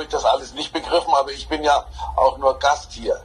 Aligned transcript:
habe 0.00 0.06
ich 0.06 0.12
das 0.12 0.24
alles 0.24 0.54
nicht 0.54 0.72
begriffen, 0.72 1.12
aber 1.12 1.30
ich 1.30 1.46
bin 1.46 1.62
ja 1.62 1.84
auch 2.16 2.38
nur 2.38 2.58
Gast 2.58 2.90
hier. 2.92 3.20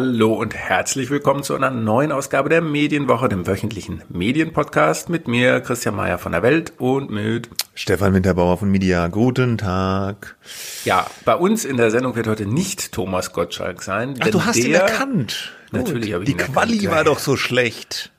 Hallo 0.00 0.32
und 0.32 0.54
herzlich 0.54 1.10
willkommen 1.10 1.42
zu 1.42 1.56
einer 1.56 1.72
neuen 1.72 2.12
Ausgabe 2.12 2.48
der 2.48 2.60
Medienwoche, 2.60 3.28
dem 3.28 3.48
wöchentlichen 3.48 4.04
Medienpodcast 4.08 5.08
mit 5.08 5.26
mir, 5.26 5.60
Christian 5.60 5.96
Mayer 5.96 6.18
von 6.18 6.30
der 6.30 6.44
Welt 6.44 6.72
und 6.78 7.10
mit 7.10 7.48
Stefan 7.74 8.14
Winterbauer 8.14 8.58
von 8.58 8.70
Media. 8.70 9.08
Guten 9.08 9.58
Tag. 9.58 10.36
Ja, 10.84 11.08
bei 11.24 11.34
uns 11.34 11.64
in 11.64 11.76
der 11.76 11.90
Sendung 11.90 12.14
wird 12.14 12.28
heute 12.28 12.46
nicht 12.46 12.92
Thomas 12.92 13.32
Gottschalk 13.32 13.82
sein. 13.82 14.14
Ach, 14.20 14.28
du 14.28 14.44
hast 14.44 14.58
ihn 14.58 14.72
erkannt. 14.72 15.52
Natürlich 15.72 16.12
habe 16.12 16.22
ich 16.22 16.28
Die 16.28 16.36
ihn 16.36 16.38
Quali 16.38 16.74
erkannt, 16.74 16.90
war 16.92 16.98
ja. 16.98 17.02
doch 17.04 17.18
so 17.18 17.36
schlecht. 17.36 18.12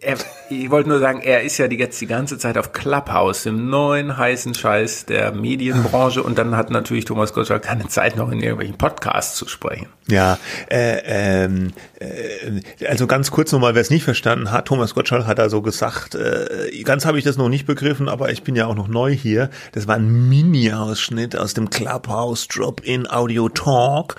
Er, 0.00 0.16
ich 0.50 0.70
wollte 0.70 0.88
nur 0.88 1.00
sagen, 1.00 1.20
er 1.20 1.42
ist 1.42 1.58
ja 1.58 1.66
die, 1.66 1.76
jetzt 1.76 2.00
die 2.00 2.06
ganze 2.06 2.38
Zeit 2.38 2.56
auf 2.56 2.72
Clubhouse, 2.72 3.42
dem 3.42 3.68
neuen 3.68 4.16
heißen 4.16 4.54
Scheiß 4.54 5.06
der 5.06 5.32
Medienbranche 5.32 6.22
und 6.22 6.38
dann 6.38 6.56
hat 6.56 6.70
natürlich 6.70 7.06
Thomas 7.06 7.32
Gottschalk 7.32 7.62
keine 7.62 7.88
Zeit 7.88 8.16
noch 8.16 8.30
in 8.30 8.40
irgendwelchen 8.40 8.78
Podcasts 8.78 9.36
zu 9.36 9.48
sprechen. 9.48 9.88
Ja, 10.08 10.38
äh, 10.70 11.44
ähm, 11.44 11.72
äh, 11.98 12.86
also 12.86 13.08
ganz 13.08 13.32
kurz 13.32 13.50
nochmal, 13.50 13.74
wer 13.74 13.82
es 13.82 13.90
nicht 13.90 14.04
verstanden 14.04 14.52
hat, 14.52 14.66
Thomas 14.66 14.94
Gottschalk 14.94 15.26
hat 15.26 15.38
da 15.38 15.48
so 15.48 15.60
gesagt, 15.60 16.14
äh, 16.14 16.82
ganz 16.84 17.04
habe 17.04 17.18
ich 17.18 17.24
das 17.24 17.36
noch 17.36 17.48
nicht 17.48 17.66
begriffen, 17.66 18.08
aber 18.08 18.30
ich 18.30 18.44
bin 18.44 18.54
ja 18.54 18.66
auch 18.66 18.76
noch 18.76 18.88
neu 18.88 19.12
hier. 19.12 19.50
Das 19.72 19.88
war 19.88 19.96
ein 19.96 20.28
Mini-Ausschnitt 20.28 21.36
aus 21.36 21.54
dem 21.54 21.68
Clubhouse 21.68 22.46
Drop-in 22.46 23.10
Audio 23.10 23.48
Talk 23.48 24.16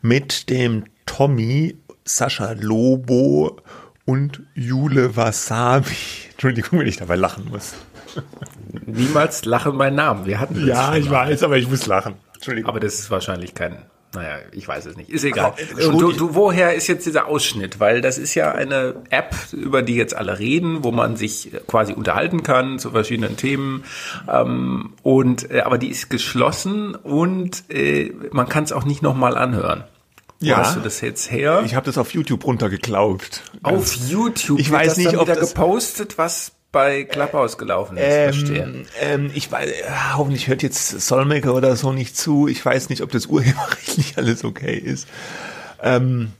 mit 0.00 0.48
dem 0.48 0.84
Tommy, 1.04 1.76
Sascha 2.04 2.54
Lobo 2.58 3.60
und 4.04 4.42
Jule 4.54 5.16
Wasabi. 5.16 5.94
Entschuldigung, 6.32 6.80
wenn 6.80 6.86
ich 6.86 6.96
dabei 6.96 7.16
lachen 7.16 7.48
muss. 7.50 7.74
Niemals 8.86 9.44
lachen 9.44 9.76
mein 9.76 9.94
Namen. 9.94 10.26
Wir 10.26 10.40
hatten 10.40 10.54
das 10.54 10.64
Ja, 10.64 10.94
ich 10.96 11.10
weiß, 11.10 11.42
aber 11.42 11.56
ich 11.56 11.68
muss 11.68 11.86
lachen. 11.86 12.14
Entschuldigung. 12.34 12.68
Aber 12.68 12.80
das 12.80 12.94
ist 12.94 13.10
wahrscheinlich 13.10 13.54
kein, 13.54 13.76
naja, 14.14 14.38
ich 14.50 14.66
weiß 14.66 14.86
es 14.86 14.96
nicht. 14.96 15.08
Ist 15.08 15.24
egal. 15.24 15.52
Aber, 15.52 15.80
äh, 15.80 15.86
Und 15.86 16.00
du, 16.00 16.12
du, 16.12 16.34
woher 16.34 16.74
ist 16.74 16.88
jetzt 16.88 17.06
dieser 17.06 17.26
Ausschnitt? 17.26 17.80
Weil 17.80 18.00
das 18.00 18.18
ist 18.18 18.34
ja 18.34 18.52
eine 18.52 18.96
App, 19.10 19.34
über 19.52 19.82
die 19.82 19.94
jetzt 19.94 20.14
alle 20.14 20.38
reden, 20.38 20.82
wo 20.82 20.90
man 20.90 21.16
sich 21.16 21.52
quasi 21.68 21.92
unterhalten 21.92 22.42
kann 22.42 22.78
zu 22.78 22.90
verschiedenen 22.90 23.36
Themen. 23.36 23.84
Ähm, 24.30 24.94
und 25.02 25.50
äh, 25.50 25.60
aber 25.60 25.78
die 25.78 25.88
ist 25.88 26.10
geschlossen 26.10 26.94
und 26.96 27.64
äh, 27.70 28.12
man 28.32 28.48
kann 28.48 28.64
es 28.64 28.72
auch 28.72 28.84
nicht 28.84 29.02
nochmal 29.02 29.36
anhören. 29.36 29.84
Wo 30.42 30.46
Ja. 30.46 30.58
hast 30.58 30.76
du 30.76 30.80
das 30.80 31.00
jetzt 31.00 31.30
her? 31.30 31.62
Ich 31.64 31.74
habe 31.74 31.86
das 31.86 31.96
auf 31.98 32.12
YouTube 32.12 32.44
runtergeklaut. 32.44 33.42
Auf 33.62 33.94
YouTube. 33.94 34.58
Ich 34.58 34.70
weiß 34.70 34.96
nicht, 34.98 35.16
ob 35.16 35.26
wieder 35.28 35.36
das- 35.40 35.50
gepostet, 35.54 36.18
was 36.18 36.52
bei 36.72 37.04
Clubhouse 37.04 37.58
gelaufen 37.58 37.96
ist. 37.98 38.04
Verstehe. 38.04 38.62
Ähm, 38.64 38.84
ähm, 39.00 39.30
ich 39.34 39.52
weiß, 39.52 39.68
äh, 39.70 39.74
hoffentlich 40.14 40.48
hört 40.48 40.62
jetzt 40.62 41.00
Solmecke 41.02 41.52
oder 41.52 41.76
so 41.76 41.92
nicht 41.92 42.16
zu. 42.16 42.48
Ich 42.48 42.64
weiß 42.64 42.88
nicht, 42.88 43.02
ob 43.02 43.10
das 43.12 43.26
urheberrechtlich 43.26 44.14
alles 44.16 44.42
okay 44.44 44.76
ist. 44.78 45.06
Ähm, 45.82 46.32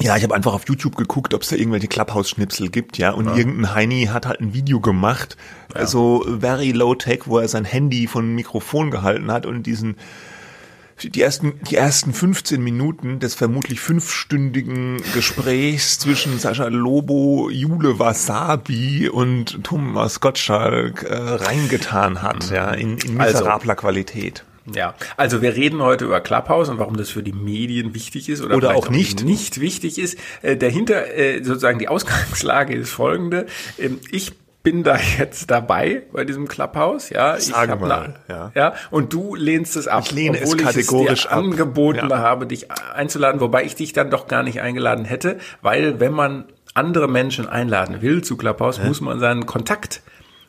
ja, 0.00 0.16
ich 0.16 0.22
habe 0.24 0.34
einfach 0.34 0.52
auf 0.52 0.68
YouTube 0.68 0.96
geguckt, 0.96 1.34
ob 1.34 1.42
es 1.42 1.48
da 1.48 1.56
irgendwelche 1.56 1.86
Clubhouse-Schnipsel 1.86 2.68
gibt, 2.68 2.98
ja. 2.98 3.12
Und 3.12 3.28
irgendein 3.36 3.74
Heini 3.74 4.06
hat 4.12 4.26
halt 4.26 4.40
ein 4.40 4.52
Video 4.52 4.80
gemacht, 4.80 5.36
so 5.84 6.26
very 6.40 6.72
low 6.72 6.94
tech, 6.96 7.20
wo 7.26 7.38
er 7.38 7.46
sein 7.48 7.64
Handy 7.64 8.06
von 8.08 8.24
einem 8.24 8.34
Mikrofon 8.34 8.90
gehalten 8.90 9.30
hat 9.30 9.46
und 9.46 9.62
diesen 9.62 9.96
die 11.02 11.20
ersten, 11.22 11.54
die 11.68 11.76
ersten 11.76 12.12
15 12.12 12.62
Minuten 12.62 13.18
des 13.18 13.34
vermutlich 13.34 13.80
fünfstündigen 13.80 15.02
Gesprächs 15.12 15.98
zwischen 15.98 16.38
Sascha 16.38 16.68
Lobo, 16.68 17.50
Jule 17.50 17.98
Wasabi 17.98 19.08
und 19.08 19.62
Thomas 19.64 20.20
Gottschalk 20.20 21.02
äh, 21.02 21.14
reingetan 21.14 22.22
hat, 22.22 22.50
ja, 22.50 22.70
in, 22.72 22.98
in 22.98 23.20
Also- 23.20 23.38
miserabler 23.38 23.74
Qualität. 23.76 24.44
Ja, 24.74 24.94
also 25.18 25.42
wir 25.42 25.54
reden 25.56 25.82
heute 25.82 26.06
über 26.06 26.22
Clubhouse 26.22 26.70
und 26.70 26.78
warum 26.78 26.96
das 26.96 27.10
für 27.10 27.22
die 27.22 27.34
Medien 27.34 27.92
wichtig 27.92 28.30
ist 28.30 28.40
oder, 28.42 28.56
Oder 28.56 28.74
auch 28.74 28.88
nicht. 28.88 29.22
nicht 29.22 29.60
wichtig 29.60 29.98
ist. 29.98 30.16
Äh, 30.40 30.56
dahinter 30.56 31.14
äh, 31.14 31.44
sozusagen 31.44 31.78
die 31.78 31.88
Ausgangslage 31.88 32.74
ist 32.74 32.88
folgende. 32.88 33.44
Ähm, 33.78 33.98
ich 34.10 34.32
bin 34.64 34.82
da 34.82 34.96
jetzt 35.18 35.50
dabei 35.52 36.02
bei 36.12 36.24
diesem 36.24 36.48
Clubhouse, 36.48 37.10
ja. 37.10 37.36
Ich 37.36 37.52
hab 37.54 37.80
mal, 37.80 38.14
na- 38.28 38.34
ja. 38.34 38.52
ja. 38.56 38.74
Und 38.90 39.12
du 39.12 39.36
lehnst 39.36 39.76
es 39.76 39.86
ab, 39.86 40.02
Ich 40.06 40.10
lehne 40.12 40.38
es 40.40 40.50
obwohl 40.50 40.64
kategorisch 40.64 41.12
ich 41.12 41.18
es 41.20 41.22
dir 41.24 41.30
ab. 41.32 41.38
angeboten 41.38 42.08
Ja. 42.10 42.18
habe, 42.18 42.46
dich 42.48 42.68
einzuladen, 42.72 43.40
wobei 43.40 43.62
ich 43.62 43.76
dich 43.76 43.92
dann 43.92 44.10
doch 44.10 44.26
gar 44.26 44.42
nicht 44.42 44.60
eingeladen 44.60 45.04
hätte, 45.04 45.38
weil 45.62 46.00
wenn 46.00 46.12
man 46.12 46.46
andere 46.74 47.06
Menschen 47.08 47.48
einladen 47.48 48.02
will 48.02 48.24
zu 48.24 48.36
Clubhouse, 48.36 48.82
muss 48.82 49.00
man 49.00 49.20
seinen 49.20 49.46
Kontakt 49.46 50.02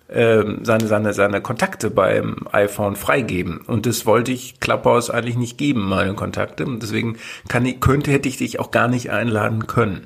ähm, 0.08 0.60
seine, 0.64 0.86
seine, 0.88 1.14
seine 1.14 1.42
Kontakte 1.42 1.90
beim 1.90 2.48
iPhone 2.52 2.96
freigeben. 2.96 3.62
Und 3.66 3.88
das 3.88 4.06
wollte 4.06 4.32
ich 4.32 4.60
Clubhouse 4.60 5.10
eigentlich 5.10 5.36
nicht 5.36 5.58
geben, 5.58 5.82
meine 5.90 6.14
Kontakte. 6.14 6.64
Und 6.66 6.84
deswegen 6.84 7.18
kann 7.48 7.66
ich, 7.66 7.80
könnte, 7.80 8.12
hätte 8.12 8.30
ich 8.30 8.38
dich 8.38 8.60
auch 8.60 8.70
gar 8.70 8.88
nicht 8.88 9.10
einladen 9.10 9.66
können. 9.66 10.06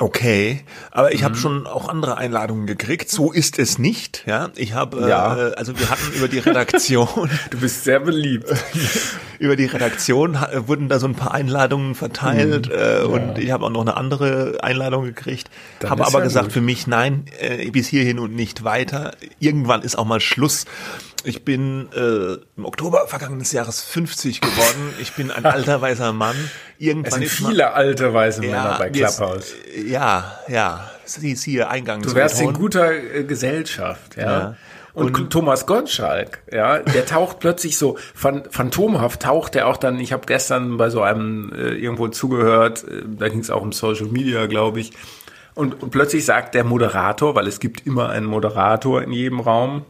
Okay, 0.00 0.62
aber 0.92 1.12
ich 1.12 1.24
habe 1.24 1.34
Mhm. 1.34 1.38
schon 1.38 1.66
auch 1.66 1.86
andere 1.90 2.16
Einladungen 2.16 2.66
gekriegt. 2.66 3.10
So 3.10 3.32
ist 3.32 3.58
es 3.58 3.78
nicht, 3.78 4.24
ja. 4.26 4.48
Ich 4.56 4.72
habe, 4.72 5.06
Ja. 5.06 5.48
äh, 5.50 5.54
also 5.56 5.78
wir 5.78 5.90
hatten 5.90 6.10
über 6.16 6.26
die 6.26 6.38
Redaktion, 6.38 7.28
Du 7.50 7.58
bist 7.60 7.84
sehr 7.84 8.00
beliebt. 8.00 8.48
über 9.38 9.56
die 9.56 9.66
Redaktion 9.66 10.38
wurden 10.66 10.88
da 10.88 10.98
so 10.98 11.06
ein 11.06 11.14
paar 11.14 11.34
Einladungen 11.34 11.94
verteilt 11.94 12.68
Mhm. 12.68 12.74
äh, 12.74 13.00
und 13.02 13.38
ich 13.38 13.50
habe 13.50 13.66
auch 13.66 13.70
noch 13.70 13.82
eine 13.82 13.94
andere 13.98 14.58
Einladung 14.62 15.04
gekriegt. 15.04 15.50
Habe 15.84 16.06
aber 16.06 16.18
ja 16.20 16.24
gesagt 16.24 16.46
gut. 16.46 16.52
für 16.54 16.60
mich, 16.62 16.86
nein, 16.86 17.26
äh, 17.38 17.70
bis 17.70 17.86
hierhin 17.86 18.18
und 18.18 18.34
nicht 18.34 18.64
weiter. 18.64 19.12
Irgendwann 19.38 19.82
ist 19.82 19.98
auch 19.98 20.06
mal 20.06 20.20
Schluss. 20.20 20.64
Ich 21.24 21.44
bin 21.44 21.88
äh, 21.94 22.34
im 22.56 22.64
Oktober 22.64 23.06
vergangenen 23.06 23.44
Jahres 23.50 23.82
50 23.82 24.40
geworden. 24.40 24.94
Ich 25.00 25.12
bin 25.14 25.30
ein 25.30 25.44
alter 25.56 25.80
weißer 25.80 26.12
Mann. 26.12 26.36
Es 26.78 26.86
Irgendwann 26.86 27.12
sind 27.12 27.22
ist 27.24 27.40
mal- 27.40 27.48
viele 27.50 27.72
alte 27.74 28.14
weiße 28.14 28.40
Männer 28.40 28.76
bei 28.78 28.88
jetzt- 28.90 29.18
Clubhouse. 29.18 29.52
Ja, 29.86 30.38
ja. 30.48 30.90
Sie 31.04 31.32
ist 31.32 31.42
hier 31.44 31.68
Eingang 31.70 32.02
Du 32.02 32.14
wärst 32.14 32.40
in 32.40 32.52
guter 32.54 32.92
äh, 32.92 33.24
Gesellschaft, 33.24 34.16
ja. 34.16 34.22
Ja. 34.40 34.56
Und, 34.92 35.30
Thomas 35.30 35.66
Gottschalk, 35.66 36.40
ja, 36.52 36.78
der 36.80 37.06
taucht 37.06 37.38
plötzlich 37.38 37.78
so 37.78 37.96
phan 38.14 38.42
phantomhaft 38.50 39.22
taucht 39.22 39.54
er 39.54 39.68
auch 39.68 39.76
dann. 39.76 40.00
Ich 40.00 40.12
habe 40.12 40.26
gestern 40.26 40.76
bei 40.78 40.90
so 40.90 41.00
einem 41.02 41.52
äh, 41.52 41.74
irgendwo 41.74 42.08
zugehört, 42.08 42.84
äh, 42.84 43.02
da 43.06 43.28
ging 43.28 43.38
es 43.40 43.50
auch 43.50 43.62
um 43.62 43.70
Social 43.72 44.06
Media, 44.06 44.46
glaube 44.46 44.80
ich. 44.80 44.92
Und, 45.54 45.80
und 45.82 45.90
plötzlich 45.90 46.24
sagt 46.24 46.54
der 46.54 46.64
Moderator, 46.64 47.34
weil 47.36 47.46
es 47.46 47.60
gibt 47.60 47.86
immer 47.86 48.08
einen 48.10 48.26
Moderator 48.26 49.02
in 49.02 49.12
jedem 49.12 49.40
Raum, 49.40 49.84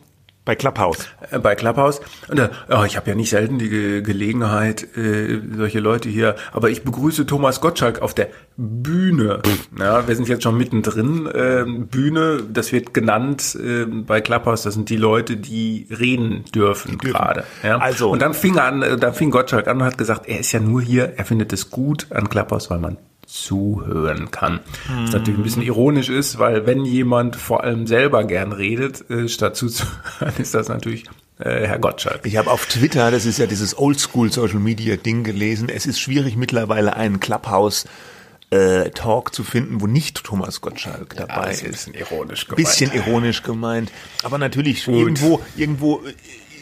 bei 0.45 0.55
Clubhouse. 0.57 1.07
äh, 1.31 1.39
bei 1.39 1.55
Clubhouse. 1.55 2.01
Und 2.29 2.39
da, 2.39 2.51
oh, 2.71 2.85
ich 2.85 2.97
habe 2.97 3.09
ja 3.11 3.15
nicht 3.15 3.31
selten 3.31 3.59
die 3.59 3.69
Ge 3.69 4.03
Gelegenheit, 4.03 4.97
äh, 4.97 5.39
solche 5.57 5.81
Leute 5.81 6.09
hier, 6.09 6.35
aber 6.53 6.71
ich 6.71 6.83
begrüße 6.83 7.27
Thomas 7.27 7.61
Gottschalk 7.61 8.01
auf 8.03 8.15
der 8.15 8.29
Bühne. 8.57 9.41
Ja, 9.79 10.07
wir 10.09 10.17
sind 10.17 10.29
jetzt 10.29 10.43
schon 10.43 10.57
mittendrin. 10.57 11.27
Äh, 11.27 11.65
Bühne, 11.67 12.43
das 12.53 12.73
wird 12.73 12.95
genannt 12.95 13.57
äh, 13.63 13.85
bei 13.85 14.21
Clubhouse, 14.21 14.63
das 14.63 14.75
sind 14.75 14.89
die 14.91 14.97
Leute, 14.97 15.37
die 15.37 15.87
reden 15.91 16.45
dürfen, 16.55 16.99
dürfen. 16.99 16.99
gerade. 17.17 17.45
Ja? 17.63 17.79
Also- 17.79 18.11
Und 18.11 18.23
dann 18.23 18.35
fing 18.35 18.57
er 18.57 18.65
an, 18.65 18.83
äh, 18.83 18.97
dann 18.97 19.15
fing 19.15 19.31
Gottschalk 19.31 19.69
an 19.69 19.79
und 19.79 19.85
hat 19.85 19.99
gesagt, 19.99 20.27
er 20.29 20.41
ist 20.41 20.53
ja 20.53 20.61
nur 20.61 20.81
hier, 20.83 21.15
er 21.17 21.25
findet 21.25 21.53
es 21.53 21.71
gut 21.71 22.07
an 22.11 22.29
Clubhouse, 22.29 22.71
weil 22.71 22.79
man 22.79 22.97
zuhören 23.31 24.31
kann. 24.31 24.61
Was 25.03 25.13
natürlich 25.13 25.39
ein 25.39 25.43
bisschen 25.43 25.63
ironisch 25.63 26.09
ist, 26.09 26.39
weil 26.39 26.67
wenn 26.67 26.85
jemand 26.85 27.37
vor 27.37 27.63
allem 27.63 27.87
selber 27.87 28.25
gern 28.25 28.53
redet, 28.53 29.09
äh, 29.11 29.29
statt 29.29 29.57
zuzuhören, 29.57 30.35
ist 30.39 30.55
das 30.55 30.69
natürlich 30.69 31.05
äh, 31.39 31.67
Herr 31.67 31.79
Gottschalk. 31.79 32.21
Ich 32.25 32.37
habe 32.37 32.51
auf 32.51 32.67
Twitter, 32.67 33.11
das 33.11 33.27
ist 33.27 33.39
ja 33.39 33.47
dieses 33.47 33.79
Oldschool 33.79 34.33
Social 34.33 34.59
Media 34.59 34.97
Ding 34.97 35.25
gelesen, 35.25 35.69
es 35.69 35.87
ist 35.87 36.01
schwierig 36.01 36.37
mittlerweile 36.37 36.97
einen 36.97 37.21
Clubhouse 37.21 37.87
äh, 38.51 38.91
Talk 38.91 39.33
zu 39.33 39.45
finden, 39.45 39.81
wo 39.81 39.87
nicht 39.87 40.25
Thomas 40.25 40.61
Gottschalk 40.61 41.15
dabei 41.15 41.51
das 41.51 41.63
ist 41.63 41.87
ein 41.87 41.93
bisschen 41.93 41.95
ironisch 41.95 42.47
gemeint. 42.47 42.57
Bisschen 42.57 42.93
ironisch 42.93 43.43
gemeint, 43.43 43.93
aber 44.25 44.39
natürlich 44.39 44.87
irgendwo 44.89 45.41
irgendwo 45.57 46.03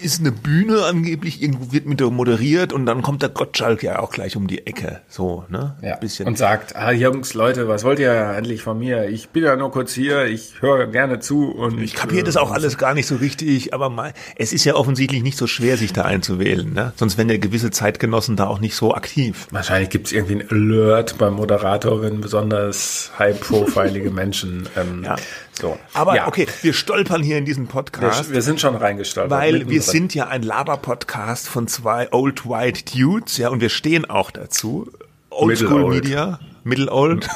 ist 0.02 0.20
eine 0.20 0.32
Bühne 0.32 0.84
angeblich, 0.84 1.42
irgendwo 1.42 1.72
wird 1.72 1.86
mit 1.86 2.00
der 2.00 2.10
moderiert 2.10 2.72
und 2.72 2.86
dann 2.86 3.02
kommt 3.02 3.22
der 3.22 3.28
Gottschalk 3.28 3.82
ja 3.82 3.98
auch 3.98 4.10
gleich 4.10 4.36
um 4.36 4.46
die 4.46 4.66
Ecke, 4.66 5.00
so, 5.08 5.44
ne? 5.48 5.76
Ja. 5.82 5.96
Bisschen. 5.96 6.26
Und 6.26 6.38
sagt, 6.38 6.76
ah 6.76 6.92
Jungs, 6.92 7.34
Leute, 7.34 7.68
was 7.68 7.84
wollt 7.84 7.98
ihr 7.98 8.12
endlich 8.12 8.62
von 8.62 8.78
mir? 8.78 9.08
Ich 9.08 9.28
bin 9.30 9.44
ja 9.44 9.56
nur 9.56 9.70
kurz 9.70 9.92
hier, 9.92 10.26
ich 10.26 10.60
höre 10.60 10.86
gerne 10.86 11.18
zu 11.20 11.50
und 11.50 11.80
Ich 11.80 11.94
kapiere 11.94 12.24
das 12.24 12.36
auch 12.36 12.50
alles 12.50 12.78
gar 12.78 12.94
nicht 12.94 13.06
so 13.06 13.16
richtig, 13.16 13.74
aber 13.74 13.90
mal, 13.90 14.12
es 14.36 14.52
ist 14.52 14.64
ja 14.64 14.74
offensichtlich 14.74 15.22
nicht 15.22 15.36
so 15.36 15.46
schwer, 15.46 15.76
sich 15.76 15.92
da 15.92 16.02
einzuwählen. 16.02 16.72
Ne? 16.72 16.92
Sonst 16.96 17.18
wären 17.18 17.28
ja 17.28 17.36
gewisse 17.38 17.70
Zeitgenossen 17.70 18.36
da 18.36 18.46
auch 18.46 18.60
nicht 18.60 18.74
so 18.74 18.94
aktiv. 18.94 19.46
Wahrscheinlich 19.50 19.90
gibt 19.90 20.06
es 20.06 20.12
irgendwie 20.12 20.36
ein 20.36 20.50
Alert 20.50 21.18
beim 21.18 21.34
Moderator, 21.34 22.02
wenn 22.02 22.20
besonders 22.20 23.10
high-profilige 23.18 24.10
Menschen 24.12 24.68
ähm, 24.76 25.02
Ja. 25.04 25.16
So. 25.58 25.76
Aber 25.93 26.14
ja. 26.14 26.28
okay, 26.28 26.46
wir 26.62 26.72
stolpern 26.72 27.22
hier 27.22 27.37
in 27.37 27.44
diesen 27.44 27.66
Wir, 27.66 27.72
Podcast. 27.72 28.32
wir 28.32 28.43
sind 28.43 28.60
schon 28.60 28.76
reingestolpert. 28.76 29.31
Weil 29.31 29.52
wir 29.52 29.58
mittendrin. 29.58 29.82
sind 29.82 30.14
ja 30.14 30.28
ein 30.28 30.43
Laber-Podcast 30.43 31.49
von 31.49 31.66
zwei 31.66 32.12
Old 32.12 32.49
White 32.49 32.96
Dudes, 32.96 33.38
ja, 33.38 33.49
und 33.49 33.60
wir 33.60 33.69
stehen 33.69 34.08
auch 34.08 34.31
dazu. 34.31 34.88
Old 35.31 35.49
Middle 35.49 35.66
School 35.66 35.82
old. 35.82 36.05
Media, 36.05 36.38
Middle 36.62 36.93
Old. 36.93 37.28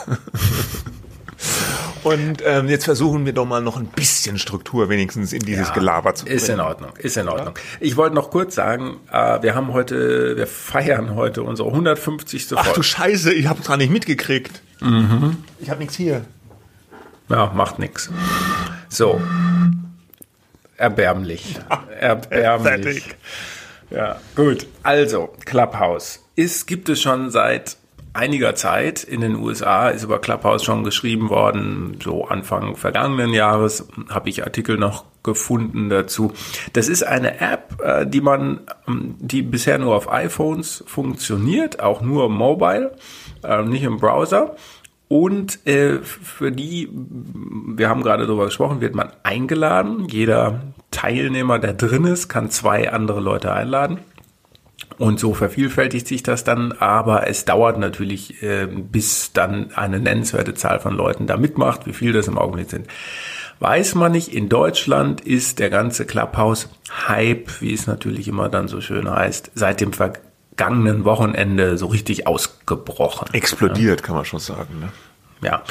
und 2.05 2.43
ähm, 2.45 2.69
jetzt 2.69 2.85
versuchen 2.85 3.27
wir 3.27 3.33
doch 3.33 3.45
mal 3.45 3.61
noch 3.61 3.77
ein 3.77 3.87
bisschen 3.87 4.39
Struktur 4.39 4.89
wenigstens 4.89 5.33
in 5.33 5.41
dieses 5.41 5.69
Ja, 5.69 5.75
Gelaber 5.75 6.15
zu 6.15 6.25
bringen. 6.25 6.37
Ist 6.37 6.49
in 6.49 6.61
Ordnung, 6.61 6.91
ist 6.99 7.17
in 7.17 7.29
Ordnung. 7.29 7.55
Ich 7.81 7.97
wollte 7.97 8.15
noch 8.15 8.31
kurz 8.31 8.55
sagen, 8.55 8.99
äh, 9.11 9.43
wir 9.43 9.57
haben 9.57 9.73
heute, 9.73 10.37
wir 10.37 10.47
feiern 10.47 11.17
heute 11.17 11.43
unsere 11.43 11.69
150. 11.71 12.47
Ach 12.55 12.63
du 12.63 12.65
Folge. 12.65 12.83
Scheiße, 12.85 13.33
ich 13.33 13.49
hab's 13.49 13.67
gar 13.67 13.77
nicht 13.77 13.91
mitgekriegt. 13.91 14.63
Mhm. 14.81 15.39
Ich 15.59 15.71
hab 15.71 15.79
nichts 15.79 15.97
hier. 15.97 16.25
Ja, 17.29 17.53
macht 17.55 17.79
nix. 17.79 18.11
So. 18.89 19.21
Erbärmlich. 20.77 21.59
Erbärmlich. 22.01 23.05
Fertig. 23.05 23.17
Ja, 23.91 24.21
gut. 24.35 24.67
Also, 24.83 25.33
Clubhouse. 25.45 26.21
Ist, 26.35 26.67
gibt 26.67 26.89
es 26.89 27.01
schon 27.01 27.31
seit 27.31 27.77
einiger 28.15 28.55
Zeit. 28.55 29.05
In 29.05 29.21
den 29.21 29.37
USA 29.37 29.89
ist 29.89 30.05
über 30.05 30.21
Clubhouse 30.21 30.65
schon 30.65 30.85
geschrieben 30.85 31.31
worden. 31.31 31.99
So 32.03 32.27
Anfang 32.27 32.77
vergangenen 32.77 33.33
Jahres 33.33 33.87
habe 34.09 34.29
ich 34.29 34.45
Artikel 34.45 34.77
noch 34.77 35.05
gefunden 35.23 35.89
dazu. 35.89 36.33
Das 36.73 36.89
ist 36.89 37.05
eine 37.05 37.41
App, 37.41 37.81
äh, 37.83 38.07
die 38.07 38.21
man, 38.21 38.61
ähm, 38.89 39.15
die 39.19 39.43
bisher 39.43 39.79
nur 39.79 39.95
auf 39.95 40.11
iPhones 40.11 40.83
funktioniert, 40.87 41.81
auch 41.81 42.01
nur 42.01 42.29
mobile, 42.29 42.97
äh, 43.45 43.63
nicht 43.63 43.85
im 43.85 43.99
Browser. 43.99 44.57
Und 45.13 45.67
äh, 45.67 45.99
für 45.99 46.51
die, 46.51 46.89
wir 46.91 47.91
haben 47.91 48.03
gerade 48.03 48.27
darüber 48.27 48.47
gesprochen, 48.47 48.81
wird 48.81 48.95
man 48.95 49.11
eingeladen. 49.25 50.07
Jeder 50.09 50.63
Teilnehmer, 50.91 51.59
der 51.59 51.75
drin 51.75 52.07
ist, 52.07 52.31
kann 52.31 52.49
zwei 52.49 52.91
andere 52.91 53.21
Leute 53.21 53.53
einladen. 53.53 53.99
Und 54.97 55.21
so 55.21 55.35
vervielfältigt 55.35 56.09
sich 56.09 56.23
das 56.23 56.45
dann, 56.45 56.73
aber 56.73 57.29
es 57.29 57.45
dauert 57.45 57.79
natürlich, 57.79 58.43
äh, 58.43 58.67
bis 58.67 59.35
dann 59.35 59.71
eine 59.75 60.01
nennenswerte 60.01 60.55
Zahl 60.55 60.81
von 60.81 60.95
Leuten 60.95 61.27
da 61.27 61.37
mitmacht. 61.37 61.85
Wie 61.85 61.93
viel 61.93 62.15
das 62.15 62.27
im 62.27 62.39
Augenblick 62.39 62.71
sind, 62.71 62.87
weiß 63.61 63.95
man 63.97 64.13
nicht. 64.13 64.33
In 64.33 64.49
Deutschland 64.49 65.21
ist 65.21 65.59
der 65.59 65.69
ganze 65.69 66.07
Clubhouse-Hype, 66.07 67.61
wie 67.61 67.75
es 67.75 67.87
natürlich 67.87 68.29
immer 68.29 68.49
dann 68.49 68.67
so 68.67 68.81
schön 68.81 69.11
heißt, 69.11 69.51
seit 69.55 69.83
dem 69.83 69.93
vergangenen 70.63 71.05
Wochenende 71.05 71.77
so 71.77 71.87
richtig 71.87 72.27
ausgebrochen. 72.27 73.33
Explodiert, 73.33 74.03
kann 74.03 74.15
man 74.15 74.25
schon 74.25 74.39
sagen. 74.39 74.81
Ne? 74.81 74.89
Ja, 75.43 75.63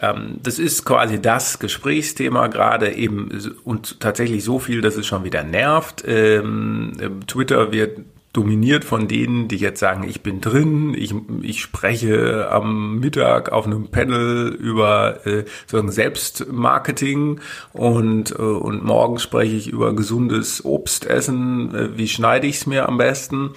ähm, 0.00 0.38
das 0.42 0.58
ist 0.58 0.84
quasi 0.84 1.20
das 1.20 1.58
Gesprächsthema 1.58 2.48
gerade 2.48 2.92
eben 2.92 3.30
und 3.64 4.00
tatsächlich 4.00 4.44
so 4.44 4.58
viel, 4.58 4.80
dass 4.80 4.96
es 4.96 5.06
schon 5.06 5.24
wieder 5.24 5.42
nervt. 5.42 6.04
Ähm, 6.06 6.92
ähm, 7.00 7.26
Twitter 7.26 7.72
wird 7.72 8.00
dominiert 8.34 8.84
von 8.84 9.06
denen, 9.06 9.46
die 9.46 9.56
jetzt 9.56 9.78
sagen, 9.78 10.08
ich 10.08 10.22
bin 10.22 10.40
drin, 10.40 10.92
ich, 10.92 11.14
ich 11.42 11.62
spreche 11.62 12.50
am 12.50 12.98
Mittag 12.98 13.52
auf 13.52 13.64
einem 13.64 13.92
Panel 13.92 14.48
über 14.48 15.24
äh, 15.24 15.44
sozusagen 15.66 15.92
Selbstmarketing 15.92 17.40
und, 17.72 18.32
äh, 18.32 18.42
und 18.42 18.84
morgen 18.84 19.20
spreche 19.20 19.54
ich 19.54 19.68
über 19.68 19.94
gesundes 19.94 20.64
Obstessen, 20.64 21.72
äh, 21.74 21.96
wie 21.96 22.08
schneide 22.08 22.48
ich 22.48 22.56
es 22.56 22.66
mir 22.66 22.88
am 22.88 22.98
besten. 22.98 23.52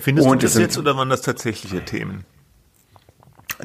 Findest 0.00 0.28
Und 0.28 0.42
du 0.42 0.46
das 0.46 0.56
jetzt 0.58 0.78
oder 0.78 0.96
waren 0.96 1.08
das 1.10 1.22
tatsächliche 1.22 1.84
Themen? 1.84 2.24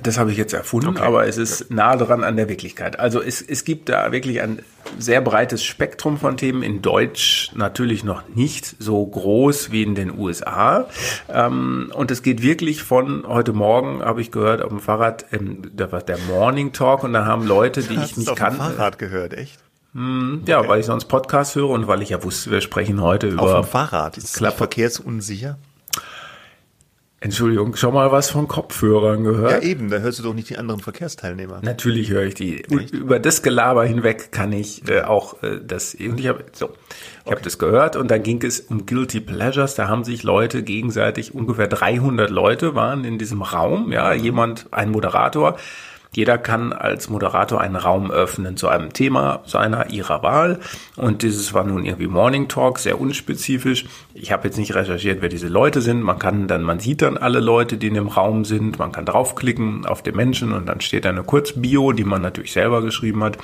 Das 0.01 0.17
habe 0.17 0.31
ich 0.31 0.37
jetzt 0.37 0.53
erfunden, 0.53 0.87
Okay. 0.87 1.03
aber 1.03 1.27
es 1.27 1.37
ist 1.37 1.69
nah 1.69 1.95
dran 1.95 2.23
an 2.23 2.35
der 2.35 2.49
Wirklichkeit. 2.49 2.99
Also 2.99 3.21
es, 3.21 3.43
es 3.43 3.63
gibt 3.63 3.89
da 3.89 4.11
wirklich 4.11 4.41
ein 4.41 4.63
sehr 4.97 5.21
breites 5.21 5.63
Spektrum 5.63 6.17
von 6.17 6.35
Themen. 6.35 6.63
In 6.63 6.81
Deutsch 6.81 7.51
natürlich 7.53 8.03
noch 8.03 8.27
nicht 8.29 8.75
so 8.79 9.05
groß 9.05 9.71
wie 9.71 9.83
in 9.83 9.93
den 9.93 10.17
USA. 10.17 10.87
Ähm, 11.29 11.91
und 11.93 12.09
es 12.09 12.23
geht 12.23 12.41
wirklich 12.41 12.81
von 12.81 13.27
heute 13.27 13.53
Morgen, 13.53 14.01
habe 14.01 14.21
ich 14.21 14.31
gehört, 14.31 14.63
auf 14.63 14.69
dem 14.69 14.79
Fahrrad, 14.79 15.25
ähm, 15.31 15.61
da 15.75 15.91
war 15.91 16.01
der 16.01 16.17
Morning 16.27 16.73
Talk 16.73 17.03
und 17.03 17.13
da 17.13 17.25
haben 17.25 17.45
Leute, 17.45 17.83
die 17.83 17.93
ich 17.93 18.17
nicht 18.17 18.29
auf 18.29 18.37
dem 18.39 18.43
kannte. 18.45 18.57
Fahrrad 18.57 18.97
gehört, 18.97 19.33
echt? 19.35 19.59
Ja, 20.47 20.67
weil 20.67 20.79
ich 20.79 20.87
sonst 20.87 21.05
Podcast 21.05 21.53
höre 21.53 21.69
und 21.69 21.85
weil 21.85 22.01
ich 22.01 22.09
ja 22.09 22.23
wusste, 22.23 22.49
wir 22.49 22.61
sprechen 22.61 22.99
heute 22.99 23.27
Auf 23.27 23.33
über 23.33 23.61
dem 23.61 23.65
Fahrrad. 23.65 24.17
Ist 24.17 24.41
nicht 24.41 24.53
verkehrsunsicher? 24.53 25.59
Entschuldigung, 27.23 27.77
schon 27.77 27.93
mal 27.93 28.11
was 28.11 28.29
von 28.29 28.49
Kopfhörern 28.49 29.23
gehört? 29.23 29.51
Ja, 29.51 29.59
eben, 29.59 29.89
da 29.89 29.99
hörst 29.99 30.19
du 30.19 30.23
doch 30.23 30.33
nicht 30.33 30.49
die 30.49 30.57
anderen 30.57 30.81
Verkehrsteilnehmer. 30.81 31.61
Natürlich 31.63 32.09
höre 32.09 32.23
ich 32.23 32.33
die. 32.33 32.63
Über 32.91 33.17
das 33.17 33.41
Gelaber 33.41 33.85
hinweg 33.85 34.33
kann 34.33 34.51
ich 34.51 34.89
äh, 34.89 35.03
auch 35.03 35.41
äh, 35.41 35.61
das. 35.65 35.95
Und 35.95 36.19
ich 36.19 36.27
habe 36.27 36.43
so, 36.51 36.71
ich 37.23 37.31
habe 37.31 37.41
das 37.41 37.57
gehört 37.59 37.95
und 37.95 38.11
da 38.11 38.17
ging 38.17 38.43
es 38.43 38.59
um 38.59 38.85
Guilty 38.85 39.21
Pleasures. 39.21 39.75
Da 39.75 39.87
haben 39.87 40.03
sich 40.03 40.23
Leute 40.23 40.63
gegenseitig 40.63 41.33
ungefähr 41.33 41.67
300 41.67 42.29
Leute 42.29 42.75
waren 42.75 43.05
in 43.05 43.17
diesem 43.17 43.41
Raum. 43.41 43.93
Ja, 43.93 44.11
jemand, 44.11 44.67
ein 44.71 44.91
Moderator. 44.91 45.57
Jeder 46.15 46.37
kann 46.37 46.73
als 46.73 47.09
Moderator 47.09 47.59
einen 47.59 47.75
Raum 47.75 48.11
öffnen 48.11 48.55
zu 48.57 48.67
einem 48.67 48.93
Thema 48.93 49.41
seiner, 49.45 49.89
ihrer 49.89 50.23
Wahl. 50.23 50.59
Und 50.95 51.23
dieses 51.23 51.53
war 51.53 51.63
nun 51.63 51.85
irgendwie 51.85 52.07
Morning 52.07 52.47
Talk, 52.47 52.79
sehr 52.79 53.01
unspezifisch. 53.01 53.85
Ich 54.13 54.31
habe 54.31 54.47
jetzt 54.47 54.57
nicht 54.57 54.75
recherchiert, 54.75 55.21
wer 55.21 55.29
diese 55.29 55.47
Leute 55.47 55.81
sind. 55.81 56.01
Man 56.01 56.19
kann 56.19 56.47
dann, 56.47 56.63
man 56.63 56.79
sieht 56.79 57.01
dann 57.01 57.17
alle 57.17 57.39
Leute, 57.39 57.77
die 57.77 57.87
in 57.87 57.95
dem 57.95 58.07
Raum 58.07 58.45
sind. 58.45 58.79
Man 58.79 58.91
kann 58.91 59.05
draufklicken 59.05 59.85
auf 59.85 60.03
den 60.03 60.15
Menschen 60.15 60.53
und 60.53 60.67
dann 60.67 60.81
steht 60.81 61.05
da 61.05 61.09
eine 61.09 61.23
Kurzbio, 61.23 61.91
die 61.93 62.03
man 62.03 62.21
natürlich 62.21 62.53
selber 62.53 62.81
geschrieben 62.81 63.23
hat. 63.23 63.37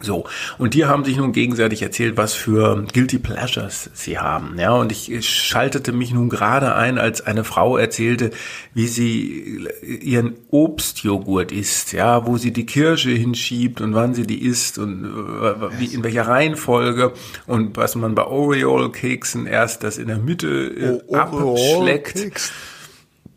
So, 0.00 0.24
und 0.58 0.74
die 0.74 0.86
haben 0.86 1.04
sich 1.04 1.16
nun 1.18 1.32
gegenseitig 1.32 1.82
erzählt, 1.82 2.16
was 2.16 2.32
für 2.34 2.86
Guilty 2.92 3.18
Pleasures 3.18 3.90
sie 3.92 4.18
haben. 4.18 4.58
Ja, 4.58 4.72
und 4.72 4.90
ich 4.90 5.28
schaltete 5.28 5.92
mich 5.92 6.12
nun 6.12 6.30
gerade 6.30 6.74
ein, 6.74 6.98
als 6.98 7.20
eine 7.20 7.44
Frau 7.44 7.76
erzählte, 7.76 8.30
wie 8.72 8.86
sie 8.86 9.68
ihren 9.82 10.34
Obstjoghurt 10.50 11.52
isst, 11.52 11.92
ja, 11.92 12.26
wo 12.26 12.38
sie 12.38 12.52
die 12.52 12.66
Kirsche 12.66 13.10
hinschiebt 13.10 13.80
und 13.82 13.94
wann 13.94 14.14
sie 14.14 14.26
die 14.26 14.42
isst 14.44 14.78
und 14.78 15.04
äh, 15.04 15.78
wie, 15.78 15.94
in 15.94 16.02
welcher 16.02 16.28
Reihenfolge 16.28 17.12
und 17.46 17.76
was 17.76 17.94
man 17.94 18.14
bei 18.14 18.24
Oreo-Keksen 18.24 19.46
erst 19.46 19.84
das 19.84 19.98
in 19.98 20.08
der 20.08 20.18
Mitte 20.18 21.02
äh, 21.10 21.14
abschleckt 21.14 22.52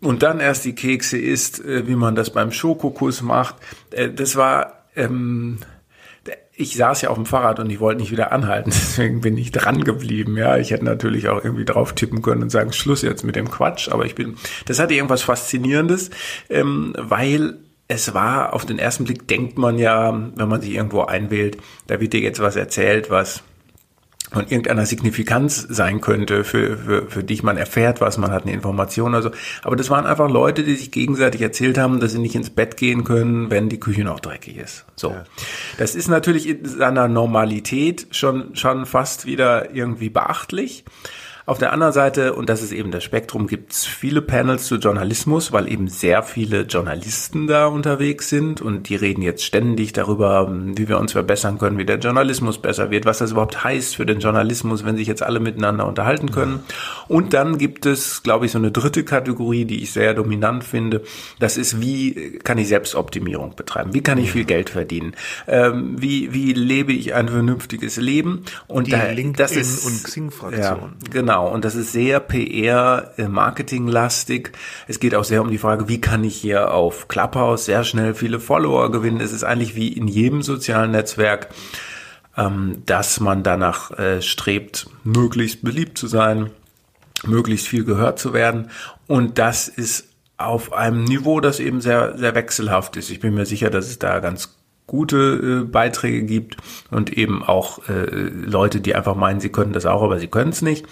und 0.02 0.24
dann 0.24 0.40
erst 0.40 0.66
die 0.66 0.76
Kekse 0.76 1.18
isst, 1.18 1.64
äh, 1.64 1.88
wie 1.88 1.96
man 1.96 2.16
das 2.16 2.30
beim 2.30 2.52
Schokokuss 2.52 3.22
macht. 3.22 3.56
Äh, 3.92 4.10
Das 4.10 4.36
war, 4.36 4.86
ähm, 4.96 5.58
ich 6.60 6.76
saß 6.76 7.04
ja 7.04 7.10
auf 7.10 7.16
dem 7.16 7.28
Fahrrad 7.28 7.60
und 7.60 7.70
ich 7.70 7.80
wollte 7.80 8.02
nicht 8.02 8.12
wieder 8.12 8.32
anhalten, 8.32 8.72
deswegen 8.76 9.22
bin 9.22 9.38
ich 9.38 9.52
dran 9.52 9.84
geblieben. 9.84 10.36
Ja, 10.38 10.58
ich 10.58 10.72
hätte 10.72 10.84
natürlich 10.84 11.30
auch 11.30 11.44
irgendwie 11.44 11.66
drauf 11.66 11.94
tippen 11.94 12.22
können 12.22 12.44
und 12.44 12.50
sagen, 12.50 12.74
Schluss 12.74 13.04
jetzt 13.04 13.24
mit 13.24 13.36
dem 13.36 13.50
Quatsch, 13.50 13.90
aber 13.90 14.06
ich 14.06 14.16
bin, 14.16 14.36
das 14.66 14.80
hatte 14.80 14.96
irgendwas 14.96 15.22
Faszinierendes, 15.22 16.10
ähm, 16.50 16.94
weil 16.98 17.60
es 17.88 18.14
war, 18.14 18.54
auf 18.54 18.66
den 18.66 18.80
ersten 18.80 19.06
Blick 19.06 19.28
denkt 19.28 19.58
man 19.58 19.80
ja, 19.80 20.12
wenn 20.36 20.50
man 20.50 20.62
sich 20.62 20.74
irgendwo 20.74 21.04
einwählt, 21.04 21.58
da 21.86 22.02
wird 22.02 22.12
dir 22.12 22.20
jetzt 22.20 22.42
was 22.42 22.58
erzählt, 22.58 23.10
was 23.10 23.44
von 24.38 24.48
irgendeiner 24.48 24.86
Signifikanz 24.86 25.66
sein 25.68 26.00
könnte, 26.00 26.44
für, 26.44 26.78
für, 26.78 27.10
für 27.10 27.24
dich 27.24 27.42
man 27.42 27.58
erfährt 27.58 28.02
was, 28.02 28.20
man 28.20 28.30
hat 28.30 28.44
eine 28.44 28.54
Information 28.54 29.16
oder 29.16 29.24
so. 29.24 29.32
Aber 29.64 29.76
das 29.76 29.90
waren 29.90 30.06
einfach 30.06 30.30
Leute, 30.30 30.62
die 30.62 30.76
sich 30.76 30.92
gegenseitig 30.92 31.42
erzählt 31.42 31.80
haben, 31.80 32.00
dass 32.00 32.12
sie 32.12 32.20
nicht 32.20 32.36
ins 32.36 32.52
Bett 32.52 32.78
gehen 32.78 33.04
können, 33.04 33.50
wenn 33.50 33.68
die 33.68 33.80
Küche 33.80 34.04
noch 34.04 34.20
dreckig 34.20 34.58
ist. 34.58 34.86
So. 34.96 35.16
Das 35.80 35.96
ist 35.96 36.08
natürlich 36.08 36.48
in 36.48 36.66
seiner 36.66 37.08
Normalität 37.08 38.10
schon, 38.12 38.56
schon 38.56 38.86
fast 38.86 39.26
wieder 39.26 39.74
irgendwie 39.74 40.10
beachtlich. 40.10 40.86
Auf 41.48 41.60
der 41.60 41.72
anderen 41.72 41.94
Seite, 41.94 42.34
und 42.34 42.50
das 42.50 42.62
ist 42.62 42.74
eben 42.74 42.92
das 42.92 43.06
Spektrum, 43.06 43.48
gibt 43.48 43.72
es 43.72 43.86
viele 43.86 44.22
Panels 44.22 44.66
zu 44.66 44.76
Journalismus, 44.76 45.54
weil 45.54 45.72
eben 45.72 45.88
sehr 45.88 46.22
viele 46.22 46.64
Journalisten 46.64 47.48
da 47.48 47.68
unterwegs 47.68 48.28
sind 48.28 48.60
und 48.60 48.90
die 48.90 48.98
reden 48.98 49.22
jetzt 49.22 49.46
ständig 49.46 49.94
darüber, 49.94 50.52
wie 50.52 50.90
wir 50.90 50.98
uns 51.00 51.14
verbessern 51.14 51.58
können, 51.58 51.78
wie 51.78 51.86
der 51.86 52.00
Journalismus 52.00 52.62
besser 52.62 52.92
wird, 52.92 53.06
was 53.06 53.20
das 53.20 53.32
überhaupt 53.32 53.64
heißt 53.64 53.96
für 53.96 54.06
den 54.06 54.20
Journalismus, 54.20 54.84
wenn 54.84 54.98
sich 54.98 55.08
jetzt 55.08 55.24
alle 55.24 55.40
miteinander 55.40 55.88
unterhalten 55.88 56.34
können. 56.34 56.64
Und 57.08 57.34
dann 57.34 57.58
gibt 57.58 57.86
es, 57.86 58.24
glaube 58.24 58.46
ich, 58.46 58.52
so 58.52 58.58
eine 58.58 58.72
dritte 58.72 59.06
Kategorie, 59.06 59.64
die 59.64 59.82
ich 59.84 59.94
sehr 59.94 60.14
dominant 60.14 60.66
finde. 60.66 61.04
Das 61.40 61.56
ist, 61.56 61.80
wie 61.80 62.40
kann 62.44 62.58
ich 62.58 62.68
Selbstoptimierung 62.68 63.56
betreiben? 63.56 63.94
Wie 63.94 64.02
kann 64.04 64.18
ich 64.18 64.34
viel 64.34 64.44
Geld 64.44 64.70
verdienen? 64.70 65.16
Ähm, 65.48 65.96
wie, 65.98 66.34
wie 66.34 66.52
lebe 66.52 66.92
ich 66.92 67.14
ein 67.14 67.30
vernünftiges 67.30 67.96
Leben? 67.96 68.44
Und 68.68 68.88
Die 68.88 68.92
da, 68.92 69.04
LinkedIn- 69.06 69.38
das 69.38 69.54
ist, 69.54 69.86
und 69.86 70.04
Xing-Fraktion. 70.04 70.62
Ja, 70.62 70.90
genau. 71.10 71.37
Und 71.46 71.66
das 71.66 71.76
ist 71.76 71.92
sehr 71.92 72.20
PR, 72.20 73.12
äh. 73.18 74.52
Es 74.88 75.00
geht 75.00 75.16
auch 75.16 75.24
sehr 75.24 75.42
um 75.42 75.50
die 75.50 75.58
Frage, 75.58 75.88
wie 75.88 76.02
kann 76.02 76.24
ich 76.24 76.36
hier 76.36 76.74
auf 76.74 77.08
Clubhouse 77.08 77.66
sehr 77.66 77.84
schnell 77.84 78.14
viele 78.14 78.40
Follower 78.40 78.92
gewinnen? 78.92 79.22
Es 79.22 79.34
ist 79.34 79.44
eigentlich 79.44 79.76
wie 79.76 79.90
in 79.90 80.08
jedem 80.08 80.42
sozialen 80.42 80.92
Netzwerk, 80.92 81.50
ähm, 82.38 82.84
dass 82.86 83.20
man 83.20 83.44
danach 83.44 83.92
äh, 83.92 84.22
strebt, 84.22 84.88
möglichst 85.04 85.64
beliebt 85.64 85.98
zu 85.98 86.08
sein, 86.08 86.52
möglichst 87.26 87.68
viel 87.68 87.84
gehört 87.84 88.20
zu 88.20 88.34
werden. 88.34 88.70
Und 89.08 89.38
das 89.40 89.68
ist 89.68 90.10
auf 90.38 90.72
einem 90.74 91.04
Niveau, 91.04 91.40
das 91.40 91.60
eben 91.60 91.82
sehr, 91.82 92.18
sehr 92.18 92.36
wechselhaft 92.36 92.96
ist. 92.96 93.10
Ich 93.10 93.20
bin 93.20 93.34
mir 93.34 93.46
sicher, 93.46 93.70
dass 93.70 93.88
es 93.88 94.00
da 94.00 94.20
ganz 94.20 94.58
gute 94.88 95.64
äh, 95.64 95.66
Beiträge 95.66 96.24
gibt 96.24 96.58
und 96.90 97.12
eben 97.12 97.44
auch 97.44 97.88
äh, 97.90 98.06
Leute, 98.10 98.80
die 98.80 98.96
einfach 98.96 99.16
meinen, 99.16 99.42
sie 99.42 99.50
können 99.50 99.74
das 99.74 99.86
auch, 99.86 100.02
aber 100.02 100.20
sie 100.20 100.28
können 100.28 100.52
es 100.52 100.62
nicht. 100.62 100.86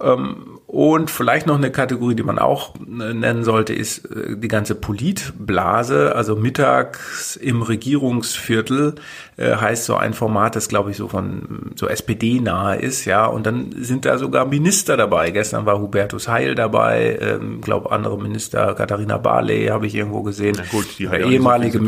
Ähm, 0.00 0.58
und 0.66 1.10
vielleicht 1.10 1.46
noch 1.46 1.56
eine 1.56 1.70
Kategorie, 1.70 2.14
die 2.14 2.22
man 2.22 2.38
auch 2.38 2.74
äh, 2.74 3.14
nennen 3.14 3.44
sollte, 3.44 3.72
ist 3.72 4.04
äh, 4.06 4.36
die 4.36 4.48
ganze 4.48 4.74
Politblase. 4.74 6.14
Also 6.14 6.36
mittags 6.36 7.36
im 7.36 7.62
Regierungsviertel 7.62 8.96
äh, 9.36 9.56
heißt 9.56 9.84
so 9.84 9.96
ein 9.96 10.12
Format, 10.12 10.56
das 10.56 10.68
glaube 10.68 10.90
ich 10.90 10.96
so 10.96 11.08
von 11.08 11.72
so 11.76 11.88
SPD 11.88 12.40
nahe 12.40 12.76
ist, 12.76 13.04
ja. 13.04 13.26
Und 13.26 13.46
dann 13.46 13.74
sind 13.76 14.04
da 14.04 14.18
sogar 14.18 14.46
Minister 14.46 14.96
dabei. 14.96 15.30
Gestern 15.30 15.66
war 15.66 15.80
Hubertus 15.80 16.28
Heil 16.28 16.54
dabei, 16.54 17.18
ähm, 17.20 17.60
glaube 17.60 17.92
andere 17.92 18.18
Minister, 18.18 18.74
Katharina 18.74 19.18
Barley 19.18 19.66
habe 19.66 19.86
ich 19.86 19.94
irgendwo 19.94 20.22
gesehen. 20.22 20.56
Na 20.58 20.64
gut, 20.70 20.98
die 20.98 21.04
ehemalige 21.04 21.80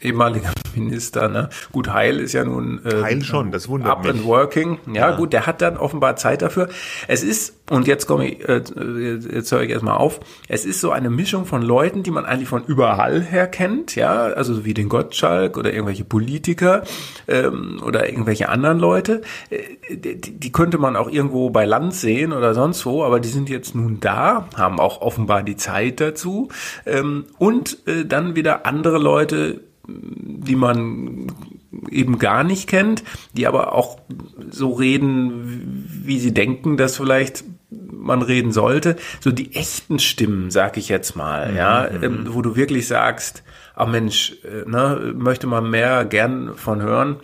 ehemaliger 0.00 0.52
Minister, 0.74 1.28
ne? 1.28 1.48
Gut, 1.72 1.92
Heil 1.92 2.20
ist 2.20 2.32
ja 2.32 2.44
nun 2.44 2.84
äh, 2.84 3.02
Heil 3.02 3.22
schon, 3.22 3.50
das 3.50 3.68
wundert 3.68 3.90
up 3.90 4.02
mich. 4.02 4.10
and 4.10 4.24
working. 4.24 4.78
Ja, 4.92 5.16
gut, 5.16 5.32
der 5.32 5.46
hat 5.46 5.60
dann 5.62 5.76
offenbar 5.76 6.16
Zeit 6.16 6.42
dafür. 6.42 6.68
Es 7.06 7.22
ist 7.22 7.54
und 7.70 7.86
jetzt 7.86 8.06
komme 8.06 8.28
ich, 8.28 8.48
äh, 8.48 8.62
jetzt 9.32 9.52
höre 9.52 9.62
ich 9.62 9.70
erstmal 9.70 9.96
auf. 9.96 10.20
Es 10.48 10.64
ist 10.64 10.80
so 10.80 10.90
eine 10.90 11.10
Mischung 11.10 11.44
von 11.44 11.62
Leuten, 11.62 12.02
die 12.02 12.10
man 12.10 12.24
eigentlich 12.24 12.48
von 12.48 12.64
überall 12.64 13.20
her 13.20 13.46
kennt, 13.46 13.94
ja, 13.94 14.12
also 14.12 14.64
wie 14.64 14.74
den 14.74 14.88
Gottschalk 14.88 15.56
oder 15.56 15.72
irgendwelche 15.72 16.04
Politiker 16.04 16.82
ähm, 17.26 17.80
oder 17.84 18.08
irgendwelche 18.08 18.48
anderen 18.48 18.78
Leute. 18.78 19.22
Äh, 19.50 19.96
die, 19.96 20.38
die 20.38 20.52
könnte 20.52 20.78
man 20.78 20.96
auch 20.96 21.10
irgendwo 21.10 21.50
bei 21.50 21.64
Land 21.64 21.94
sehen 21.94 22.32
oder 22.32 22.54
sonst 22.54 22.86
wo, 22.86 23.04
aber 23.04 23.20
die 23.20 23.28
sind 23.28 23.50
jetzt 23.50 23.74
nun 23.74 24.00
da, 24.00 24.48
haben 24.56 24.80
auch 24.80 25.02
offenbar 25.02 25.42
die 25.42 25.56
Zeit 25.56 26.00
dazu 26.00 26.48
ähm, 26.86 27.26
und 27.38 27.86
äh, 27.86 28.06
dann 28.06 28.34
wieder 28.34 28.64
andere 28.66 28.98
Leute, 28.98 29.60
die 29.88 30.56
man 30.56 31.32
eben 31.90 32.18
gar 32.18 32.44
nicht 32.44 32.68
kennt, 32.68 33.02
die 33.32 33.46
aber 33.46 33.74
auch 33.74 33.98
so 34.50 34.72
reden, 34.72 35.86
wie 36.04 36.18
sie 36.18 36.34
denken, 36.34 36.76
dass 36.76 36.96
vielleicht 36.96 37.44
man 37.70 38.22
reden 38.22 38.52
sollte. 38.52 38.96
So 39.20 39.30
die 39.30 39.54
echten 39.54 39.98
Stimmen, 39.98 40.50
sag 40.50 40.76
ich 40.76 40.88
jetzt 40.88 41.16
mal, 41.16 41.54
ja, 41.56 41.86
ähm, 41.88 42.26
wo 42.30 42.42
du 42.42 42.56
wirklich 42.56 42.86
sagst, 42.86 43.42
ach 43.74 43.88
Mensch, 43.88 44.36
äh, 44.44 44.68
ne, 44.68 45.12
möchte 45.16 45.46
man 45.46 45.68
mehr 45.70 46.04
gern 46.04 46.54
von 46.54 46.82
hören. 46.82 47.16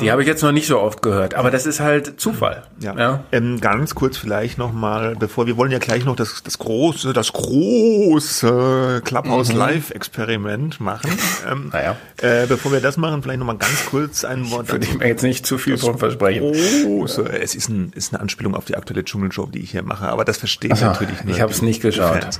Die 0.00 0.10
habe 0.10 0.22
ich 0.22 0.28
jetzt 0.28 0.42
noch 0.42 0.52
nicht 0.52 0.66
so 0.66 0.80
oft 0.80 1.02
gehört, 1.02 1.34
aber 1.34 1.50
das 1.50 1.66
ist 1.66 1.80
halt 1.80 2.18
Zufall. 2.20 2.62
Ja. 2.80 2.96
ja. 2.96 3.24
Ähm, 3.30 3.60
ganz 3.60 3.94
kurz 3.94 4.16
vielleicht 4.16 4.56
nochmal, 4.58 5.16
bevor 5.16 5.46
wir 5.46 5.56
wollen 5.56 5.70
ja 5.70 5.78
gleich 5.78 6.04
noch 6.04 6.16
das, 6.16 6.42
das 6.42 6.58
große, 6.58 7.12
das 7.12 7.32
große 7.32 9.02
Clubhouse 9.04 9.52
Live 9.52 9.90
Experiment 9.90 10.80
machen. 10.80 11.10
Ähm, 11.50 11.70
Naja. 11.72 11.96
äh, 12.18 12.46
bevor 12.46 12.72
wir 12.72 12.80
das 12.80 12.96
machen, 12.96 13.22
vielleicht 13.22 13.38
nochmal 13.38 13.58
ganz 13.58 13.86
kurz 13.86 14.24
ein 14.24 14.50
Wort. 14.50 14.70
Würde 14.70 14.86
ich 14.86 14.96
mir 14.96 15.08
jetzt 15.08 15.22
nicht 15.22 15.44
zu 15.44 15.58
viel 15.58 15.76
von 15.76 15.98
versprechen. 15.98 16.52
Große. 16.84 17.22
Es 17.40 17.54
ist, 17.54 17.68
ein, 17.68 17.92
ist 17.94 18.12
eine 18.12 18.20
Anspielung 18.20 18.54
auf 18.54 18.64
die 18.64 18.76
aktuelle 18.76 19.04
Dschungelshow, 19.04 19.46
die 19.46 19.60
ich 19.60 19.72
hier 19.72 19.82
mache, 19.82 20.08
aber 20.08 20.24
das 20.24 20.38
verstehen 20.38 20.72
Ach, 20.74 20.80
natürlich 20.80 21.22
nur 21.24 21.34
ich 21.34 21.40
habe 21.40 21.52
es 21.52 21.62
nicht 21.62 21.82
geschaut. 21.82 22.38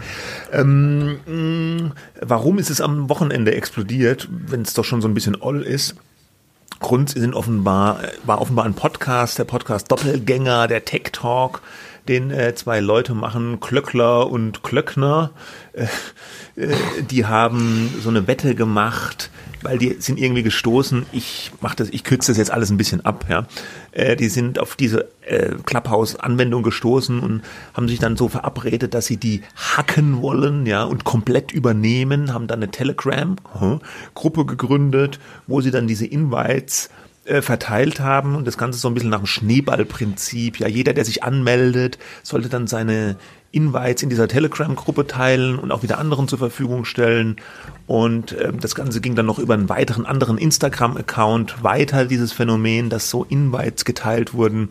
Ähm, 0.52 1.92
warum 2.20 2.58
ist 2.58 2.70
es 2.70 2.80
am 2.80 3.08
Wochenende 3.08 3.54
explodiert, 3.54 4.28
wenn 4.30 4.62
es 4.62 4.74
doch 4.74 4.84
schon 4.84 5.00
so 5.00 5.08
ein 5.08 5.14
bisschen 5.14 5.36
oll 5.40 5.62
ist? 5.62 5.96
Grund 6.82 7.10
sind 7.10 7.34
offenbar, 7.34 8.00
war 8.24 8.40
offenbar 8.40 8.66
ein 8.66 8.74
Podcast, 8.74 9.38
der 9.38 9.44
Podcast 9.44 9.90
Doppelgänger, 9.90 10.66
der 10.66 10.84
Tech 10.84 11.04
Talk, 11.12 11.62
den 12.08 12.30
äh, 12.30 12.54
zwei 12.54 12.80
Leute 12.80 13.14
machen, 13.14 13.60
Klöckler 13.60 14.28
und 14.28 14.62
Klöckner. 14.62 15.30
Äh, 15.72 15.86
äh, 16.60 16.74
die 17.10 17.24
haben 17.24 17.94
so 18.02 18.10
eine 18.10 18.26
Wette 18.26 18.54
gemacht, 18.54 19.30
weil 19.62 19.78
die 19.78 19.96
sind 20.00 20.18
irgendwie 20.18 20.42
gestoßen. 20.42 21.06
Ich 21.12 21.52
mach 21.60 21.74
das, 21.74 21.88
ich 21.88 22.04
kürze 22.04 22.32
das 22.32 22.38
jetzt 22.38 22.50
alles 22.50 22.70
ein 22.70 22.76
bisschen 22.76 23.04
ab, 23.04 23.24
ja. 23.30 23.46
Äh, 23.92 24.16
die 24.16 24.28
sind 24.28 24.58
auf 24.58 24.74
diese 24.74 25.08
äh, 25.20 25.50
Clubhouse-Anwendung 25.64 26.62
gestoßen 26.62 27.20
und 27.20 27.42
haben 27.74 27.88
sich 27.88 27.98
dann 27.98 28.16
so 28.16 28.28
verabredet, 28.28 28.94
dass 28.94 29.06
sie 29.06 29.18
die 29.18 29.42
hacken 29.54 30.20
wollen, 30.20 30.66
ja, 30.66 30.84
und 30.84 31.04
komplett 31.04 31.52
übernehmen, 31.52 32.34
haben 32.34 32.46
dann 32.46 32.60
eine 32.60 32.70
Telegram-Gruppe 32.70 34.46
gegründet, 34.46 35.20
wo 35.46 35.60
sie 35.60 35.70
dann 35.70 35.86
diese 35.86 36.06
Invites 36.06 36.90
äh, 37.24 37.42
verteilt 37.42 38.00
haben 38.00 38.34
und 38.34 38.46
das 38.46 38.58
Ganze 38.58 38.78
so 38.78 38.88
ein 38.88 38.94
bisschen 38.94 39.10
nach 39.10 39.20
dem 39.20 39.26
Schneeballprinzip. 39.26 40.58
Ja, 40.58 40.66
jeder, 40.66 40.92
der 40.92 41.04
sich 41.04 41.22
anmeldet, 41.22 41.98
sollte 42.22 42.48
dann 42.48 42.66
seine 42.66 43.16
Invites 43.52 44.02
in 44.02 44.08
dieser 44.08 44.28
Telegram-Gruppe 44.28 45.06
teilen 45.06 45.58
und 45.58 45.70
auch 45.70 45.82
wieder 45.82 45.98
anderen 45.98 46.26
zur 46.26 46.38
Verfügung 46.38 46.84
stellen. 46.84 47.36
Und 47.86 48.34
ähm, 48.40 48.60
das 48.60 48.74
Ganze 48.74 49.00
ging 49.00 49.14
dann 49.14 49.26
noch 49.26 49.38
über 49.38 49.54
einen 49.54 49.68
weiteren 49.68 50.06
anderen 50.06 50.38
Instagram-Account 50.38 51.62
weiter, 51.62 52.06
dieses 52.06 52.32
Phänomen, 52.32 52.90
dass 52.90 53.10
so 53.10 53.24
Invites 53.24 53.84
geteilt 53.84 54.34
wurden. 54.34 54.70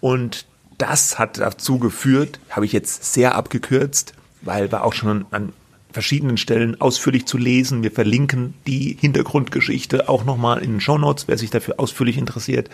Und 0.00 0.46
das 0.78 1.18
hat 1.18 1.38
dazu 1.38 1.78
geführt, 1.78 2.40
habe 2.50 2.66
ich 2.66 2.72
jetzt 2.72 3.14
sehr 3.14 3.34
abgekürzt, 3.34 4.14
weil 4.42 4.72
war 4.72 4.84
auch 4.84 4.92
schon 4.92 5.26
an 5.30 5.52
verschiedenen 5.92 6.36
Stellen 6.36 6.78
ausführlich 6.78 7.24
zu 7.24 7.38
lesen. 7.38 7.82
Wir 7.82 7.90
verlinken 7.90 8.52
die 8.66 8.98
Hintergrundgeschichte 9.00 10.10
auch 10.10 10.24
nochmal 10.24 10.58
in 10.58 10.72
den 10.72 10.80
Shownotes, 10.80 11.26
wer 11.26 11.38
sich 11.38 11.48
dafür 11.48 11.76
ausführlich 11.78 12.18
interessiert. 12.18 12.68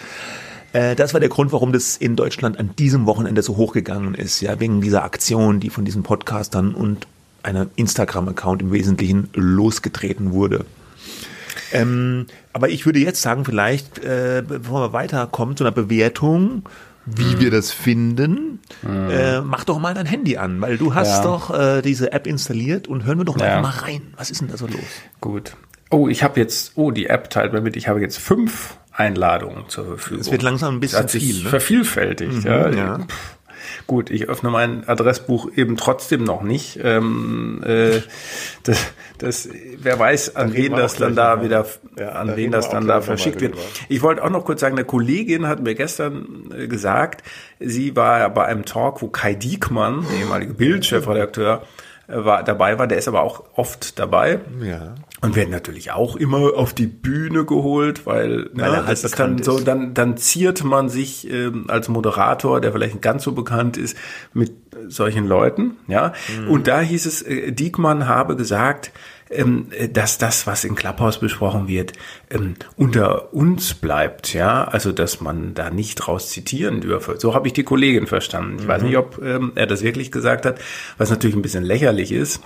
Äh, 0.73 0.95
Das 0.97 1.13
war 1.15 1.21
der 1.21 1.29
Grund, 1.29 1.53
warum 1.53 1.73
das 1.73 1.97
in 1.97 2.17
Deutschland 2.17 2.59
an 2.59 2.71
diesem 2.79 3.07
Wochenende 3.07 3.43
so 3.43 3.57
hochgegangen 3.57 4.15
ist, 4.15 4.41
ja, 4.41 4.59
wegen 4.61 4.81
dieser 4.81 5.05
Aktion, 5.05 5.61
die 5.61 5.71
von 5.71 5.85
diesen 5.85 6.03
Podcastern 6.03 6.75
und 6.75 7.07
einem 7.43 7.71
Instagram-Account 7.77 8.63
im 8.63 8.73
Wesentlichen 8.73 9.29
losgetreten 9.35 10.33
wurde. 10.33 10.65
Ähm, 11.73 12.27
aber 12.53 12.69
ich 12.69 12.87
würde 12.87 12.99
jetzt 13.01 13.21
sagen, 13.23 13.45
vielleicht, 13.45 13.99
äh, 13.99 14.43
bevor 14.47 14.81
wir 14.89 14.93
weiterkommen 14.93 15.57
zu 15.57 15.65
einer 15.65 15.73
Bewertung, 15.73 16.63
wie 17.05 17.41
wir 17.41 17.51
das 17.51 17.73
finden, 17.73 18.61
äh, 18.89 19.41
mach 19.41 19.65
doch 19.65 19.81
mal 19.81 19.93
dein 19.93 20.07
Handy 20.07 20.37
an, 20.37 20.61
weil 20.61 20.79
du 20.79 20.95
hast 20.95 21.09
Ja. 21.19 21.23
doch 21.25 21.51
äh, 21.53 21.83
diese 21.83 22.13
App 22.13 22.29
installiert 22.29 22.87
und 22.87 23.05
hören 23.05 23.19
wir 23.19 23.25
doch 23.25 23.39
Ja. 23.41 23.59
einfach 23.59 23.63
mal 23.77 23.87
rein. 23.87 24.03
Was 24.17 24.31
ist 24.31 24.41
denn 24.41 24.49
da 24.49 24.57
so 24.57 24.67
los? 24.69 24.85
Gut. 25.21 25.57
Oh, 25.93 26.09
ich 26.09 26.23
habe 26.23 26.41
jetzt, 26.41 26.73
oh, 26.77 26.91
die 26.91 27.07
App 27.07 27.31
teilt 27.31 27.53
mir 27.53 27.61
mit, 27.61 27.77
ich 27.77 27.89
habe 27.89 28.01
jetzt 28.01 28.19
fünf 28.19 28.77
Einladungen 28.93 29.69
zur 29.69 29.85
Verfügung. 29.87 30.21
Es 30.21 30.31
wird 30.31 30.43
langsam 30.43 30.77
ein 30.77 30.81
bisschen 30.81 31.09
viel, 31.09 31.37
ne? 31.37 31.45
Mhm, 31.45 31.49
vervielfältigt, 31.49 32.45
ja. 32.45 32.69
ja. 32.71 32.99
Pff. 32.99 33.37
Gut, 33.87 34.11
ich 34.11 34.29
öffne 34.29 34.51
mein 34.51 34.89
Adressbuch 34.89 35.51
eben 35.57 35.77
trotzdem 35.77 36.25
noch 36.25 36.43
nicht. 36.43 36.79
Ähm, 36.83 37.63
äh, 37.65 38.01
das, 38.65 38.87
das, 39.19 39.49
wer 39.79 39.99
weiß, 39.99 40.37
an 40.37 40.53
wen 40.55 40.73
das 40.73 40.97
dann 40.97 41.15
da 41.15 41.31
nochmal. 41.31 41.45
wieder, 41.45 41.67
Ja, 41.99 42.11
an 42.11 42.29
da 42.29 42.37
wen 42.37 42.51
das 42.51 42.71
dann 42.71 42.87
da 42.87 43.01
verschickt 43.01 43.41
wird. 43.41 43.57
Ich 43.89 44.03
wollte 44.03 44.25
auch 44.25 44.31
noch 44.31 44.45
kurz 44.45 44.61
sagen, 44.61 44.77
eine 44.77 44.85
Kollegin 44.85 45.47
hat 45.47 45.63
mir 45.63 45.75
gestern 45.75 46.51
äh, 46.57 46.67
gesagt, 46.67 47.23
sie 47.61 47.97
war 47.97 48.29
bei 48.31 48.45
einem 48.45 48.65
Talk, 48.65 49.03
wo 49.03 49.09
Kai 49.09 49.35
Diekmann, 49.35 50.07
der 50.11 50.21
ehemalige 50.21 50.55
Bild-Chefredakteur, 50.55 51.63
war, 52.13 52.43
dabei 52.43 52.79
war. 52.79 52.87
Der 52.87 52.99
ist 52.99 53.09
aber 53.09 53.23
auch 53.23 53.45
oft 53.55 53.99
dabei. 53.99 54.41
Ja. 54.61 54.95
Und 55.21 55.37
werden 55.37 55.51
natürlich 55.51 55.93
auch 55.93 56.17
immer 56.17 56.57
auf 56.57 56.75
die 56.75 56.89
Bühne 56.89 57.45
geholt, 57.45 58.07
weil, 58.07 58.51
Weil 58.53 58.71
ne, 58.71 58.77
er 58.77 58.87
halt 58.87 59.05
dann 59.19 59.37
bekannt 59.37 59.45
so, 59.45 59.61
dann, 59.61 59.95
dann 59.95 60.17
ziert 60.17 60.65
man 60.65 60.89
sich 60.89 61.31
ähm, 61.31 61.67
als 61.69 61.89
Moderator, 61.89 62.61
der 62.61 62.73
vielleicht 62.73 62.95
nicht 62.95 63.03
ganz 63.03 63.23
so 63.23 63.33
bekannt 63.33 63.77
ist, 63.77 63.97
mit 64.33 64.53
solchen 64.89 65.27
Leuten, 65.27 65.77
ja. 65.87 66.13
Mhm. 66.41 66.51
Und 66.51 66.67
da 66.67 66.81
hieß 66.81 67.07
es, 67.07 67.23
äh, 67.23 67.53
Diekmann 67.53 68.09
habe 68.09 68.37
gesagt, 68.37 68.91
dass 69.93 70.19
das, 70.19 70.47
was 70.47 70.65
in 70.65 70.75
Clubhouse 70.75 71.19
besprochen 71.21 71.69
wird, 71.69 71.93
ähm, 72.31 72.55
unter 72.77 73.33
uns 73.33 73.75
bleibt, 73.75 74.35
ja. 74.35 74.65
Also, 74.65 74.93
dass 74.93 75.21
man 75.21 75.55
da 75.55 75.71
nicht 75.71 76.07
raus 76.09 76.31
zitieren 76.31 76.81
dürfe. 76.81 77.17
So 77.19 77.35
habe 77.35 77.47
ich 77.47 77.53
die 77.53 77.65
Kollegin 77.65 78.07
verstanden. 78.07 78.57
Ich 78.59 78.65
Mhm. 78.65 78.69
weiß 78.69 78.83
nicht, 78.83 78.97
ob 78.97 79.21
ähm, 79.23 79.53
er 79.55 79.67
das 79.67 79.83
wirklich 79.83 80.13
gesagt 80.13 80.47
hat, 80.47 80.61
was 80.99 81.11
natürlich 81.11 81.37
ein 81.37 81.43
bisschen 81.43 81.65
lächerlich 81.65 82.13
ist. 82.13 82.41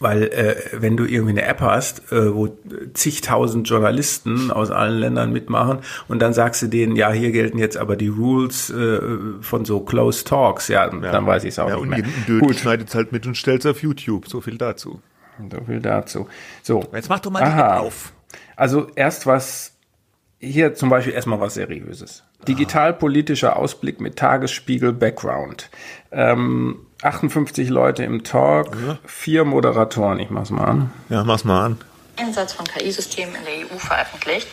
Weil 0.00 0.24
äh, 0.24 0.54
wenn 0.74 0.96
du 0.96 1.04
irgendwie 1.06 1.30
eine 1.32 1.42
App 1.42 1.60
hast, 1.60 2.12
äh, 2.12 2.32
wo 2.32 2.56
zigtausend 2.94 3.68
Journalisten 3.68 4.52
aus 4.52 4.70
allen 4.70 4.98
Ländern 5.00 5.32
mitmachen 5.32 5.78
und 6.06 6.20
dann 6.20 6.32
sagst 6.34 6.62
du 6.62 6.68
denen, 6.68 6.94
ja, 6.94 7.10
hier 7.10 7.32
gelten 7.32 7.58
jetzt 7.58 7.76
aber 7.76 7.96
die 7.96 8.06
Rules 8.08 8.70
äh, 8.70 9.00
von 9.40 9.64
so 9.64 9.80
Close 9.80 10.24
Talks, 10.24 10.68
ja, 10.68 10.88
dann 10.88 11.26
weiß 11.26 11.42
ich 11.44 11.48
es 11.50 11.58
auch 11.58 11.68
Ja, 11.68 11.74
nicht 11.76 11.82
und 11.82 11.88
mehr. 11.88 12.02
Dödel 12.28 12.54
schneidet 12.56 12.94
halt 12.94 13.10
mit 13.10 13.26
und 13.26 13.36
stellt 13.36 13.66
auf 13.66 13.82
YouTube. 13.82 14.28
So 14.28 14.40
viel 14.40 14.56
dazu. 14.56 15.00
So 15.50 15.64
viel 15.64 15.80
dazu. 15.80 16.28
So. 16.62 16.84
Jetzt 16.92 17.08
mach 17.08 17.20
doch 17.20 17.30
mal 17.30 17.40
die 17.40 17.46
Aha. 17.50 17.76
App 17.78 17.82
auf. 17.82 18.12
Also 18.56 18.88
erst 18.94 19.26
was, 19.26 19.72
hier 20.38 20.74
zum 20.74 20.88
Beispiel 20.88 21.12
erstmal 21.14 21.40
was 21.40 21.54
Seriöses. 21.54 22.24
Digitalpolitischer 22.46 23.56
Ausblick 23.56 24.00
mit 24.00 24.16
Tagesspiegel 24.16 24.92
Background. 24.92 25.70
Ähm, 26.12 26.86
58 27.02 27.68
Leute 27.68 28.04
im 28.04 28.24
Talk, 28.24 28.76
vier 29.04 29.44
Moderatoren, 29.44 30.18
ich 30.20 30.30
mach's 30.30 30.50
mal 30.50 30.64
an. 30.64 30.92
Ja, 31.08 31.24
mach's 31.24 31.44
mal 31.44 31.64
an. 31.64 31.80
Einsatz 32.16 32.52
von 32.52 32.66
KI-Systemen 32.66 33.32
in 33.36 33.44
der 33.44 33.54
EU 33.76 33.78
veröffentlicht. 33.78 34.48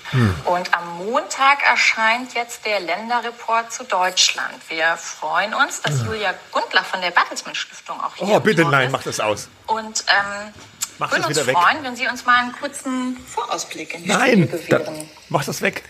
Und 0.45 0.71
am 0.77 0.97
Montag 1.03 1.63
erscheint 1.67 2.35
jetzt 2.35 2.63
der 2.63 2.79
Länderreport 2.79 3.71
zu 3.71 3.83
Deutschland. 3.85 4.53
Wir 4.67 4.95
freuen 4.97 5.51
uns, 5.55 5.81
dass 5.81 6.05
Julia 6.05 6.35
Gundlach 6.51 6.85
von 6.85 7.01
der 7.01 7.09
Bertelsmann 7.09 7.55
Stiftung 7.55 7.99
auch 7.99 8.15
hier 8.15 8.35
Oh, 8.35 8.39
bitte 8.39 8.65
nein, 8.65 8.87
ist. 8.87 8.91
mach 8.91 9.01
das 9.01 9.19
aus. 9.19 9.49
Und 9.65 10.05
ähm, 10.09 10.53
Mach 10.99 11.11
würden 11.11 11.25
uns 11.25 11.35
wieder 11.35 11.47
weg. 11.47 11.55
freuen, 11.57 11.83
wenn 11.83 11.95
Sie 11.95 12.07
uns 12.07 12.25
mal 12.25 12.41
einen 12.43 12.51
kurzen 12.53 13.17
Vorausblick 13.25 13.95
in 13.95 14.03
die 14.03 14.09
Nein, 14.09 14.47
Spiele 14.47 14.79
da, 14.85 14.93
mach 15.29 15.43
das 15.43 15.61
weg. 15.61 15.83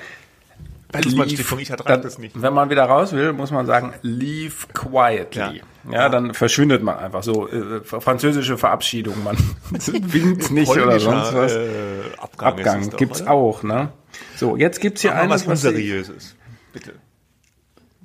Bertelsmann 0.92 1.30
Stiftung, 1.30 1.60
ich 1.60 1.70
ertrage 1.70 1.90
Dann, 1.94 2.02
das 2.04 2.18
nicht. 2.18 2.42
wenn 2.42 2.54
man 2.54 2.70
wieder 2.70 2.86
raus 2.86 3.12
will, 3.12 3.34
muss 3.34 3.52
man 3.52 3.66
sagen, 3.66 3.94
leave 4.02 4.68
quietly. 4.74 5.62
Ja, 5.92 6.10
dann 6.10 6.34
verschwindet 6.34 6.84
man 6.84 6.98
einfach 6.98 7.22
so. 7.22 7.48
Äh, 7.50 7.82
französische 7.84 8.58
Verabschiedung, 8.58 9.24
man 9.24 9.38
winkt 9.72 10.52
nicht 10.52 10.70
oder 10.70 11.00
sonst 11.00 11.34
was. 11.34 11.54
Äh, 11.54 12.02
Abgang, 12.18 12.60
es 12.60 12.66
Abgang 12.68 12.90
doch, 12.90 12.98
gibt's 12.98 13.22
oder? 13.22 13.32
auch, 13.32 13.64
ne? 13.64 13.92
So, 14.38 14.56
jetzt 14.56 14.80
gibt's 14.80 15.02
hier 15.02 15.12
Mach 15.12 15.22
eines, 15.22 15.46
was 15.46 15.66
Unseriöses. 15.66 16.36
Bitte. 16.72 16.94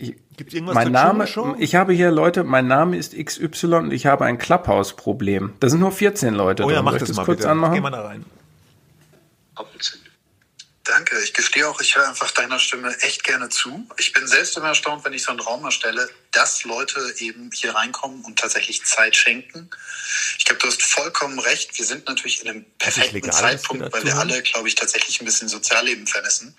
Ich, 0.00 0.14
Gibt's 0.36 0.54
irgendwas 0.54 0.74
mein 0.74 0.90
Name, 0.92 1.24
Dschungelshow? 1.26 1.62
ich 1.62 1.74
habe 1.74 1.92
hier 1.92 2.10
Leute, 2.10 2.44
mein 2.44 2.66
Name 2.66 2.96
ist 2.96 3.14
XY 3.16 3.66
und 3.74 3.92
ich 3.92 4.06
habe 4.06 4.24
ein 4.24 4.38
Clubhouse-Problem. 4.38 5.52
Da 5.60 5.68
sind 5.68 5.80
nur 5.80 5.92
14 5.92 6.34
Leute 6.34 6.64
Oh 6.64 6.70
ja, 6.70 6.76
drin. 6.76 6.84
mach 6.86 6.94
ich 6.94 7.00
das 7.00 7.14
mal 7.14 7.24
kurz 7.24 7.38
bitte. 7.38 7.50
anmachen? 7.50 7.74
Geh 7.74 7.80
mal 7.80 7.90
da 7.90 8.02
rein. 8.06 8.24
Danke. 10.84 11.20
Ich 11.22 11.34
gestehe 11.34 11.68
auch, 11.68 11.80
ich 11.80 11.94
höre 11.94 12.08
einfach 12.08 12.30
deiner 12.30 12.58
Stimme 12.58 12.96
echt 13.02 13.22
gerne 13.22 13.50
zu. 13.50 13.86
Ich 13.98 14.12
bin 14.12 14.26
selbst 14.26 14.56
immer 14.56 14.68
erstaunt, 14.68 15.04
wenn 15.04 15.12
ich 15.12 15.22
so 15.22 15.30
einen 15.30 15.40
Raum 15.40 15.64
erstelle, 15.64 16.08
dass 16.32 16.64
Leute 16.64 17.14
eben 17.18 17.50
hier 17.52 17.74
reinkommen 17.74 18.24
und 18.24 18.38
tatsächlich 18.38 18.84
Zeit 18.84 19.14
schenken. 19.14 19.68
Ich 20.38 20.46
glaube, 20.46 20.60
du 20.60 20.68
hast 20.68 20.82
vollkommen 20.82 21.38
recht. 21.38 21.76
Wir 21.76 21.84
sind 21.84 22.08
natürlich 22.08 22.42
in 22.42 22.48
einem 22.48 22.64
perfekten 22.78 23.30
Zeitpunkt, 23.30 23.92
weil 23.92 24.04
wir 24.04 24.16
alle, 24.16 24.42
glaube 24.42 24.68
ich, 24.68 24.74
tatsächlich 24.74 25.20
ein 25.20 25.26
bisschen 25.26 25.48
Sozialleben 25.48 26.06
vermissen. 26.06 26.56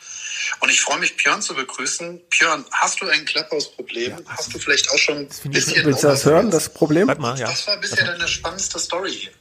Und 0.60 0.70
ich 0.70 0.82
freue 0.82 1.00
mich, 1.00 1.18
Björn 1.18 1.42
zu 1.42 1.56
begrüßen. 1.56 2.22
Björn, 2.30 2.66
hast 2.72 3.02
du 3.02 3.08
ein 3.08 3.26
Clubhouse-Problem? 3.26 4.18
hast 4.28 4.54
du 4.54 4.60
vielleicht 4.60 4.90
auch 4.92 4.98
schon 4.98 5.18
ein 5.18 5.52
bisschen... 5.52 5.86
Willst 5.86 6.04
du 6.04 6.08
das 6.08 6.26
hören, 6.26 6.52
das 6.52 6.72
Problem? 6.72 7.08
Warte 7.08 7.22
mal, 7.22 7.40
ja. 7.40 7.50
Was 7.50 7.66
war 7.66 7.78
bisher 7.78 8.06
deine 8.06 8.28
spannendste 8.28 8.78
Story 8.78 9.12
hier? 9.12 9.32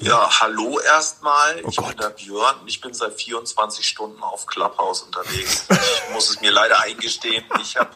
Ja, 0.00 0.40
hallo 0.40 0.80
erstmal. 0.80 1.60
ich 1.68 1.76
Gott. 1.76 1.88
bin 1.88 1.98
der 1.98 2.08
Björn 2.10 2.60
und 2.60 2.68
ich 2.68 2.80
bin 2.80 2.94
seit 2.94 3.12
24 3.14 3.86
Stunden 3.86 4.22
auf 4.22 4.46
Clubhouse 4.46 5.02
unterwegs. 5.02 5.66
Ich 5.68 6.02
muss 6.12 6.30
es 6.30 6.40
mir 6.40 6.50
leider 6.50 6.80
eingestehen. 6.80 7.44
Ich 7.60 7.76
habe 7.76 7.90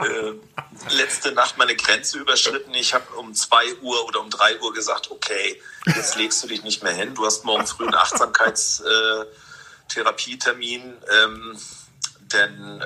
äh, 0.00 0.34
letzte 0.94 1.32
Nacht 1.32 1.58
meine 1.58 1.74
Grenze 1.74 2.18
überschritten. 2.18 2.72
Ich 2.74 2.94
habe 2.94 3.12
um 3.16 3.34
2 3.34 3.78
Uhr 3.82 4.04
oder 4.06 4.20
um 4.20 4.30
3 4.30 4.60
Uhr 4.60 4.72
gesagt, 4.72 5.10
okay, 5.10 5.60
jetzt 5.86 6.14
legst 6.16 6.44
du 6.44 6.48
dich 6.48 6.62
nicht 6.62 6.82
mehr 6.82 6.94
hin. 6.94 7.14
Du 7.14 7.26
hast 7.26 7.44
morgen 7.44 7.66
früh 7.66 7.86
einen 7.86 7.94
Achtsamkeitstherapietermin. 7.94 10.82
Äh, 10.82 11.24
ähm, 11.24 11.58
denn 12.34 12.80
äh, 12.80 12.84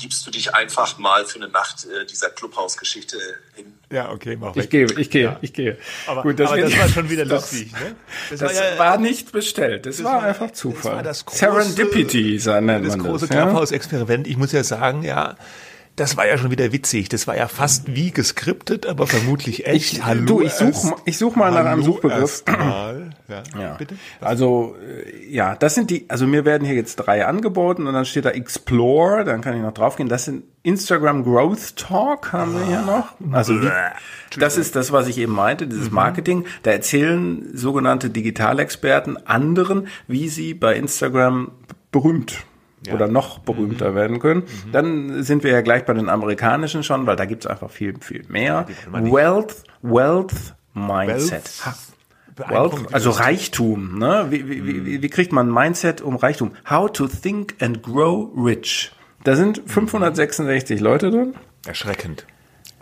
gibst 0.00 0.26
du 0.26 0.30
dich 0.30 0.54
einfach 0.54 0.98
mal 0.98 1.24
für 1.24 1.36
eine 1.36 1.48
Nacht 1.48 1.86
äh, 1.86 2.06
dieser 2.06 2.30
Clubhouse-Geschichte 2.30 3.16
hin. 3.54 3.74
Ja, 3.90 4.10
okay, 4.12 4.36
mach 4.36 4.50
Ich 4.50 4.56
weg. 4.64 4.70
gehe, 4.70 4.86
ich 4.98 5.10
gehe, 5.10 5.36
ich 5.40 5.52
gehe. 5.52 5.76
Aber, 6.06 6.22
Gut, 6.22 6.40
aber 6.40 6.56
wird- 6.56 6.72
das 6.72 6.78
war 6.78 6.88
schon 6.88 7.10
wieder 7.10 7.24
das- 7.26 7.50
lustig, 7.52 7.72
ne? 7.72 7.96
Das 8.30 8.40
ja- 8.40 8.78
war 8.78 8.98
nicht 8.98 9.32
bestellt. 9.32 9.86
Das, 9.86 10.02
war 10.04 10.16
war- 10.18 10.22
einfach 10.22 10.52
Zufall. 10.52 10.96
war 10.96 11.02
das 11.02 11.26
große- 11.26 11.36
Serendipity, 11.36 12.38
so 12.38 12.60
nennt 12.60 12.86
das 12.86 12.96
große 12.98 13.26
das. 13.26 13.36
Ja? 13.36 13.44
Clubhouse-Experiment. 13.46 14.26
Ich 14.28 14.36
muss 14.36 14.52
ja 14.52 14.62
sagen, 14.62 15.02
ja, 15.02 15.36
das 15.96 16.16
war 16.16 16.26
ja 16.26 16.38
schon 16.38 16.50
wieder 16.52 16.72
witzig. 16.72 17.08
Das 17.08 17.26
war 17.26 17.36
ja 17.36 17.48
fast 17.48 17.94
wie 17.94 18.10
geskriptet, 18.12 18.86
aber 18.86 19.06
vermutlich 19.08 19.66
echt. 19.66 19.94
Ich, 19.94 20.00
du, 20.26 20.40
ich 20.40 20.52
such, 20.52 20.84
mal- 20.84 20.96
ich 21.04 21.18
such 21.18 21.34
mal 21.36 21.50
nach 21.50 21.64
einem 21.64 21.82
Suchbegriff. 21.82 22.44
Ja, 23.30 23.60
Ja. 23.60 23.74
bitte. 23.74 23.94
Also, 24.20 24.76
äh, 25.06 25.32
ja, 25.32 25.54
das 25.56 25.74
sind 25.74 25.90
die, 25.90 26.04
also 26.08 26.26
mir 26.26 26.44
werden 26.44 26.66
hier 26.66 26.74
jetzt 26.74 26.96
drei 26.96 27.24
angeboten 27.26 27.86
und 27.86 27.94
dann 27.94 28.04
steht 28.04 28.24
da 28.24 28.30
Explore, 28.30 29.24
dann 29.24 29.40
kann 29.40 29.56
ich 29.56 29.62
noch 29.62 29.72
draufgehen. 29.72 30.08
Das 30.08 30.24
sind 30.26 30.44
Instagram 30.62 31.24
Growth 31.24 31.76
Talk 31.76 32.32
haben 32.32 32.54
wir 32.54 32.66
hier 32.66 32.82
noch. 32.82 33.08
Also, 33.32 33.60
wie, 33.62 33.70
das 34.38 34.58
ist 34.58 34.76
das, 34.76 34.92
was 34.92 35.08
ich 35.08 35.18
eben 35.18 35.32
meinte, 35.32 35.66
dieses 35.66 35.90
Marketing. 35.90 36.44
Da 36.62 36.70
erzählen 36.72 37.48
sogenannte 37.56 38.10
Digitalexperten 38.10 39.26
anderen, 39.26 39.88
wie 40.06 40.28
sie 40.28 40.52
bei 40.54 40.74
Instagram 40.76 41.52
berühmt 41.92 42.44
oder 42.94 43.08
noch 43.08 43.40
berühmter 43.40 43.94
werden 43.94 44.20
können. 44.20 44.44
Dann 44.72 45.22
sind 45.22 45.44
wir 45.44 45.50
ja 45.50 45.60
gleich 45.60 45.84
bei 45.84 45.92
den 45.92 46.08
amerikanischen 46.08 46.82
schon, 46.82 47.06
weil 47.06 47.16
da 47.16 47.26
gibt's 47.26 47.46
einfach 47.46 47.70
viel, 47.70 47.94
viel 48.00 48.24
mehr. 48.28 48.66
Wealth, 48.90 49.64
Wealth 49.82 50.54
Mindset. 50.72 51.30
Wealth? 51.64 51.76
Wealth, 52.48 52.92
also 52.92 53.10
Reichtum, 53.10 53.98
ne? 53.98 54.26
Wie, 54.30 54.48
wie, 54.48 54.84
wie, 54.86 55.02
wie 55.02 55.08
kriegt 55.08 55.32
man 55.32 55.48
ein 55.48 55.54
Mindset 55.54 56.00
um 56.00 56.16
Reichtum? 56.16 56.52
How 56.68 56.90
to 56.90 57.06
think 57.06 57.54
and 57.60 57.82
grow 57.82 58.28
rich. 58.36 58.92
Da 59.24 59.36
sind 59.36 59.62
566 59.66 60.80
Leute 60.80 61.10
drin. 61.10 61.34
Erschreckend. 61.66 62.26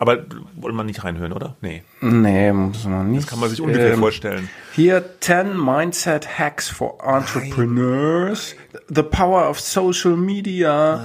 Aber 0.01 0.23
wollen 0.55 0.75
wir 0.77 0.85
nicht 0.85 1.03
reinhören, 1.03 1.33
oder? 1.33 1.57
Nee. 1.59 1.83
Nee, 1.99 2.53
muss 2.53 2.85
man 2.85 3.11
nicht. 3.11 3.23
Das 3.23 3.29
kann 3.31 3.39
man 3.41 3.49
sich 3.49 3.59
ungefähr 3.59 3.91
Ähm, 3.93 3.99
vorstellen. 3.99 4.49
Hier 4.73 5.03
10 5.19 5.57
Mindset 5.61 6.39
Hacks 6.39 6.69
for 6.69 6.97
Entrepreneurs. 7.03 8.55
The 8.87 9.03
Power 9.03 9.49
of 9.49 9.59
Social 9.59 10.15
Media. 10.15 11.01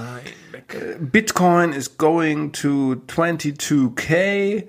Äh, 0.69 0.95
Bitcoin 0.99 1.73
is 1.73 1.97
going 1.97 2.53
to 2.53 2.95
22k. 3.07 4.63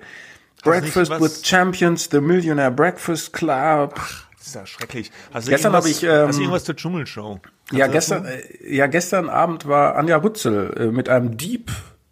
Breakfast 0.63 1.11
with 1.19 1.41
Champions, 1.43 2.09
the 2.11 2.19
Millionaire 2.21 2.71
Breakfast 2.71 3.33
Club. 3.33 3.95
Das 4.37 4.47
ist 4.47 4.55
ja 4.55 4.65
schrecklich. 4.65 5.11
Du 5.33 5.41
Gestern 5.49 5.73
habe 5.73 5.89
ich, 5.89 6.03
ähm, 6.03 6.27
hast 6.27 6.37
du 6.37 6.41
irgendwas 6.41 6.63
zur 6.63 6.75
Dschungelshow? 6.75 7.39
Ja, 7.71 7.87
Kannst 7.87 8.11
das 8.11 8.23
gestern, 8.23 8.25
äh, 8.25 8.75
ja, 8.75 8.87
gestern 8.87 9.29
Abend 9.29 9.67
war 9.67 9.95
Anja 9.95 10.17
Rützel 10.17 10.73
äh, 10.77 10.85
mit 10.85 11.09
einem 11.09 11.37
Deep 11.37 11.69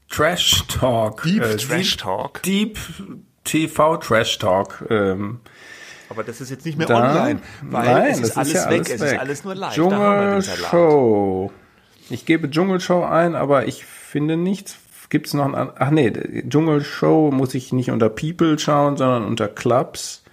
Trash 0.10 0.64
Talk. 0.68 1.24
Deep 1.24 1.44
äh, 1.44 1.56
Trash 1.58 1.98
Talk? 1.98 2.42
Deep 2.44 2.78
TV 3.46 3.98
Trash 3.98 4.38
Talk. 4.38 4.86
Ähm, 4.90 5.40
Aber 6.10 6.24
das 6.24 6.42
ist 6.42 6.50
jetzt 6.50 6.66
nicht 6.66 6.78
mehr 6.78 6.88
da. 6.88 6.96
online, 6.96 7.40
weil 7.62 7.86
Nein, 7.86 8.12
es 8.12 8.20
das 8.20 8.30
ist 8.30 8.38
alles 8.38 8.54
ja 8.54 8.70
weg, 8.70 8.80
alles 8.80 8.90
es 8.92 9.02
weg. 9.02 9.12
ist 9.14 9.20
alles 9.20 9.44
nur 9.44 9.56
live. 9.56 9.74
Dschungelshow. 9.74 11.52
Ich 12.10 12.26
gebe 12.26 12.50
Dschungelshow 12.50 13.04
ein, 13.04 13.36
aber 13.36 13.68
ich 13.68 13.86
finde 13.86 14.38
nichts. 14.38 14.78
Gibt's 15.10 15.34
noch 15.34 15.52
ein, 15.54 15.70
ach 15.78 15.90
nee, 15.92 16.12
Dschungelshow 16.48 17.32
muss 17.32 17.54
ich 17.54 17.72
nicht 17.74 17.92
unter 17.92 18.10
People 18.10 18.58
schauen, 18.60 18.98
sondern 18.98 19.26
unter 19.26 19.48
Clubs. 19.48 20.24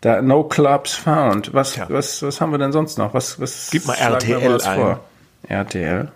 Da 0.00 0.20
no 0.22 0.42
Clubs 0.44 0.94
found. 0.94 1.54
Was, 1.54 1.72
Mhm. 1.76 1.82
Tja. 1.82 1.86
was, 1.90 2.22
was 2.22 2.40
haben 2.40 2.50
wir 2.50 2.58
denn 2.58 2.72
sonst 2.72 2.98
noch? 2.98 3.14
Was, 3.14 3.38
was 3.40 3.68
Gib 3.70 3.86
mal 3.86 3.94
RTL 3.94 4.60
ein. 4.60 4.76
vor? 4.80 5.00
RTL. 5.48 6.10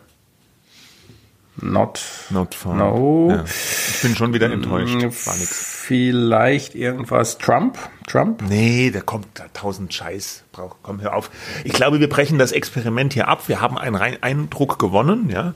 Not. 1.59 2.01
Not 2.31 2.55
found. 2.55 2.79
No. 2.79 3.29
Ja. 3.31 3.45
Ich 3.45 4.03
bin 4.03 4.15
schon 4.15 4.35
wieder 4.35 4.51
enttäuscht. 4.53 4.95
War 5.27 5.37
nix. 5.37 5.83
Vielleicht 5.87 6.75
irgendwas 6.75 7.39
Trump? 7.39 7.79
Trump? 8.09 8.43
Nee, 8.47 8.91
da 8.91 9.01
kommt 9.01 9.27
da 9.35 9.45
tausend 9.55 9.95
Scheiß. 9.95 10.43
Brauch, 10.53 10.77
komm, 10.83 11.01
hör 11.01 11.15
auf. 11.15 11.31
Ich 11.65 11.73
glaube, 11.73 11.99
wir 12.01 12.09
brechen 12.09 12.39
das 12.39 12.53
Experiment 12.53 13.15
hier 13.15 13.29
ab. 13.29 13.49
Wir 13.49 13.61
haben 13.61 13.79
einen 13.79 13.97
Eindruck 14.21 14.79
gewonnen, 14.79 15.31
ja. 15.31 15.55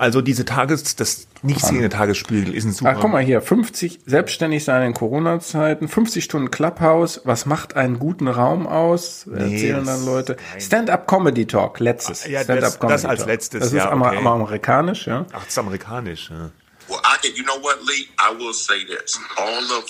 Also 0.00 0.22
diese 0.22 0.46
Tages, 0.46 0.96
das 0.96 1.26
nichtsgehende 1.42 1.90
Tagesspiegel 1.90 2.54
ist 2.54 2.64
ein 2.64 2.72
super. 2.72 2.94
Ach, 2.96 3.00
guck 3.02 3.10
mal 3.12 3.22
hier, 3.22 3.42
50, 3.42 4.00
selbstständig 4.06 4.64
sein 4.64 4.82
in 4.82 4.94
Corona-Zeiten, 4.94 5.88
50 5.88 6.24
Stunden 6.24 6.50
Clubhouse, 6.50 7.20
was 7.24 7.44
macht 7.44 7.76
einen 7.76 7.98
guten 7.98 8.26
Raum 8.26 8.66
aus? 8.66 9.26
Erzählen 9.26 9.84
das 9.84 9.96
dann 9.98 10.06
Leute. 10.06 10.36
Stand-up-Comedy-Talk, 10.58 11.80
letztes. 11.80 12.24
Ja, 12.24 12.38
das- 12.38 12.44
Stand-up-Comedy 12.44 12.92
das 12.94 13.04
als 13.04 13.18
Talk. 13.20 13.28
letztes, 13.28 13.60
Das 13.60 13.68
ist 13.68 13.74
ja, 13.74 13.92
okay. 13.92 14.16
amerikanisch, 14.26 15.06
ja. 15.06 15.26
Ach, 15.32 15.40
das 15.40 15.48
ist 15.48 15.58
amerikanisch. 15.58 16.30
Ja. 16.30 16.50
Well, 16.88 16.98
I 17.04 17.18
can, 17.20 17.36
you 17.36 17.44
know 17.44 17.62
what, 17.62 17.76
Lee? 17.86 18.08
I 18.18 18.34
will 18.38 18.54
say 18.54 18.84
this. 18.86 19.20
All 19.36 19.64
of, 19.78 19.84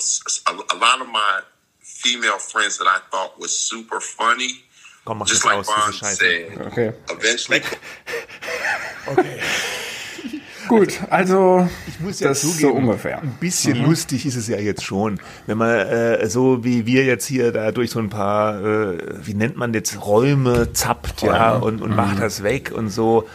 a, 0.45 0.51
a 0.51 0.77
lot 0.77 0.99
of 1.01 1.07
my 1.07 1.41
female 1.79 2.37
friends 2.37 2.77
that 2.79 2.85
I 2.87 2.99
thought 3.11 3.31
was 3.39 3.51
super 3.57 4.01
funny, 4.01 4.55
Komm, 5.05 5.19
mach 5.19 5.27
just 5.27 5.45
das 5.45 5.65
like 5.67 5.93
Scheiße. 5.93 6.15
said, 6.17 6.67
Okay. 6.67 6.93
eventually 7.09 7.61
Gut, 10.71 11.01
also, 11.09 11.67
Ich 11.85 11.99
muss 11.99 12.21
ja 12.21 12.29
das 12.29 12.39
zugeben, 12.39 12.59
so 12.59 12.69
ungefähr. 12.71 13.21
ein 13.21 13.35
bisschen 13.41 13.83
lustig 13.83 14.25
ist 14.25 14.37
es 14.37 14.47
ja 14.47 14.57
jetzt 14.57 14.85
schon, 14.85 15.19
wenn 15.45 15.57
man 15.57 15.69
äh, 15.69 16.29
so 16.29 16.63
wie 16.63 16.85
wir 16.85 17.03
jetzt 17.03 17.25
hier 17.25 17.51
da 17.51 17.73
durch 17.73 17.91
so 17.91 17.99
ein 17.99 18.07
paar, 18.07 18.63
äh, 18.63 18.97
wie 19.21 19.33
nennt 19.33 19.57
man 19.57 19.73
jetzt, 19.73 20.05
Räume 20.05 20.71
zappt, 20.71 21.23
ja, 21.23 21.57
und, 21.57 21.81
und 21.81 21.93
macht 21.93 22.21
das 22.21 22.41
weg 22.41 22.71
und 22.73 22.87
so. 22.87 23.27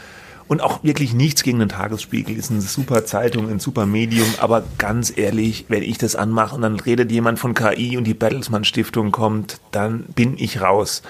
Und 0.49 0.63
auch 0.63 0.83
wirklich 0.83 1.13
nichts 1.13 1.43
gegen 1.43 1.59
den 1.59 1.69
Tagesspiegel. 1.69 2.35
Ist 2.35 2.51
eine 2.51 2.63
super 2.63 3.05
Zeitung, 3.05 3.51
ein 3.51 3.59
super 3.59 3.85
Medium, 3.85 4.29
aber 4.39 4.65
ganz 4.79 5.13
ehrlich, 5.15 5.67
wenn 5.69 5.83
ich 5.83 5.99
das 5.99 6.17
anmache 6.17 6.55
und 6.55 6.63
dann 6.63 6.81
redet 6.81 7.13
jemand 7.13 7.39
von 7.39 7.53
KI 7.53 7.99
und 7.99 8.05
die 8.05 8.15
Bertelsmann 8.15 8.65
Stiftung 8.65 9.13
kommt, 9.13 9.61
dann 9.73 10.05
bin 10.15 10.39
ich 10.39 10.63
raus. 10.63 11.03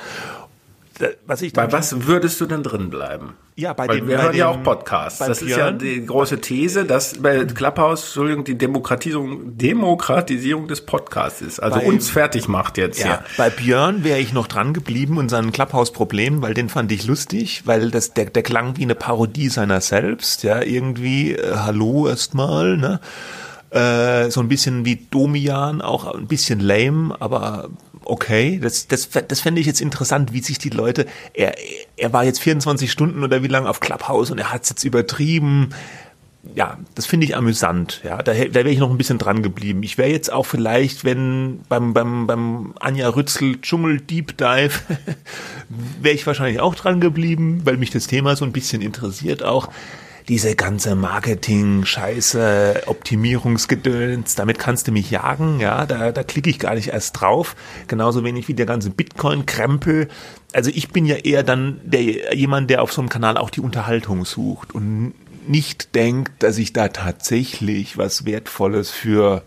Was 1.25 1.43
ich 1.43 1.53
Bei 1.53 1.71
was 1.71 2.09
würdest 2.09 2.41
du 2.41 2.47
denn 2.47 2.65
drin 2.65 2.91
bleiben? 2.91 3.35
Ja, 3.59 3.73
bei 3.73 3.89
Weil 3.89 4.01
dem- 4.01 4.09
wir 4.09 4.19
bei 4.19 4.23
hören 4.25 4.37
ja 4.37 4.53
dem- 4.53 4.61
auch 4.61 4.63
Podcasts. 4.65 5.19
Das 5.19 5.41
ist 5.41 5.49
ja 5.49 5.57
Björn. 5.71 5.79
die 5.79 6.05
große 6.05 6.43
These, 6.43 6.85
dass 6.85 7.15
bei 7.17 7.43
Clubhouse, 7.47 8.05
Entschuldigung, 8.05 8.45
die 8.45 8.59
Demokratisierung, 8.59 9.57
Demokratisierung 9.57 10.69
des 10.69 10.83
Podcasts 10.85 11.41
ist. 11.41 11.61
Also 11.61 11.79
Bei- 11.81 11.87
uns 11.87 12.11
fertig 12.11 12.49
macht 12.49 12.77
jetzt 12.77 12.99
Ja, 13.01 13.07
hier. 13.07 13.23
bei 13.39 13.49
Björn 13.49 14.05
wäre 14.05 14.19
ich 14.19 14.35
noch 14.35 14.47
dran 14.47 14.75
geblieben 14.75 15.17
und 15.17 15.31
seinen 15.31 15.53
Clubhouse-Problem, 15.53 16.43
weil 16.43 16.53
den 16.53 16.69
fand 16.69 16.93
ich 16.93 17.07
lustig, 17.07 17.63
weil 17.65 17.91
das 17.91 18.13
der, 18.13 18.27
der 18.27 18.43
klang 18.43 18.77
wie 18.77 18.83
eine 18.83 18.95
Parodie 18.95 19.49
seiner 19.49 19.81
selbst, 19.81 20.43
ja, 20.43 20.61
irgendwie, 20.61 21.33
äh, 21.33 21.55
hallo 21.57 22.09
erstmal, 22.09 22.77
ne? 22.77 23.01
Äh, 23.71 24.31
so 24.31 24.41
ein 24.41 24.49
bisschen 24.49 24.85
wie 24.85 25.07
Domian, 25.11 25.81
auch 25.81 26.15
ein 26.15 26.27
bisschen 26.27 26.61
lame, 26.61 27.17
aber 27.21 27.71
okay. 28.07 28.59
Das, 28.63 28.89
das, 28.89 29.09
das 29.11 29.41
fände 29.41 29.61
ich 29.61 29.67
jetzt 29.67 29.81
interessant, 29.81 30.33
wie 30.33 30.41
sich 30.41 30.59
die 30.59 30.71
Leute, 30.71 31.07
er, 31.35 31.55
er 31.97 32.13
war 32.13 32.25
jetzt 32.25 32.41
24 32.41 32.91
Stunden 32.91 33.23
oder 33.23 33.43
wie 33.43 33.49
lange 33.49 33.69
auf 33.69 33.81
Clubhouse 33.81 34.31
und 34.31 34.39
er 34.39 34.53
hat 34.53 34.65
es 34.65 34.71
jetzt 34.71 34.85
übertrieben. 34.85 35.71
Ja, 36.55 36.79
das 36.95 37.07
finde 37.07 37.27
ich 37.27 37.37
amüsant. 37.37 38.03
Ja, 38.05 38.23
da, 38.23 38.33
da 38.33 38.55
wäre 38.55 38.71
ich 38.71 38.79
noch 38.79 38.91
ein 38.91 38.99
bisschen 38.99 39.19
dran 39.19 39.43
geblieben. 39.43 39.83
Ich 39.83 39.99
wäre 39.99 40.11
jetzt 40.11 40.33
auch 40.33 40.47
vielleicht, 40.47 41.05
wenn 41.05 41.61
beim, 41.69 41.93
beim, 41.93 42.27
beim 42.27 42.75
Anja 42.79 43.09
Rützel 43.09 43.61
Dschungel 43.61 44.01
Deep 44.01 44.39
Dive, 44.39 44.75
wäre 46.01 46.15
ich 46.15 46.27
wahrscheinlich 46.27 46.61
auch 46.61 46.75
dran 46.75 47.01
geblieben, 47.01 47.63
weil 47.65 47.77
mich 47.77 47.91
das 47.91 48.07
Thema 48.07 48.37
so 48.37 48.45
ein 48.45 48.53
bisschen 48.53 48.81
interessiert 48.81 49.43
auch 49.43 49.69
diese 50.29 50.57
ganze 50.57 50.97
Marketing-Scheiße, 50.97 52.83
Optimierungsgedöns, 52.87 54.35
damit 54.35 54.59
kannst 54.59 54.89
du 54.89 54.93
mich 54.93 55.11
jagen, 55.11 55.61
ja, 55.61 55.87
da, 55.87 56.11
da 56.11 56.23
klicke 56.25 56.51
ich 56.51 56.59
gar 56.59 56.75
nicht 56.75 56.89
erst 56.89 57.21
drauf. 57.21 57.55
Genauso 57.87 58.25
wenig 58.25 58.49
wie 58.49 58.55
der 58.55 58.67
ganze 58.67 58.91
Bitcoin-Krempel. 58.91 60.09
Also 60.53 60.71
ich 60.75 60.89
bin 60.89 61.07
ja 61.07 61.17
eher 61.17 61.43
dann 61.43 61.81
der, 61.85 62.35
jemand, 62.35 62.71
der 62.71 62.83
auf 62.83 62.93
so 62.93 63.01
einem 63.01 63.09
Kanal 63.09 63.37
auch 63.37 63.51
die 63.51 63.61
Unterhaltung 63.61 64.25
sucht 64.25 64.75
und 64.75 65.15
nicht 65.47 65.95
denkt, 65.95 66.43
dass 66.43 66.59
ich 66.59 66.73
da 66.73 66.89
tatsächlich 66.89 67.97
was 67.97 68.25
Wertvolles 68.25 68.91
für 68.91 69.43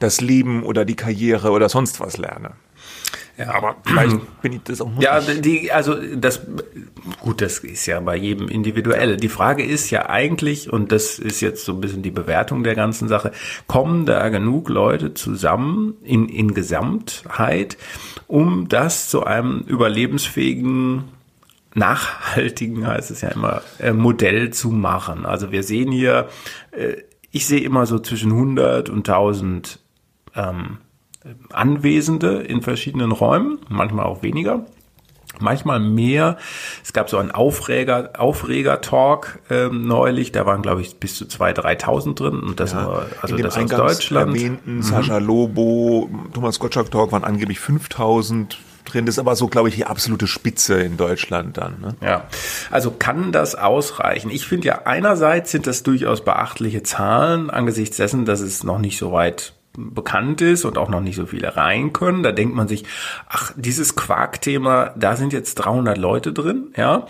das 0.00 0.20
Leben 0.20 0.64
oder 0.64 0.84
die 0.84 0.96
Karriere 0.96 1.52
oder 1.52 1.68
sonst 1.68 2.00
was 2.00 2.16
lerne. 2.16 2.52
Ja, 3.36 3.54
aber 3.54 3.76
vielleicht 3.84 4.16
bin 4.42 4.52
ich 4.54 4.62
das 4.62 4.80
auch 4.80 4.90
Ja, 4.98 5.20
die, 5.20 5.70
also 5.70 5.94
das, 6.16 6.40
gut, 7.20 7.42
das 7.42 7.58
ist 7.58 7.86
ja 7.86 8.00
bei 8.00 8.16
jedem 8.16 8.48
individuell. 8.48 9.16
Die 9.16 9.28
Frage 9.28 9.64
ist 9.64 9.90
ja 9.90 10.08
eigentlich, 10.08 10.72
und 10.72 10.90
das 10.90 11.18
ist 11.18 11.40
jetzt 11.40 11.64
so 11.64 11.72
ein 11.72 11.80
bisschen 11.80 12.02
die 12.02 12.10
Bewertung 12.10 12.64
der 12.64 12.74
ganzen 12.74 13.08
Sache, 13.08 13.32
kommen 13.66 14.06
da 14.06 14.28
genug 14.30 14.68
Leute 14.68 15.14
zusammen 15.14 15.94
in, 16.02 16.28
in 16.28 16.54
Gesamtheit, 16.54 17.76
um 18.26 18.68
das 18.68 19.10
zu 19.10 19.24
einem 19.24 19.60
überlebensfähigen 19.60 21.04
nachhaltigen, 21.74 22.86
heißt 22.86 23.10
es 23.10 23.20
ja 23.20 23.28
immer, 23.28 23.60
äh, 23.78 23.92
Modell 23.92 24.50
zu 24.50 24.70
machen. 24.70 25.26
Also 25.26 25.52
wir 25.52 25.62
sehen 25.62 25.92
hier, 25.92 26.28
äh, 26.70 26.94
ich 27.30 27.46
sehe 27.46 27.60
immer 27.60 27.84
so 27.84 27.98
zwischen 27.98 28.32
100 28.32 28.88
und 28.88 29.06
1000 29.06 29.78
ähm, 30.34 30.78
Anwesende 31.52 32.42
in 32.42 32.62
verschiedenen 32.62 33.12
Räumen, 33.12 33.58
manchmal 33.68 34.06
auch 34.06 34.22
weniger 34.22 34.66
manchmal 35.40 35.80
mehr. 35.80 36.36
Es 36.82 36.92
gab 36.92 37.10
so 37.10 37.18
einen 37.18 37.30
Aufreger, 37.30 38.10
Aufreger-Talk 38.18 39.40
ähm, 39.50 39.86
neulich, 39.86 40.32
da 40.32 40.46
waren, 40.46 40.62
glaube 40.62 40.80
ich, 40.82 40.96
bis 40.98 41.16
zu 41.16 41.24
2.000, 41.24 41.80
3.000 41.80 42.14
drin. 42.14 42.40
Und 42.40 42.60
das 42.60 42.72
ja, 42.72 42.86
war, 42.86 43.06
also 43.22 43.36
das 43.36 43.56
aus 43.56 43.70
Deutschland. 43.70 44.34
erwähnten 44.34 44.76
mhm. 44.76 44.82
Sascha 44.82 45.18
Lobo, 45.18 46.10
Thomas 46.32 46.58
Gottschalk-Talk 46.58 47.12
waren 47.12 47.24
angeblich 47.24 47.58
5.000 47.58 48.56
drin. 48.84 49.06
Das 49.06 49.16
ist 49.16 49.18
aber 49.18 49.36
so, 49.36 49.48
glaube 49.48 49.68
ich, 49.68 49.74
die 49.74 49.84
absolute 49.84 50.26
Spitze 50.26 50.80
in 50.80 50.96
Deutschland 50.96 51.56
dann. 51.58 51.80
Ne? 51.80 51.96
Ja, 52.00 52.24
also 52.70 52.92
kann 52.92 53.32
das 53.32 53.54
ausreichen? 53.54 54.30
Ich 54.30 54.46
finde 54.46 54.68
ja, 54.68 54.82
einerseits 54.84 55.50
sind 55.50 55.66
das 55.66 55.82
durchaus 55.82 56.24
beachtliche 56.24 56.82
Zahlen 56.82 57.50
angesichts 57.50 57.96
dessen, 57.96 58.24
dass 58.24 58.40
es 58.40 58.62
noch 58.62 58.78
nicht 58.78 58.98
so 58.98 59.12
weit 59.12 59.55
bekannt 59.76 60.40
ist 60.40 60.64
und 60.64 60.78
auch 60.78 60.88
noch 60.88 61.00
nicht 61.00 61.16
so 61.16 61.26
viele 61.26 61.56
rein 61.56 61.92
können. 61.92 62.22
Da 62.22 62.32
denkt 62.32 62.54
man 62.54 62.68
sich, 62.68 62.84
ach, 63.28 63.52
dieses 63.56 63.96
Quark-Thema, 63.96 64.94
da 64.96 65.16
sind 65.16 65.32
jetzt 65.32 65.56
300 65.56 65.98
Leute 65.98 66.32
drin, 66.32 66.72
ja. 66.76 67.06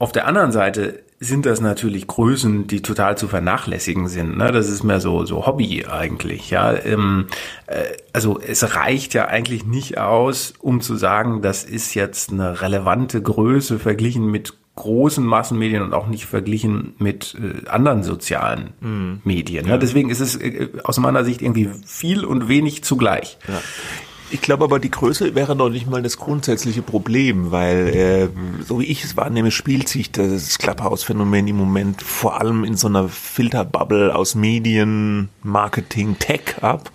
Auf 0.00 0.12
der 0.12 0.28
anderen 0.28 0.52
Seite 0.52 1.02
sind 1.20 1.46
das 1.46 1.60
natürlich 1.60 2.06
Größen, 2.06 2.68
die 2.68 2.82
total 2.82 3.18
zu 3.18 3.26
vernachlässigen 3.26 4.06
sind. 4.06 4.36
Ne? 4.36 4.52
Das 4.52 4.68
ist 4.68 4.84
mehr 4.84 5.00
so 5.00 5.24
so 5.24 5.46
Hobby 5.46 5.84
eigentlich. 5.86 6.50
Ja, 6.50 6.72
ähm, 6.72 7.26
äh, 7.66 7.82
also 8.12 8.38
es 8.40 8.76
reicht 8.76 9.14
ja 9.14 9.26
eigentlich 9.26 9.66
nicht 9.66 9.98
aus, 9.98 10.54
um 10.60 10.80
zu 10.80 10.94
sagen, 10.94 11.42
das 11.42 11.64
ist 11.64 11.94
jetzt 11.94 12.30
eine 12.30 12.62
relevante 12.62 13.20
Größe 13.20 13.80
verglichen 13.80 14.30
mit 14.30 14.54
großen 14.78 15.24
Massenmedien 15.24 15.82
und 15.82 15.92
auch 15.92 16.06
nicht 16.06 16.26
verglichen 16.26 16.94
mit 16.98 17.36
äh, 17.36 17.68
anderen 17.68 18.02
sozialen 18.02 18.70
mhm. 18.80 19.20
Medien. 19.24 19.66
Ne? 19.66 19.72
Ja. 19.72 19.78
Deswegen 19.78 20.10
ist 20.10 20.20
es 20.20 20.36
äh, 20.36 20.68
aus 20.84 20.98
meiner 20.98 21.24
Sicht 21.24 21.42
irgendwie 21.42 21.68
viel 21.84 22.24
und 22.24 22.48
wenig 22.48 22.84
zugleich. 22.84 23.38
Ja. 23.48 23.60
Ich 24.30 24.42
glaube 24.42 24.64
aber, 24.64 24.78
die 24.78 24.90
Größe 24.90 25.34
wäre 25.34 25.56
noch 25.56 25.70
nicht 25.70 25.88
mal 25.88 26.02
das 26.02 26.18
grundsätzliche 26.18 26.82
Problem, 26.82 27.50
weil, 27.50 27.88
äh, 27.88 28.28
so 28.62 28.78
wie 28.78 28.84
ich 28.84 29.02
es 29.02 29.16
wahrnehme, 29.16 29.50
spielt 29.50 29.88
sich 29.88 30.12
das 30.12 30.58
Clubhouse-Phänomen 30.58 31.48
im 31.48 31.56
Moment 31.56 32.02
vor 32.02 32.38
allem 32.38 32.64
in 32.64 32.76
so 32.76 32.88
einer 32.88 33.08
Filterbubble 33.08 34.14
aus 34.14 34.34
Medien, 34.34 35.30
Marketing, 35.42 36.18
Tech 36.18 36.56
ab. 36.60 36.90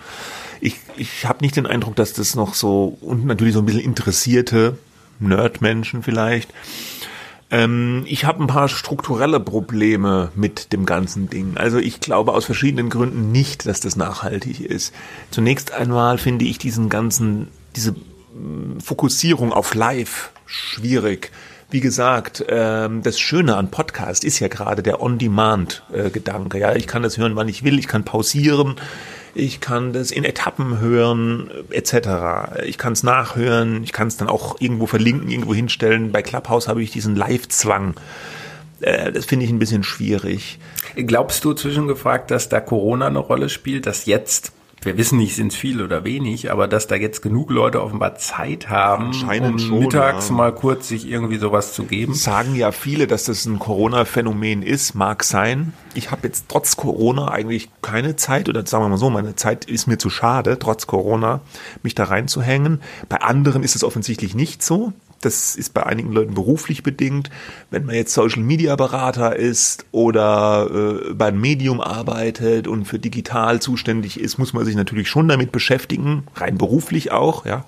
Ich, 0.61 0.77
ich 0.95 1.25
habe 1.25 1.43
nicht 1.43 1.55
den 1.55 1.65
Eindruck, 1.65 1.95
dass 1.95 2.13
das 2.13 2.35
noch 2.35 2.53
so, 2.53 2.97
und 3.01 3.25
natürlich 3.25 3.55
so 3.55 3.59
ein 3.59 3.65
bisschen 3.65 3.81
interessierte 3.81 4.77
Nerdmenschen 5.19 6.03
vielleicht, 6.03 6.53
ähm, 7.53 8.03
ich 8.07 8.25
habe 8.25 8.43
ein 8.43 8.47
paar 8.47 8.67
strukturelle 8.67 9.39
Probleme 9.39 10.31
mit 10.33 10.73
dem 10.73 10.87
ganzen 10.87 11.29
Ding. 11.29 11.55
Also 11.55 11.77
ich 11.77 11.99
glaube 11.99 12.33
aus 12.33 12.45
verschiedenen 12.45 12.89
Gründen 12.89 13.31
nicht, 13.31 13.67
dass 13.67 13.79
das 13.79 13.95
nachhaltig 13.95 14.59
ist. 14.59 14.91
Zunächst 15.29 15.71
einmal 15.71 16.17
finde 16.17 16.45
ich 16.45 16.57
diesen 16.57 16.89
ganzen, 16.89 17.49
diese 17.75 17.91
mm, 17.91 18.79
Fokussierung 18.83 19.53
auf 19.53 19.75
Live 19.75 20.31
schwierig. 20.47 21.29
Wie 21.69 21.79
gesagt, 21.79 22.43
ähm, 22.49 23.03
das 23.03 23.19
Schöne 23.19 23.55
an 23.55 23.69
Podcast 23.69 24.23
ist 24.23 24.39
ja 24.39 24.47
gerade 24.47 24.81
der 24.81 24.99
On-Demand-Gedanke. 24.99 26.57
Ja, 26.57 26.75
ich 26.75 26.87
kann 26.87 27.03
das 27.03 27.19
hören, 27.19 27.35
wann 27.35 27.49
ich 27.49 27.63
will, 27.63 27.77
ich 27.77 27.87
kann 27.87 28.03
pausieren 28.03 28.77
ich 29.35 29.59
kann 29.59 29.93
das 29.93 30.11
in 30.11 30.23
Etappen 30.23 30.79
hören, 30.79 31.49
etc. 31.69 32.63
Ich 32.65 32.77
kann 32.77 32.93
es 32.93 33.03
nachhören, 33.03 33.83
ich 33.83 33.93
kann 33.93 34.07
es 34.07 34.17
dann 34.17 34.27
auch 34.27 34.59
irgendwo 34.59 34.85
verlinken, 34.85 35.29
irgendwo 35.29 35.53
hinstellen. 35.53 36.11
Bei 36.11 36.21
Clubhouse 36.21 36.67
habe 36.67 36.83
ich 36.83 36.91
diesen 36.91 37.15
Live-Zwang. 37.15 37.95
Äh, 38.81 39.11
das 39.11 39.25
finde 39.25 39.45
ich 39.45 39.51
ein 39.51 39.59
bisschen 39.59 39.83
schwierig. 39.83 40.59
Glaubst 40.95 41.43
du 41.45 41.53
zwischengefragt, 41.53 42.31
dass 42.31 42.49
da 42.49 42.59
Corona 42.59 43.07
eine 43.07 43.19
Rolle 43.19 43.49
spielt, 43.49 43.85
dass 43.85 44.05
jetzt 44.05 44.51
wir 44.85 44.97
wissen 44.97 45.17
nicht, 45.17 45.35
sind 45.35 45.51
es 45.51 45.57
viel 45.57 45.81
oder 45.81 46.03
wenig, 46.03 46.51
aber 46.51 46.67
dass 46.67 46.87
da 46.87 46.95
jetzt 46.95 47.21
genug 47.21 47.49
Leute 47.49 47.81
offenbar 47.81 48.15
Zeit 48.15 48.69
haben, 48.69 49.07
um 49.07 49.59
schon, 49.59 49.79
mittags 49.79 50.29
ja. 50.29 50.35
mal 50.35 50.53
kurz 50.53 50.87
sich 50.87 51.07
irgendwie 51.07 51.37
sowas 51.37 51.73
zu 51.73 51.83
geben. 51.83 52.13
Sagen 52.13 52.55
ja 52.55 52.71
viele, 52.71 53.07
dass 53.07 53.25
das 53.25 53.45
ein 53.45 53.59
Corona-Phänomen 53.59 54.61
ist, 54.63 54.93
mag 54.95 55.23
sein. 55.23 55.73
Ich 55.93 56.11
habe 56.11 56.27
jetzt 56.27 56.45
trotz 56.49 56.75
Corona 56.75 57.29
eigentlich 57.29 57.69
keine 57.81 58.15
Zeit, 58.15 58.49
oder 58.49 58.65
sagen 58.65 58.83
wir 58.83 58.89
mal 58.89 58.97
so, 58.97 59.09
meine 59.09 59.35
Zeit 59.35 59.65
ist 59.65 59.87
mir 59.87 59.97
zu 59.97 60.09
schade, 60.09 60.57
trotz 60.59 60.87
Corona, 60.87 61.41
mich 61.81 61.95
da 61.95 62.05
reinzuhängen. 62.05 62.81
Bei 63.09 63.21
anderen 63.21 63.63
ist 63.63 63.75
es 63.75 63.83
offensichtlich 63.83 64.35
nicht 64.35 64.63
so. 64.63 64.93
Das 65.25 65.55
ist 65.55 65.73
bei 65.73 65.85
einigen 65.85 66.11
Leuten 66.11 66.33
beruflich 66.33 66.83
bedingt. 66.83 67.29
Wenn 67.71 67.85
man 67.85 67.95
jetzt 67.95 68.13
Social 68.13 68.41
Media 68.41 68.75
Berater 68.75 69.35
ist 69.35 69.85
oder 69.91 70.69
äh, 71.09 71.13
beim 71.13 71.39
Medium 71.39 71.81
arbeitet 71.81 72.67
und 72.67 72.85
für 72.85 72.99
digital 72.99 73.61
zuständig 73.61 74.19
ist, 74.19 74.37
muss 74.37 74.53
man 74.53 74.65
sich 74.65 74.75
natürlich 74.75 75.09
schon 75.09 75.27
damit 75.27 75.51
beschäftigen, 75.51 76.23
rein 76.35 76.57
beruflich 76.57 77.11
auch, 77.11 77.45
ja. 77.45 77.65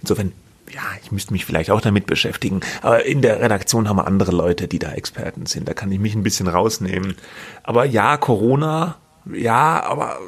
Insofern 0.00 0.32
ja, 0.72 0.82
ich 1.02 1.10
müsste 1.10 1.32
mich 1.32 1.44
vielleicht 1.44 1.70
auch 1.70 1.80
damit 1.80 2.06
beschäftigen. 2.06 2.60
Aber 2.82 3.04
in 3.04 3.22
der 3.22 3.40
Redaktion 3.40 3.88
haben 3.88 3.96
wir 3.96 4.06
andere 4.06 4.30
Leute, 4.30 4.68
die 4.68 4.78
da 4.78 4.92
Experten 4.92 5.46
sind. 5.46 5.68
Da 5.68 5.74
kann 5.74 5.90
ich 5.90 5.98
mich 5.98 6.14
ein 6.14 6.22
bisschen 6.22 6.46
rausnehmen. 6.46 7.16
Aber 7.64 7.84
ja, 7.84 8.16
Corona, 8.16 8.96
ja, 9.32 9.82
aber 9.82 10.18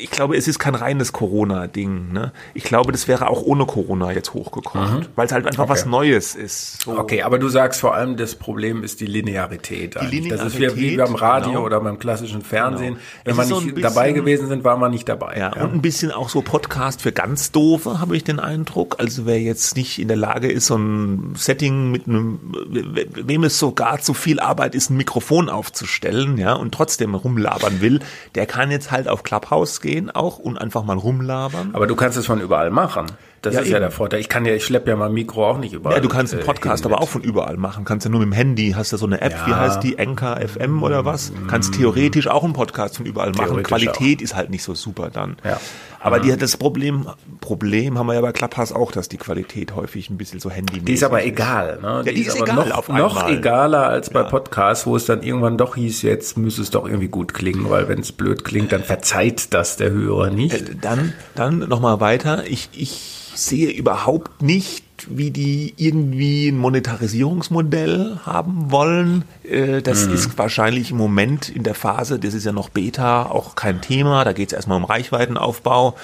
ich 0.00 0.10
glaube, 0.10 0.36
es 0.36 0.48
ist 0.48 0.58
kein 0.58 0.74
reines 0.74 1.12
Corona-Ding. 1.12 2.12
Ne? 2.12 2.32
Ich 2.54 2.64
glaube, 2.64 2.92
das 2.92 3.06
wäre 3.06 3.28
auch 3.28 3.42
ohne 3.42 3.66
Corona 3.66 4.12
jetzt 4.12 4.32
hochgekocht, 4.32 4.74
mhm. 4.74 5.06
weil 5.14 5.26
es 5.26 5.32
halt 5.32 5.46
einfach 5.46 5.64
okay. 5.64 5.72
was 5.72 5.86
Neues 5.86 6.34
ist. 6.34 6.82
So. 6.82 6.98
Okay, 6.98 7.22
aber 7.22 7.38
du 7.38 7.48
sagst 7.48 7.80
vor 7.80 7.94
allem, 7.94 8.16
das 8.16 8.34
Problem 8.34 8.82
ist 8.82 9.00
die 9.00 9.06
Linearität. 9.06 9.96
Die 10.00 10.06
Linearität 10.06 10.46
das 10.46 10.54
ist 10.54 10.76
wie, 10.76 10.92
wie 10.92 10.96
beim 10.96 11.14
Radio 11.14 11.50
genau. 11.50 11.64
oder 11.64 11.80
beim 11.80 11.98
klassischen 11.98 12.42
Fernsehen. 12.42 12.94
Genau. 12.94 13.00
Wenn 13.24 13.36
wir 13.36 13.44
nicht 13.44 13.54
so 13.54 13.60
bisschen, 13.60 13.82
dabei 13.82 14.12
gewesen 14.12 14.48
sind, 14.48 14.64
war 14.64 14.76
man 14.76 14.90
nicht 14.90 15.08
dabei. 15.08 15.36
Ja, 15.36 15.52
ja, 15.54 15.64
Und 15.64 15.74
ein 15.74 15.82
bisschen 15.82 16.10
auch 16.10 16.28
so 16.28 16.40
Podcast 16.40 17.02
für 17.02 17.12
ganz 17.12 17.52
Doofe, 17.52 18.00
habe 18.00 18.16
ich 18.16 18.24
den 18.24 18.40
Eindruck. 18.40 18.96
Also 18.98 19.26
wer 19.26 19.40
jetzt 19.40 19.76
nicht 19.76 19.98
in 19.98 20.08
der 20.08 20.16
Lage 20.16 20.50
ist, 20.50 20.66
so 20.66 20.76
ein 20.76 21.34
Setting 21.36 21.90
mit 21.90 22.06
einem, 22.06 22.40
wem 22.70 23.44
es 23.44 23.58
sogar 23.58 24.00
zu 24.00 24.14
viel 24.14 24.40
Arbeit 24.40 24.74
ist, 24.74 24.90
ein 24.90 24.96
Mikrofon 24.96 25.48
aufzustellen, 25.48 26.38
ja, 26.38 26.54
und 26.54 26.72
trotzdem 26.72 27.14
rumlabern 27.14 27.80
will, 27.80 28.00
der 28.34 28.46
kann 28.46 28.70
jetzt 28.70 28.90
halt 28.90 29.08
auf 29.08 29.22
Clubhouse 29.22 29.80
gehen 29.80 29.89
gehen 29.90 30.10
auch 30.10 30.38
und 30.38 30.56
einfach 30.56 30.84
mal 30.84 30.96
rumlabern. 30.96 31.70
Aber 31.72 31.86
du 31.88 31.96
kannst 31.96 32.16
es 32.16 32.26
von 32.26 32.40
überall 32.40 32.70
machen. 32.70 33.06
Das 33.42 33.54
ja, 33.54 33.60
ist 33.60 33.66
eben. 33.66 33.74
ja 33.74 33.80
der 33.80 33.90
Vorteil. 33.90 34.20
Ich 34.20 34.28
kann 34.28 34.44
ja, 34.44 34.52
ich 34.52 34.64
schleppe 34.64 34.90
ja 34.90 34.96
mein 34.96 35.12
Mikro 35.12 35.48
auch 35.48 35.58
nicht 35.58 35.72
überall. 35.72 35.96
Ja, 35.96 36.02
du 36.02 36.08
kannst 36.08 36.34
einen 36.34 36.42
äh, 36.42 36.46
Podcast 36.46 36.84
äh, 36.84 36.88
aber 36.88 37.00
auch 37.00 37.08
von 37.08 37.22
überall 37.22 37.56
machen. 37.56 37.84
Kannst 37.84 38.04
ja 38.04 38.10
nur 38.10 38.20
mit 38.20 38.28
dem 38.28 38.32
Handy, 38.32 38.72
hast 38.76 38.92
ja 38.92 38.98
so 38.98 39.06
eine 39.06 39.20
App, 39.22 39.32
ja. 39.32 39.46
wie 39.46 39.54
heißt 39.54 39.82
die? 39.82 39.96
Enka 39.96 40.36
FM 40.36 40.82
oder 40.82 41.04
was? 41.04 41.32
Kannst 41.48 41.74
theoretisch 41.74 42.28
auch 42.28 42.44
einen 42.44 42.52
Podcast 42.52 42.98
von 42.98 43.06
überall 43.06 43.32
machen. 43.32 43.62
Qualität 43.62 44.18
auch. 44.18 44.22
ist 44.22 44.36
halt 44.36 44.50
nicht 44.50 44.62
so 44.62 44.74
super 44.74 45.10
dann. 45.10 45.36
Ja. 45.44 45.58
Aber 46.02 46.18
die, 46.18 46.34
das 46.34 46.56
Problem, 46.56 47.06
Problem 47.40 47.98
haben 47.98 48.06
wir 48.06 48.14
ja 48.14 48.22
bei 48.22 48.32
Clubhouse 48.32 48.72
auch, 48.72 48.90
dass 48.90 49.08
die 49.08 49.18
Qualität 49.18 49.74
häufig 49.74 50.08
ein 50.08 50.16
bisschen 50.16 50.40
so 50.40 50.50
handymäßig 50.50 50.84
Die 50.86 50.92
ist 50.94 51.04
aber 51.04 51.24
egal, 51.24 51.78
ne? 51.82 52.02
Die, 52.02 52.08
ja, 52.08 52.14
die 52.14 52.20
ist, 52.22 52.28
ist 52.28 52.42
egal 52.42 52.68
noch, 52.68 52.88
noch 52.88 53.28
egaler 53.28 53.86
als 53.86 54.08
bei 54.08 54.22
Podcasts, 54.22 54.86
wo 54.86 54.96
es 54.96 55.04
dann 55.04 55.22
irgendwann 55.22 55.58
doch 55.58 55.74
hieß, 55.74 56.00
jetzt 56.02 56.38
müsste 56.38 56.62
es 56.62 56.70
doch 56.70 56.86
irgendwie 56.86 57.08
gut 57.08 57.34
klingen, 57.34 57.68
weil 57.68 57.88
wenn 57.88 58.00
es 58.00 58.12
blöd 58.12 58.44
klingt, 58.44 58.72
dann 58.72 58.82
verzeiht 58.82 59.52
das 59.52 59.76
der 59.76 59.90
Hörer 59.90 60.30
nicht. 60.30 60.54
Äh, 60.54 60.74
dann, 60.80 61.12
dann 61.34 61.58
nochmal 61.58 62.00
weiter. 62.00 62.46
Ich, 62.46 62.70
ich 62.72 63.29
sehe 63.34 63.70
überhaupt 63.70 64.42
nicht, 64.42 64.84
wie 65.08 65.30
die 65.30 65.74
irgendwie 65.76 66.48
ein 66.48 66.58
Monetarisierungsmodell 66.58 68.20
haben 68.24 68.70
wollen. 68.70 69.24
Äh, 69.44 69.82
Das 69.82 70.02
ist 70.02 70.36
wahrscheinlich 70.36 70.90
im 70.90 70.96
Moment 70.98 71.48
in 71.48 71.62
der 71.62 71.74
Phase, 71.74 72.18
das 72.18 72.34
ist 72.34 72.44
ja 72.44 72.52
noch 72.52 72.68
Beta, 72.68 73.24
auch 73.26 73.54
kein 73.54 73.80
Thema. 73.80 74.24
Da 74.24 74.32
geht 74.32 74.48
es 74.48 74.52
erstmal 74.52 74.76
um 74.76 74.84
Reichweitenaufbau. 74.84 75.96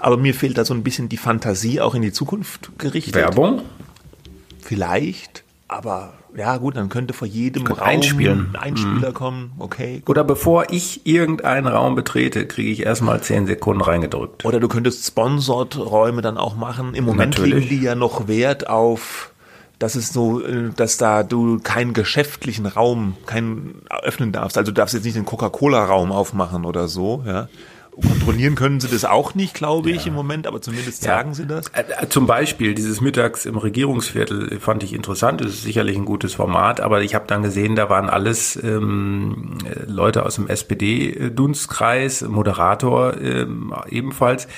Aber 0.00 0.16
mir 0.16 0.34
fehlt 0.34 0.58
da 0.58 0.64
so 0.64 0.74
ein 0.74 0.82
bisschen 0.82 1.08
die 1.08 1.16
Fantasie 1.16 1.80
auch 1.80 1.94
in 1.94 2.02
die 2.02 2.12
Zukunft 2.12 2.70
gerichtet. 2.78 3.14
Werbung? 3.14 3.62
Vielleicht. 4.60 5.41
Aber 5.72 6.12
ja 6.36 6.56
gut, 6.58 6.76
dann 6.76 6.88
könnte 6.88 7.14
vor 7.14 7.26
jedem 7.26 7.66
Raum 7.66 7.78
einspielen. 7.78 8.50
ein 8.52 8.56
Einspieler 8.56 9.12
kommen. 9.12 9.52
Okay, 9.58 10.00
gut. 10.00 10.10
Oder 10.10 10.24
bevor 10.24 10.70
ich 10.70 11.06
irgendeinen 11.06 11.66
Raum 11.66 11.94
betrete, 11.94 12.46
kriege 12.46 12.70
ich 12.70 12.84
erstmal 12.84 13.20
10 13.22 13.46
Sekunden 13.46 13.82
reingedrückt. 13.82 14.44
Oder 14.44 14.60
du 14.60 14.68
könntest 14.68 15.06
Sponsored-Räume 15.06 16.22
dann 16.22 16.36
auch 16.36 16.56
machen. 16.56 16.94
Im 16.94 17.04
Moment 17.04 17.38
Natürlich. 17.38 17.64
legen 17.64 17.80
die 17.80 17.84
ja 17.84 17.94
noch 17.94 18.28
Wert 18.28 18.68
auf, 18.68 19.30
dass 19.78 19.94
es 19.94 20.12
so, 20.12 20.44
äh, 20.44 20.70
dass 20.76 20.96
da 20.96 21.22
du 21.22 21.58
keinen 21.58 21.94
geschäftlichen 21.94 22.66
Raum, 22.66 23.16
keinen 23.26 23.82
öffnen 24.02 24.32
darfst. 24.32 24.56
Also 24.58 24.72
du 24.72 24.74
darfst 24.74 24.94
jetzt 24.94 25.04
nicht 25.04 25.16
den 25.16 25.24
Coca-Cola-Raum 25.24 26.12
aufmachen 26.12 26.64
oder 26.64 26.88
so, 26.88 27.24
ja. 27.26 27.48
Kontrollieren 28.00 28.54
können 28.54 28.80
sie 28.80 28.88
das 28.88 29.04
auch 29.04 29.34
nicht, 29.34 29.52
glaube 29.52 29.90
ich, 29.90 30.06
im 30.06 30.14
Moment, 30.14 30.46
aber 30.46 30.62
zumindest 30.62 31.02
sagen 31.02 31.34
sie 31.34 31.46
das. 31.46 31.68
Äh, 31.68 31.84
äh, 32.00 32.08
Zum 32.08 32.26
Beispiel 32.26 32.74
dieses 32.74 33.02
Mittags 33.02 33.44
im 33.44 33.58
Regierungsviertel 33.58 34.58
fand 34.60 34.82
ich 34.82 34.94
interessant. 34.94 35.42
Das 35.42 35.48
ist 35.48 35.62
sicherlich 35.62 35.96
ein 35.96 36.06
gutes 36.06 36.32
Format, 36.32 36.80
aber 36.80 37.02
ich 37.02 37.14
habe 37.14 37.26
dann 37.26 37.42
gesehen, 37.42 37.76
da 37.76 37.90
waren 37.90 38.08
alles 38.08 38.56
ähm, 38.56 39.58
äh, 39.64 39.84
Leute 39.84 40.24
aus 40.24 40.36
dem 40.36 40.48
SPD-Dunstkreis, 40.48 42.22
Moderator 42.22 43.20
ähm, 43.20 43.74
ebenfalls. 43.88 44.48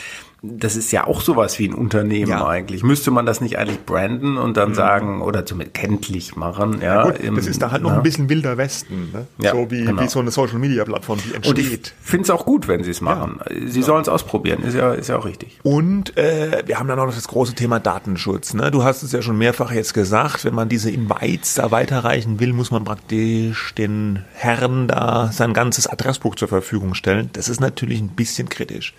Das 0.46 0.76
ist 0.76 0.92
ja 0.92 1.07
auch 1.07 1.20
sowas 1.22 1.59
wie 1.59 1.68
ein 1.68 1.74
Unternehmen 1.74 2.30
Ja. 2.30 2.40
Mhm. 2.40 2.42
eigentlich. 2.44 2.83
Müsste 2.83 3.11
man 3.11 3.24
das 3.26 3.40
nicht 3.40 3.59
eigentlich 3.59 3.85
branden 3.85 4.37
und 4.37 4.57
dann 4.57 4.74
sagen 4.74 5.22
oder 5.22 5.46
zumindest 5.46 5.74
kenntlich 5.74 6.37
machen? 6.37 6.80
Ja, 6.83 7.04
Gut, 7.04 7.18
im- 7.20 7.37
das 7.37 7.46
ist 7.46 7.62
da 7.62 7.70
halt 7.70 7.83
noch 7.83 7.90
ja. 7.90 7.96
ein 7.96 8.02
bisschen 8.02 8.28
wilder 8.28 8.57
Westen, 8.57 9.11
ne? 9.12 9.26
Ja, 9.38 9.52
so 9.52 9.70
wie, 9.70 9.85
genau. 9.85 10.02
wie 10.02 10.09
so 10.09 10.20
eine 10.20 10.30
Social-Media-Plattform, 10.30 11.18
die 11.24 11.33
Und 11.48 11.59
ich 11.59 11.64
entsteht. 11.72 11.94
finde 12.00 12.24
es 12.24 12.30
auch 12.30 12.44
gut, 12.44 12.68
wenn 12.68 12.85
sie 12.85 12.90
es 12.90 13.00
machen. 13.00 13.38
Sie 13.66 13.83
sollen 13.83 14.02
es 14.02 14.09
ausprobieren, 14.09 14.62
ist 14.62 14.74
ja, 14.74 14.92
ist 14.92 15.09
ja 15.09 15.16
auch 15.18 15.24
richtig. 15.24 15.59
Und 15.62 16.16
äh, 16.16 16.62
wir 16.66 16.78
haben 16.78 16.88
dann 16.88 16.98
auch 16.98 17.07
noch 17.07 17.14
das 17.14 17.28
große 17.28 17.54
Thema 17.54 17.80
Datenschutz. 17.80 18.54
Ne? 18.54 18.70
Du 18.70 18.85
hast 18.85 19.02
es 19.02 19.12
ja 19.12 19.22
schon 19.22 19.38
mehrfach 19.38 19.72
jetzt 19.72 19.94
gesagt, 19.94 20.44
wenn 20.44 20.54
man 20.54 20.68
diese 20.68 20.90
Invites 20.90 21.54
da 21.54 21.70
weiterreichen 21.70 22.40
will, 22.40 22.52
muss 22.52 22.70
man 22.70 22.85
praktisch 22.85 23.74
den 23.74 24.24
Herren 24.35 24.88
da 24.88 25.30
sein 25.33 25.52
ganzes 25.54 25.87
Adressbuch 25.87 26.35
zur 26.35 26.48
Verfügung 26.48 26.94
stellen. 26.94 27.30
Das 27.33 27.48
ist 27.48 27.61
natürlich 27.61 28.00
ein 28.00 28.09
bisschen 28.09 28.48
kritisch, 28.48 28.94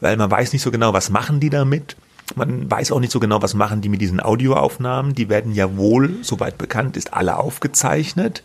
weil 0.00 0.16
man 0.16 0.30
weiß 0.30 0.52
nicht 0.52 0.62
so 0.62 0.70
genau, 0.70 0.92
was 0.92 1.10
machen 1.10 1.40
die 1.40 1.50
damit. 1.50 1.96
Man 2.34 2.68
weiß 2.70 2.90
auch 2.92 3.00
nicht 3.00 3.12
so 3.12 3.20
genau, 3.20 3.40
was 3.42 3.54
machen 3.54 3.80
die 3.80 3.88
mit 3.88 4.00
diesen 4.00 4.20
Audioaufnahmen. 4.20 5.14
Die 5.14 5.28
werden 5.28 5.52
ja 5.52 5.76
wohl, 5.76 6.16
soweit 6.22 6.58
bekannt 6.58 6.96
ist, 6.96 7.14
alle 7.14 7.36
aufgezeichnet, 7.38 8.42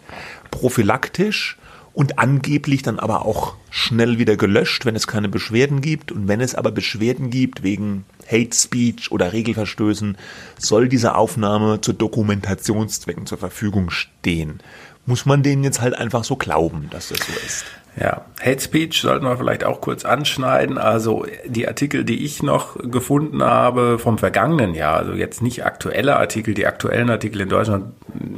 prophylaktisch 0.52 1.58
und 1.94 2.20
angeblich 2.20 2.84
dann 2.84 3.00
aber 3.00 3.26
auch 3.26 3.56
schnell 3.70 4.18
wieder 4.18 4.38
gelöscht, 4.38 4.86
wenn 4.86 4.96
es 4.96 5.08
keine 5.08 5.30
Beschwerden 5.30 5.82
gibt. 5.82 6.12
Und 6.12 6.28
wenn 6.28 6.42
es 6.42 6.56
aber 6.56 6.72
Beschwerden 6.72 7.30
gibt 7.30 7.64
wegen 7.64 8.06
Hate 8.28 8.56
Speech 8.56 9.12
oder 9.12 9.34
Regelverstößen, 9.34 10.18
soll 10.58 10.88
diese 10.88 11.16
Aufnahme 11.16 11.82
zu 11.82 11.92
Dokumentationszwecken 11.92 13.26
zur 13.26 13.40
Verfügung 13.40 13.90
stehen. 13.90 14.60
Muss 15.06 15.26
man 15.26 15.44
denen 15.44 15.64
jetzt 15.64 15.82
halt 15.82 15.96
einfach 15.96 16.24
so 16.24 16.36
glauben, 16.36 16.88
dass 16.92 17.10
das 17.10 17.20
so 17.20 17.34
ist. 17.46 17.66
Ja, 18.00 18.26
Hate 18.42 18.62
Speech 18.62 19.02
sollten 19.02 19.26
wir 19.26 19.36
vielleicht 19.36 19.66
auch 19.66 19.82
kurz 19.82 20.06
anschneiden. 20.06 20.78
Also 20.78 21.26
die 21.46 21.68
Artikel, 21.68 22.06
die 22.06 22.24
ich 22.24 22.42
noch 22.42 22.78
gefunden 22.78 23.44
habe 23.44 24.00
vom 24.00 24.18
vergangenen 24.18 24.74
Jahr, 24.74 24.98
also 24.98 25.12
jetzt 25.12 25.42
nicht 25.42 25.66
aktuelle 25.66 26.16
Artikel, 26.16 26.54
die 26.54 26.68
aktuellen 26.68 27.10
Artikel 27.10 27.42
in 27.42 27.50
Deutschland 27.50 27.94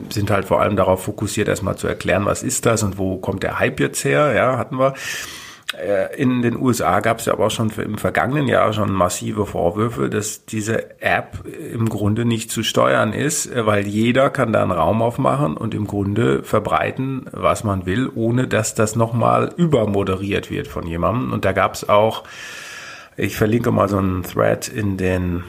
sind 0.09 0.31
halt 0.31 0.45
vor 0.45 0.61
allem 0.61 0.75
darauf 0.75 1.03
fokussiert, 1.03 1.47
erstmal 1.47 1.77
zu 1.77 1.87
erklären, 1.87 2.25
was 2.25 2.41
ist 2.41 2.65
das 2.65 2.81
und 2.81 2.97
wo 2.97 3.17
kommt 3.17 3.43
der 3.43 3.59
Hype 3.59 3.79
jetzt 3.79 4.03
her, 4.03 4.33
ja, 4.33 4.57
hatten 4.57 4.79
wir. 4.79 4.95
Äh, 5.77 6.15
In 6.21 6.41
den 6.41 6.59
USA 6.59 6.99
gab 6.99 7.19
es 7.19 7.25
ja 7.25 7.33
aber 7.33 7.47
auch 7.47 7.51
schon 7.51 7.71
im 7.71 7.97
vergangenen 7.97 8.47
Jahr 8.47 8.73
schon 8.73 8.91
massive 8.91 9.45
Vorwürfe, 9.45 10.09
dass 10.09 10.45
diese 10.45 11.01
App 11.01 11.43
im 11.73 11.89
Grunde 11.89 12.25
nicht 12.25 12.51
zu 12.51 12.63
steuern 12.63 13.13
ist, 13.13 13.47
äh, 13.47 13.65
weil 13.65 13.87
jeder 13.87 14.29
kann 14.29 14.53
da 14.53 14.61
einen 14.61 14.71
Raum 14.71 15.01
aufmachen 15.01 15.57
und 15.57 15.73
im 15.73 15.87
Grunde 15.87 16.43
verbreiten, 16.43 17.25
was 17.31 17.63
man 17.63 17.85
will, 17.85 18.09
ohne 18.13 18.47
dass 18.47 18.75
das 18.75 18.95
nochmal 18.95 19.51
übermoderiert 19.57 20.51
wird 20.51 20.67
von 20.67 20.85
jemandem. 20.85 21.31
Und 21.33 21.45
da 21.45 21.51
gab 21.51 21.73
es 21.73 21.89
auch, 21.89 22.23
ich 23.17 23.35
verlinke 23.35 23.71
mal 23.71 23.89
so 23.89 23.97
einen 23.97 24.23
Thread 24.23 24.67
in 24.67 24.97
den 24.97 25.43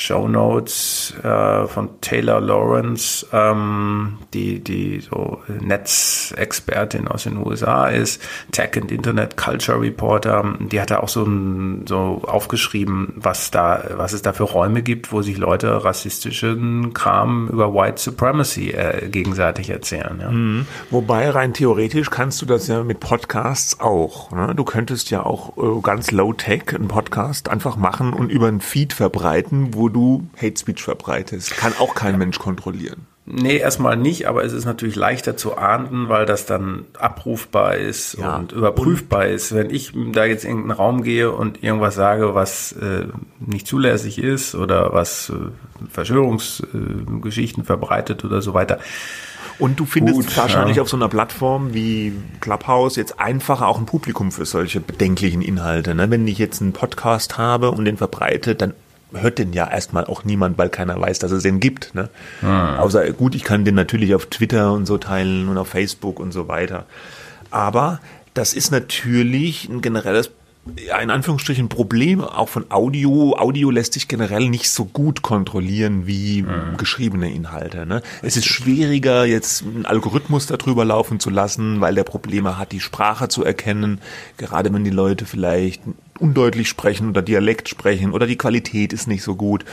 Show 0.00 0.28
Notes 0.28 1.14
äh, 1.22 1.66
von 1.66 2.00
Taylor 2.00 2.40
Lawrence, 2.40 3.26
ähm, 3.34 4.16
die, 4.32 4.64
die 4.64 5.00
so 5.00 5.42
Netzexpertin 5.60 7.06
aus 7.06 7.24
den 7.24 7.36
USA 7.36 7.88
ist, 7.88 8.22
Tech 8.50 8.70
and 8.80 8.90
Internet 8.90 9.36
Culture 9.36 9.78
Reporter, 9.78 10.56
die 10.58 10.80
hat 10.80 10.90
da 10.90 11.00
auch 11.00 11.10
so, 11.10 11.28
so 11.86 12.22
aufgeschrieben, 12.26 13.12
was 13.16 13.50
da, 13.50 13.84
was 13.96 14.14
es 14.14 14.22
da 14.22 14.32
für 14.32 14.44
Räume 14.44 14.80
gibt, 14.80 15.12
wo 15.12 15.20
sich 15.20 15.36
Leute 15.36 15.84
rassistischen 15.84 16.94
Kram 16.94 17.48
über 17.48 17.74
White 17.74 18.00
Supremacy 18.00 18.70
äh, 18.70 19.06
gegenseitig 19.10 19.68
erzählen. 19.68 20.18
Ja. 20.18 20.66
Wobei 20.90 21.28
rein 21.28 21.52
theoretisch 21.52 22.08
kannst 22.08 22.40
du 22.40 22.46
das 22.46 22.68
ja 22.68 22.84
mit 22.84 23.00
Podcasts 23.00 23.80
auch. 23.80 24.30
Ne? 24.30 24.54
Du 24.54 24.64
könntest 24.64 25.10
ja 25.10 25.26
auch 25.26 25.58
äh, 25.58 25.80
ganz 25.82 26.10
low-tech 26.10 26.74
einen 26.74 26.88
Podcast 26.88 27.50
einfach 27.50 27.76
machen 27.76 28.14
und 28.14 28.32
über 28.32 28.48
einen 28.48 28.62
Feed 28.62 28.94
verbreiten, 28.94 29.74
wo 29.74 29.89
du 29.90 30.28
Hate 30.36 30.58
Speech 30.58 30.82
verbreitest. 30.82 31.56
Kann 31.56 31.72
auch 31.78 31.94
kein 31.94 32.18
Mensch 32.18 32.38
kontrollieren. 32.38 33.06
Nee, 33.32 33.58
erstmal 33.58 33.96
nicht, 33.96 34.26
aber 34.26 34.44
es 34.44 34.52
ist 34.52 34.64
natürlich 34.64 34.96
leichter 34.96 35.36
zu 35.36 35.56
ahnden, 35.56 36.08
weil 36.08 36.26
das 36.26 36.46
dann 36.46 36.86
abrufbar 36.98 37.76
ist 37.76 38.16
Ja. 38.18 38.36
und 38.36 38.50
überprüfbar 38.50 39.26
ist. 39.26 39.54
Wenn 39.54 39.70
ich 39.70 39.92
da 40.12 40.24
jetzt 40.24 40.44
in 40.44 40.50
irgendeinen 40.50 40.76
Raum 40.76 41.02
gehe 41.02 41.30
und 41.30 41.62
irgendwas 41.62 41.94
sage, 41.94 42.34
was 42.34 42.72
äh, 42.72 43.06
nicht 43.38 43.68
zulässig 43.68 44.18
ist 44.18 44.56
oder 44.56 44.92
was 44.94 45.30
äh, 45.30 45.34
Verschwörungsgeschichten 45.90 47.62
äh, 47.62 47.66
verbreitet 47.66 48.24
oder 48.24 48.42
so 48.42 48.52
weiter. 48.54 48.80
Und 49.60 49.78
du 49.78 49.84
findest 49.84 50.16
Gut, 50.16 50.36
wahrscheinlich 50.36 50.76
ja. 50.78 50.82
auf 50.82 50.88
so 50.88 50.96
einer 50.96 51.08
Plattform 51.08 51.74
wie 51.74 52.14
Clubhouse 52.40 52.96
jetzt 52.96 53.20
einfacher 53.20 53.68
auch 53.68 53.78
ein 53.78 53.86
Publikum 53.86 54.32
für 54.32 54.46
solche 54.46 54.80
bedenklichen 54.80 55.42
Inhalte. 55.42 55.94
Ne? 55.94 56.10
Wenn 56.10 56.26
ich 56.26 56.38
jetzt 56.38 56.62
einen 56.62 56.72
Podcast 56.72 57.36
habe 57.36 57.70
und 57.70 57.84
den 57.84 57.98
verbreite, 57.98 58.54
dann 58.54 58.72
hört 59.12 59.38
den 59.38 59.52
ja 59.52 59.70
erstmal 59.70 60.04
auch 60.04 60.24
niemand, 60.24 60.58
weil 60.58 60.68
keiner 60.68 61.00
weiß, 61.00 61.18
dass 61.18 61.30
es 61.30 61.42
den 61.42 61.60
gibt. 61.60 61.94
Ne? 61.94 62.08
Außer 62.42 63.12
gut, 63.12 63.34
ich 63.34 63.44
kann 63.44 63.64
den 63.64 63.74
natürlich 63.74 64.14
auf 64.14 64.26
Twitter 64.26 64.72
und 64.72 64.86
so 64.86 64.98
teilen 64.98 65.48
und 65.48 65.58
auf 65.58 65.68
Facebook 65.68 66.20
und 66.20 66.32
so 66.32 66.48
weiter. 66.48 66.86
Aber 67.50 68.00
das 68.34 68.54
ist 68.54 68.70
natürlich 68.70 69.68
ein 69.68 69.80
generelles 69.80 70.30
ja, 70.76 70.98
in 70.98 71.10
Anführungsstrichen 71.10 71.68
Problem 71.68 72.20
auch 72.20 72.48
von 72.48 72.70
Audio. 72.70 73.34
Audio 73.36 73.70
lässt 73.70 73.94
sich 73.94 74.08
generell 74.08 74.48
nicht 74.48 74.68
so 74.70 74.84
gut 74.84 75.22
kontrollieren 75.22 76.06
wie 76.06 76.44
geschriebene 76.76 77.32
Inhalte. 77.32 77.86
Ne? 77.86 78.02
Es 78.22 78.36
ist 78.36 78.46
schwieriger, 78.46 79.24
jetzt 79.24 79.62
einen 79.62 79.86
Algorithmus 79.86 80.46
darüber 80.46 80.84
laufen 80.84 81.18
zu 81.18 81.30
lassen, 81.30 81.80
weil 81.80 81.94
der 81.94 82.04
Probleme 82.04 82.58
hat, 82.58 82.72
die 82.72 82.80
Sprache 82.80 83.28
zu 83.28 83.42
erkennen. 83.42 84.00
Gerade 84.36 84.72
wenn 84.72 84.84
die 84.84 84.90
Leute 84.90 85.24
vielleicht 85.24 85.82
undeutlich 86.18 86.68
sprechen 86.68 87.08
oder 87.08 87.22
Dialekt 87.22 87.68
sprechen 87.68 88.12
oder 88.12 88.26
die 88.26 88.36
Qualität 88.36 88.92
ist 88.92 89.08
nicht 89.08 89.22
so 89.22 89.36
gut. 89.36 89.64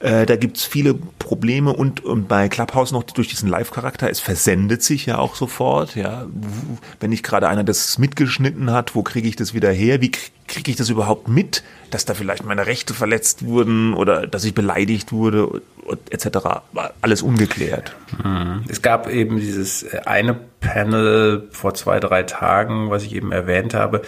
Äh, 0.00 0.24
da 0.24 0.36
gibt's 0.36 0.64
viele 0.64 0.94
Probleme 0.94 1.72
und, 1.74 2.02
und 2.04 2.26
bei 2.26 2.48
Clubhouse 2.48 2.90
noch 2.90 3.02
durch 3.02 3.28
diesen 3.28 3.48
Live-Charakter, 3.48 4.10
es 4.10 4.18
versendet 4.18 4.82
sich 4.82 5.06
ja 5.06 5.18
auch 5.18 5.34
sofort. 5.34 5.94
Ja, 5.94 6.26
wenn 7.00 7.10
nicht 7.10 7.22
gerade 7.22 7.48
einer 7.48 7.64
das 7.64 7.98
mitgeschnitten 7.98 8.70
hat, 8.70 8.94
wo 8.94 9.02
kriege 9.02 9.28
ich 9.28 9.36
das 9.36 9.52
wieder 9.52 9.70
her? 9.70 10.00
Wie 10.00 10.10
kriege 10.48 10.70
ich 10.70 10.76
das 10.76 10.88
überhaupt 10.88 11.28
mit, 11.28 11.62
dass 11.90 12.06
da 12.06 12.14
vielleicht 12.14 12.44
meine 12.44 12.66
Rechte 12.66 12.94
verletzt 12.94 13.44
wurden 13.44 13.92
oder 13.94 14.26
dass 14.26 14.44
ich 14.44 14.54
beleidigt 14.54 15.12
wurde 15.12 15.60
etc. 16.10 16.38
Alles 17.00 17.22
ungeklärt. 17.22 17.94
Es 18.68 18.82
gab 18.82 19.08
eben 19.08 19.38
dieses 19.38 19.82
äh, 19.82 20.00
eine 20.06 20.34
Panel 20.60 21.48
vor 21.50 21.74
zwei, 21.74 22.00
drei 22.00 22.22
Tagen, 22.22 22.90
was 22.90 23.02
ich 23.04 23.14
eben 23.14 23.32
erwähnt 23.32 23.74
habe. 23.74 24.02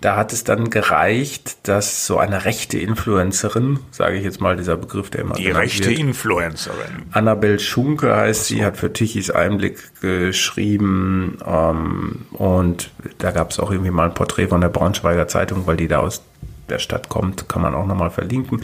Da 0.00 0.14
hat 0.14 0.32
es 0.32 0.44
dann 0.44 0.70
gereicht, 0.70 1.66
dass 1.66 2.06
so 2.06 2.18
eine 2.18 2.44
rechte 2.44 2.78
Influencerin, 2.78 3.80
sage 3.90 4.16
ich 4.16 4.24
jetzt 4.24 4.40
mal 4.40 4.56
dieser 4.56 4.76
Begriff, 4.76 5.10
der 5.10 5.22
immer 5.22 5.34
Die 5.34 5.50
rechte 5.50 5.88
wird, 5.88 5.98
Influencerin. 5.98 7.06
Annabel 7.10 7.58
Schunke 7.58 8.14
heißt 8.14 8.46
sie, 8.46 8.64
hat 8.64 8.76
für 8.76 8.92
Tichys 8.92 9.30
Einblick 9.30 10.00
geschrieben 10.00 11.38
ähm, 11.44 12.26
und 12.30 12.90
da 13.18 13.32
gab 13.32 13.50
es 13.50 13.58
auch 13.58 13.72
irgendwie 13.72 13.90
mal 13.90 14.06
ein 14.06 14.14
Porträt 14.14 14.48
von 14.48 14.60
der 14.60 14.68
Braunschweiger 14.68 15.26
Zeitung, 15.26 15.66
weil 15.66 15.76
die 15.76 15.88
da 15.88 15.98
aus 15.98 16.22
der 16.68 16.78
Stadt 16.78 17.08
kommt, 17.08 17.48
kann 17.48 17.62
man 17.62 17.74
auch 17.74 17.86
nochmal 17.86 18.10
verlinken. 18.10 18.62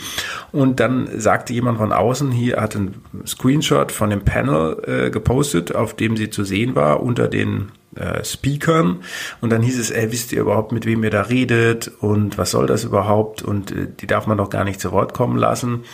Und 0.53 0.81
dann 0.81 1.09
sagte 1.17 1.53
jemand 1.53 1.79
von 1.79 1.93
außen, 1.93 2.31
hier 2.31 2.61
hat 2.61 2.77
ein 2.77 2.95
Screenshot 3.27 3.93
von 3.93 4.11
dem 4.11 4.25
Panel 4.25 4.77
äh, 4.87 5.11
gepostet, 5.11 5.75
auf 5.75 5.95
dem 5.95 6.17
sie 6.17 6.31
zu 6.31 6.45
sehen 6.45 6.75
war, 6.75 7.03
unter 7.03 7.29
den 7.29 7.73
äh, 7.97 8.25
Speakern. 8.25 9.01
Und 9.41 9.51
dann 9.51 9.63
hieß 9.63 9.79
es, 9.79 9.91
ey, 9.91 10.11
wisst 10.11 10.33
ihr 10.33 10.41
überhaupt, 10.41 10.73
mit 10.73 10.87
wem 10.87 11.05
ihr 11.05 11.11
da 11.11 11.23
redet 11.23 11.91
und 12.01 12.39
was 12.39 12.51
soll 12.51 12.67
das 12.67 12.85
überhaupt? 12.85 13.43
Und 13.43 13.71
äh, 13.71 13.89
die 14.01 14.07
darf 14.07 14.27
man 14.27 14.39
doch 14.39 14.51
gar 14.51 14.65
nicht 14.65 14.81
zu 14.81 14.93
Wort 14.93 15.15
kommen 15.15 15.37
lassen. 15.37 15.85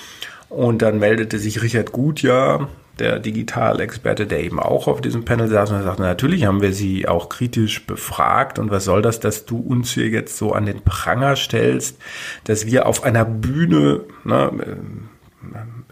Und 0.48 0.82
dann 0.82 0.98
meldete 0.98 1.38
sich 1.38 1.62
Richard 1.62 1.92
Gutjahr, 1.92 2.68
der 3.00 3.18
Digitalexperte, 3.18 4.26
der 4.26 4.44
eben 4.44 4.60
auch 4.60 4.86
auf 4.86 5.00
diesem 5.00 5.24
Panel 5.24 5.48
saß 5.48 5.70
und 5.72 5.82
sagte, 5.82 6.02
natürlich 6.02 6.44
haben 6.44 6.62
wir 6.62 6.72
sie 6.72 7.08
auch 7.08 7.28
kritisch 7.28 7.86
befragt 7.86 8.58
und 8.58 8.70
was 8.70 8.84
soll 8.84 9.02
das, 9.02 9.20
dass 9.20 9.46
du 9.46 9.58
uns 9.58 9.92
hier 9.92 10.08
jetzt 10.08 10.36
so 10.36 10.52
an 10.52 10.66
den 10.66 10.82
Pranger 10.82 11.36
stellst, 11.36 11.98
dass 12.44 12.66
wir 12.66 12.86
auf 12.86 13.02
einer 13.02 13.24
Bühne, 13.24 14.02
ne, 14.24 14.76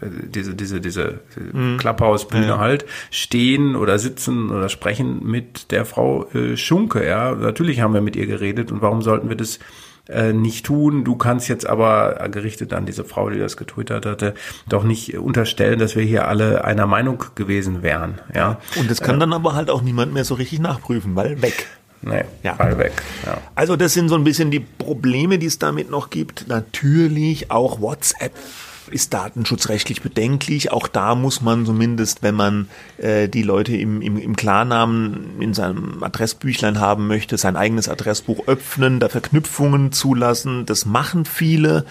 äh, 0.01 0.07
diese, 0.27 0.55
diese, 0.55 0.79
diese 0.79 1.19
mhm. 1.51 1.77
Clubhouse-Bühne 1.77 2.47
ja. 2.47 2.57
halt, 2.59 2.85
stehen 3.11 3.75
oder 3.75 3.97
sitzen 3.99 4.51
oder 4.51 4.69
sprechen 4.69 5.25
mit 5.25 5.71
der 5.71 5.85
Frau 5.85 6.29
äh, 6.31 6.55
Schunke, 6.55 7.05
ja. 7.05 7.33
Natürlich 7.33 7.81
haben 7.81 7.93
wir 7.93 8.01
mit 8.01 8.15
ihr 8.15 8.27
geredet 8.27 8.71
und 8.71 8.81
warum 8.81 9.01
sollten 9.01 9.29
wir 9.29 9.35
das 9.35 9.59
äh, 10.09 10.33
nicht 10.33 10.65
tun. 10.65 11.03
Du 11.03 11.15
kannst 11.15 11.47
jetzt 11.47 11.67
aber, 11.67 12.21
äh, 12.21 12.29
gerichtet 12.29 12.73
an 12.73 12.85
diese 12.85 13.03
Frau, 13.03 13.29
die 13.29 13.39
das 13.39 13.57
getwittert 13.57 14.05
hatte, 14.05 14.33
doch 14.67 14.83
nicht 14.83 15.17
unterstellen, 15.17 15.79
dass 15.79 15.95
wir 15.95 16.03
hier 16.03 16.27
alle 16.27 16.65
einer 16.65 16.87
Meinung 16.87 17.23
gewesen 17.35 17.83
wären. 17.83 18.19
Ja. 18.33 18.59
Und 18.75 18.89
das 18.89 19.01
kann 19.01 19.17
äh, 19.17 19.19
dann 19.19 19.33
aber 19.33 19.53
halt 19.53 19.69
auch 19.69 19.81
niemand 19.81 20.13
mehr 20.13 20.25
so 20.25 20.35
richtig 20.35 20.59
nachprüfen, 20.59 21.15
weil 21.15 21.41
weg. 21.41 21.67
Nee, 22.01 22.23
ja. 22.43 22.55
Fall 22.55 22.77
weg. 22.77 22.93
Ja. 23.25 23.37
Also 23.55 23.75
das 23.75 23.93
sind 23.93 24.09
so 24.09 24.15
ein 24.15 24.23
bisschen 24.23 24.51
die 24.51 24.61
Probleme, 24.61 25.37
die 25.37 25.47
es 25.47 25.59
damit 25.59 25.89
noch 25.89 26.09
gibt. 26.09 26.47
Natürlich 26.47 27.51
auch 27.51 27.81
WhatsApp 27.81 28.31
ist 28.91 29.13
datenschutzrechtlich 29.13 30.01
bedenklich. 30.01 30.71
Auch 30.71 30.87
da 30.87 31.15
muss 31.15 31.41
man 31.41 31.65
zumindest, 31.65 32.23
wenn 32.23 32.35
man 32.35 32.69
äh, 32.97 33.27
die 33.27 33.43
Leute 33.43 33.75
im, 33.75 34.01
im, 34.01 34.17
im 34.17 34.35
Klarnamen 34.35 35.39
in 35.39 35.53
seinem 35.53 36.03
Adressbüchlein 36.03 36.79
haben 36.79 37.07
möchte, 37.07 37.37
sein 37.37 37.55
eigenes 37.55 37.89
Adressbuch 37.89 38.47
öffnen, 38.47 38.99
da 38.99 39.09
Verknüpfungen 39.09 39.91
zulassen. 39.91 40.65
Das 40.65 40.85
machen 40.85 41.25
viele. 41.25 41.85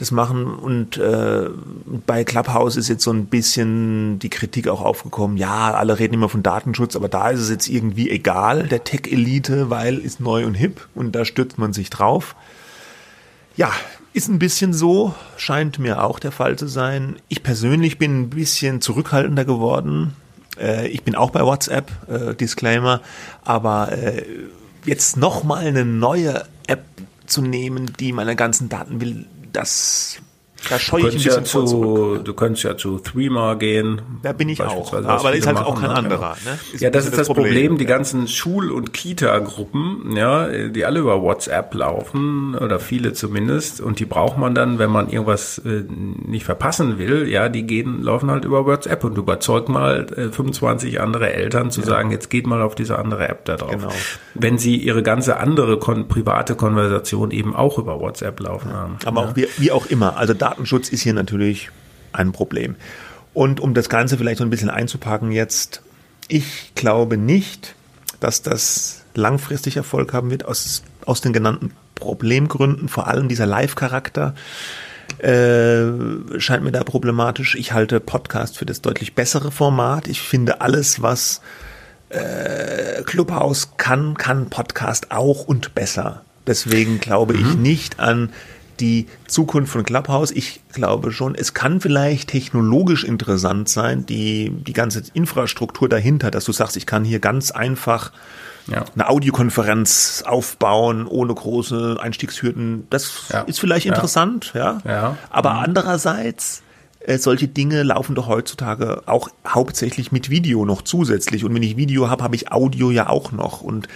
Das 0.00 0.12
machen 0.12 0.46
und 0.46 0.96
äh, 0.96 1.50
bei 2.06 2.24
Clubhouse 2.24 2.78
ist 2.78 2.88
jetzt 2.88 3.04
so 3.04 3.12
ein 3.12 3.26
bisschen 3.26 4.18
die 4.18 4.30
Kritik 4.30 4.66
auch 4.66 4.80
aufgekommen. 4.80 5.36
Ja, 5.36 5.74
alle 5.74 5.98
reden 5.98 6.14
immer 6.14 6.30
von 6.30 6.42
Datenschutz, 6.42 6.96
aber 6.96 7.10
da 7.10 7.28
ist 7.28 7.40
es 7.40 7.50
jetzt 7.50 7.68
irgendwie 7.68 8.08
egal 8.08 8.66
der 8.66 8.82
Tech-Elite, 8.82 9.68
weil 9.68 9.98
ist 9.98 10.18
neu 10.18 10.46
und 10.46 10.54
hip 10.54 10.88
und 10.94 11.14
da 11.14 11.26
stürzt 11.26 11.58
man 11.58 11.74
sich 11.74 11.90
drauf. 11.90 12.34
Ja, 13.56 13.70
ist 14.12 14.28
ein 14.28 14.38
bisschen 14.38 14.72
so, 14.72 15.14
scheint 15.36 15.78
mir 15.78 16.02
auch 16.02 16.18
der 16.18 16.32
Fall 16.32 16.56
zu 16.56 16.66
sein. 16.66 17.16
Ich 17.28 17.42
persönlich 17.42 17.98
bin 17.98 18.22
ein 18.22 18.30
bisschen 18.30 18.80
zurückhaltender 18.80 19.44
geworden. 19.44 20.16
Äh, 20.58 20.88
ich 20.88 21.02
bin 21.02 21.14
auch 21.14 21.30
bei 21.30 21.44
WhatsApp, 21.44 21.90
äh, 22.08 22.34
Disclaimer, 22.34 23.00
aber 23.44 23.92
äh, 23.92 24.24
jetzt 24.84 25.16
nochmal 25.16 25.66
eine 25.66 25.84
neue 25.84 26.44
App 26.66 26.84
zu 27.26 27.42
nehmen, 27.42 27.92
die 28.00 28.12
meine 28.12 28.34
ganzen 28.34 28.68
Daten 28.68 29.00
will, 29.00 29.26
das 29.52 30.20
da 30.68 30.78
scheue 30.78 31.02
ich 31.02 31.06
ein 31.08 31.12
bisschen 31.14 31.32
ja 31.32 31.44
zu, 31.44 32.18
Du 32.22 32.34
könntest 32.34 32.64
ja 32.64 32.76
zu 32.76 32.98
Threema 32.98 33.54
gehen. 33.54 34.02
Da 34.22 34.32
bin 34.32 34.48
ich 34.48 34.60
auch. 34.60 34.92
Ja, 34.92 34.98
aber 35.00 35.30
da 35.30 35.36
ist 35.36 35.46
halt 35.46 35.56
machen, 35.56 35.66
auch 35.66 35.80
kein 35.80 35.90
anderer. 35.90 36.36
Ne? 36.44 36.58
Ist 36.72 36.80
ja, 36.80 36.90
das 36.90 37.06
ist 37.06 37.16
das, 37.16 37.26
Problem. 37.26 37.46
Problem. 37.46 37.78
Die 37.78 37.86
ganzen 37.86 38.28
Schul- 38.28 38.70
und 38.70 38.92
Kita-Gruppen, 38.92 40.16
ja, 40.16 40.48
die 40.68 40.84
alle 40.84 41.00
über 41.00 41.22
WhatsApp 41.22 41.74
laufen 41.74 42.54
oder 42.54 42.78
viele 42.78 43.12
zumindest, 43.12 43.80
und 43.80 43.98
die 44.00 44.04
braucht 44.04 44.38
man 44.38 44.54
dann, 44.54 44.78
wenn 44.78 44.90
man 44.90 45.08
irgendwas 45.08 45.58
äh, 45.58 45.84
nicht 45.88 46.44
verpassen 46.44 46.98
will. 46.98 47.28
Ja, 47.28 47.48
die 47.48 47.64
gehen, 47.64 48.02
laufen 48.02 48.30
halt 48.30 48.44
über 48.44 48.66
WhatsApp 48.66 49.04
und 49.04 49.16
überzeugt 49.16 49.68
mal 49.68 50.06
äh, 50.16 50.30
25 50.30 51.00
andere 51.00 51.32
Eltern 51.32 51.70
zu 51.70 51.80
ja. 51.80 51.86
sagen, 51.86 52.10
jetzt 52.10 52.30
geht 52.30 52.46
mal 52.46 52.62
auf 52.62 52.74
diese 52.74 52.98
andere 52.98 53.28
App 53.28 53.44
da 53.44 53.56
drauf. 53.56 53.70
Genau. 53.70 53.92
Wenn 54.34 54.58
sie 54.58 54.76
ihre 54.76 55.02
ganze 55.02 55.38
andere 55.38 55.78
kon 55.78 56.08
private 56.08 56.54
Konversation 56.54 57.30
eben 57.30 57.54
auch 57.56 57.78
über 57.78 58.00
WhatsApp 58.00 58.40
laufen 58.40 58.72
haben. 58.72 58.98
Aber 59.04 59.20
auch 59.22 59.36
wie, 59.36 59.46
wie 59.58 59.72
auch 59.72 59.86
immer. 59.86 60.16
Also 60.16 60.34
da 60.34 60.49
Datenschutz 60.50 60.88
ist 60.88 61.02
hier 61.02 61.14
natürlich 61.14 61.70
ein 62.12 62.32
Problem. 62.32 62.74
Und 63.32 63.60
um 63.60 63.74
das 63.74 63.88
Ganze 63.88 64.18
vielleicht 64.18 64.38
so 64.38 64.44
ein 64.44 64.50
bisschen 64.50 64.70
einzupacken 64.70 65.30
jetzt, 65.30 65.82
ich 66.26 66.72
glaube 66.74 67.16
nicht, 67.16 67.74
dass 68.18 68.42
das 68.42 69.04
langfristig 69.14 69.76
Erfolg 69.76 70.12
haben 70.12 70.30
wird 70.30 70.44
aus, 70.44 70.82
aus 71.06 71.20
den 71.20 71.32
genannten 71.32 71.72
Problemgründen, 71.94 72.88
vor 72.88 73.06
allem 73.06 73.28
dieser 73.28 73.46
Live-Charakter. 73.46 74.34
Äh, 75.18 76.40
scheint 76.40 76.64
mir 76.64 76.72
da 76.72 76.82
problematisch. 76.82 77.54
Ich 77.54 77.72
halte 77.72 78.00
Podcast 78.00 78.58
für 78.58 78.66
das 78.66 78.80
deutlich 78.80 79.14
bessere 79.14 79.52
Format. 79.52 80.08
Ich 80.08 80.20
finde 80.20 80.60
alles, 80.60 81.02
was 81.02 81.40
äh, 82.08 83.02
Clubhouse 83.04 83.76
kann, 83.76 84.14
kann 84.14 84.50
Podcast 84.50 85.12
auch 85.12 85.44
und 85.44 85.74
besser. 85.74 86.22
Deswegen 86.46 86.98
glaube 86.98 87.34
mhm. 87.34 87.40
ich 87.40 87.54
nicht 87.56 88.00
an 88.00 88.30
die 88.80 89.06
Zukunft 89.26 89.72
von 89.72 89.84
Clubhouse. 89.84 90.30
Ich 90.30 90.60
glaube 90.72 91.12
schon, 91.12 91.34
es 91.34 91.54
kann 91.54 91.80
vielleicht 91.80 92.30
technologisch 92.30 93.04
interessant 93.04 93.68
sein, 93.68 94.06
die, 94.06 94.50
die 94.50 94.72
ganze 94.72 95.02
Infrastruktur 95.14 95.88
dahinter, 95.88 96.30
dass 96.30 96.44
du 96.44 96.52
sagst, 96.52 96.76
ich 96.76 96.86
kann 96.86 97.04
hier 97.04 97.20
ganz 97.20 97.50
einfach 97.50 98.12
ja. 98.66 98.84
eine 98.94 99.08
Audiokonferenz 99.08 100.24
aufbauen 100.26 101.06
ohne 101.06 101.34
große 101.34 101.98
Einstiegshürden. 102.00 102.86
Das 102.90 103.28
ja. 103.32 103.42
ist 103.42 103.60
vielleicht 103.60 103.86
interessant, 103.86 104.52
ja. 104.54 104.80
ja. 104.84 105.16
Aber 105.28 105.54
mhm. 105.54 105.60
andererseits, 105.60 106.62
äh, 107.00 107.18
solche 107.18 107.48
Dinge 107.48 107.82
laufen 107.82 108.14
doch 108.14 108.28
heutzutage 108.28 109.02
auch 109.06 109.28
hauptsächlich 109.46 110.12
mit 110.12 110.30
Video 110.30 110.64
noch 110.64 110.82
zusätzlich. 110.82 111.44
Und 111.44 111.54
wenn 111.54 111.62
ich 111.62 111.76
Video 111.76 112.08
habe, 112.08 112.22
habe 112.22 112.36
ich 112.36 112.52
Audio 112.52 112.90
ja 112.90 113.08
auch 113.08 113.32
noch. 113.32 113.60
Und 113.62 113.88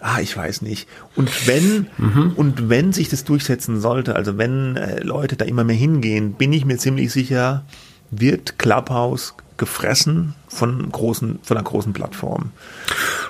ah, 0.00 0.20
ich 0.20 0.36
weiß 0.36 0.62
nicht. 0.62 0.88
Und 1.14 1.46
wenn, 1.46 1.86
mhm. 1.98 2.32
und 2.36 2.68
wenn 2.68 2.92
sich 2.92 3.08
das 3.08 3.24
durchsetzen 3.24 3.80
sollte, 3.80 4.16
also 4.16 4.38
wenn 4.38 4.76
äh, 4.76 5.00
Leute 5.00 5.36
da 5.36 5.44
immer 5.44 5.64
mehr 5.64 5.76
hingehen, 5.76 6.34
bin 6.34 6.52
ich 6.52 6.64
mir 6.64 6.78
ziemlich 6.78 7.12
sicher, 7.12 7.64
wird 8.10 8.58
Clubhouse 8.58 9.34
gefressen 9.56 10.34
von 10.48 10.90
großen, 10.90 11.40
von 11.42 11.56
einer 11.56 11.64
großen 11.64 11.92
Plattform. 11.92 12.52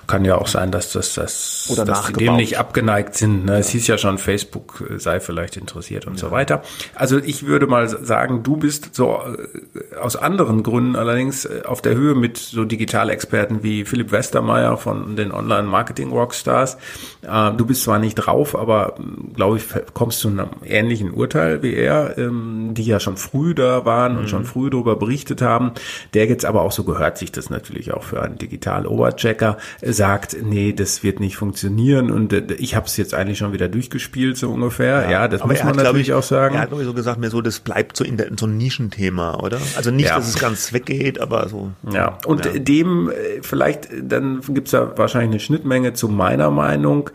Kann 0.07 0.24
ja 0.24 0.37
auch 0.37 0.46
sein, 0.46 0.70
dass 0.70 0.92
das, 0.92 1.14
das 1.14 1.68
Oder 1.70 1.85
dass 1.85 2.12
dem 2.12 2.37
nicht 2.37 2.59
abgeneigt 2.59 3.14
sind. 3.14 3.46
Ne? 3.46 3.52
Ja. 3.52 3.59
Es 3.59 3.70
hieß 3.70 3.87
ja 3.87 3.98
schon, 3.98 4.18
Facebook 4.18 4.85
sei 4.98 5.18
vielleicht 5.18 5.57
interessiert 5.57 6.07
und 6.07 6.14
ja. 6.14 6.20
so 6.20 6.31
weiter. 6.31 6.62
Also 6.94 7.18
ich 7.18 7.46
würde 7.46 7.66
mal 7.66 7.88
sagen, 7.88 8.42
du 8.42 8.57
bist 8.57 8.94
so 8.94 9.18
äh, 9.24 9.96
aus 9.96 10.14
anderen 10.14 10.62
Gründen 10.62 10.94
allerdings 10.94 11.44
äh, 11.44 11.62
auf 11.64 11.83
der 11.83 11.94
Höhe 11.94 12.14
mit 12.14 12.37
so 12.37 12.64
Digitalexperten 12.64 13.62
wie 13.62 13.85
Philipp 13.85 14.12
Westermeier 14.12 14.76
von 14.76 15.16
den 15.16 15.33
Online-Marketing-Rockstars. 15.33 16.76
Äh, 17.22 17.52
du 17.57 17.66
bist 17.66 17.83
zwar 17.83 17.98
nicht 17.98 18.14
drauf, 18.14 18.55
aber 18.55 18.94
glaube 19.35 19.57
ich, 19.57 19.64
kommst 19.94 20.20
zu 20.20 20.29
einem 20.29 20.50
ähnlichen 20.64 21.11
Urteil 21.11 21.62
wie 21.62 21.74
er, 21.74 22.16
ähm, 22.18 22.74
die 22.74 22.85
ja 22.85 23.00
schon 23.00 23.16
früh 23.16 23.55
da 23.55 23.85
waren 23.85 24.12
mhm. 24.12 24.18
und 24.18 24.31
schon 24.31 24.44
früh 24.44 24.70
darüber 24.70 24.94
berichtet 24.96 25.42
haben, 25.42 25.72
der 26.14 26.26
jetzt 26.26 26.44
aber 26.44 26.62
auch 26.62 26.72
so 26.72 26.85
gehört 26.85 27.06
sich 27.14 27.33
das 27.33 27.51
natürlich 27.51 27.92
auch 27.92 28.03
für 28.03 28.23
einen 28.23 28.38
Digital-Oberchecker 28.38 29.59
sagt, 29.83 30.37
nee, 30.42 30.73
das 30.73 31.03
wird 31.03 31.21
nicht 31.21 31.37
funktionieren 31.37 32.11
und 32.11 32.33
äh, 32.33 32.55
ich 32.55 32.75
habe 32.75 32.87
es 32.87 32.97
jetzt 32.97 33.14
eigentlich 33.14 33.38
schon 33.38 33.53
wieder 33.53 33.69
durchgespielt, 33.69 34.37
so 34.37 34.51
ungefähr. 34.51 35.03
Ja, 35.03 35.11
ja 35.11 35.29
das 35.29 35.45
muss 35.45 35.59
man 35.59 35.69
hat, 35.69 35.77
natürlich 35.77 36.09
ich, 36.09 36.14
auch 36.14 36.23
sagen. 36.23 36.55
Er 36.57 36.62
hat 36.62 36.71
so 36.71 36.95
gesagt, 36.95 37.19
mir 37.21 37.31
so, 37.31 37.40
das 37.40 37.61
bleibt 37.61 37.97
so 37.97 38.05
in, 38.05 38.16
der, 38.16 38.31
so 38.38 38.47
ein 38.47 38.57
Nischenthema, 38.57 39.38
oder? 39.40 39.59
Also 39.77 39.90
nicht, 39.90 40.09
ja. 40.09 40.16
dass 40.16 40.29
es 40.29 40.38
ganz 40.38 40.73
weggeht, 40.73 41.21
aber 41.21 41.49
so. 41.49 41.73
Ja, 41.90 42.19
und 42.27 42.45
ja. 42.45 42.53
dem 42.59 43.11
äh, 43.11 43.42
vielleicht, 43.42 43.88
dann 44.03 44.40
gibt's 44.49 44.71
da 44.71 44.97
wahrscheinlich 44.97 45.31
eine 45.31 45.40
Schnittmenge 45.40 45.92
zu 45.92 46.09
meiner 46.09 46.51
Meinung. 46.51 47.11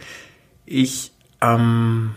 Ich, 0.66 1.12
ähm, 1.42 2.12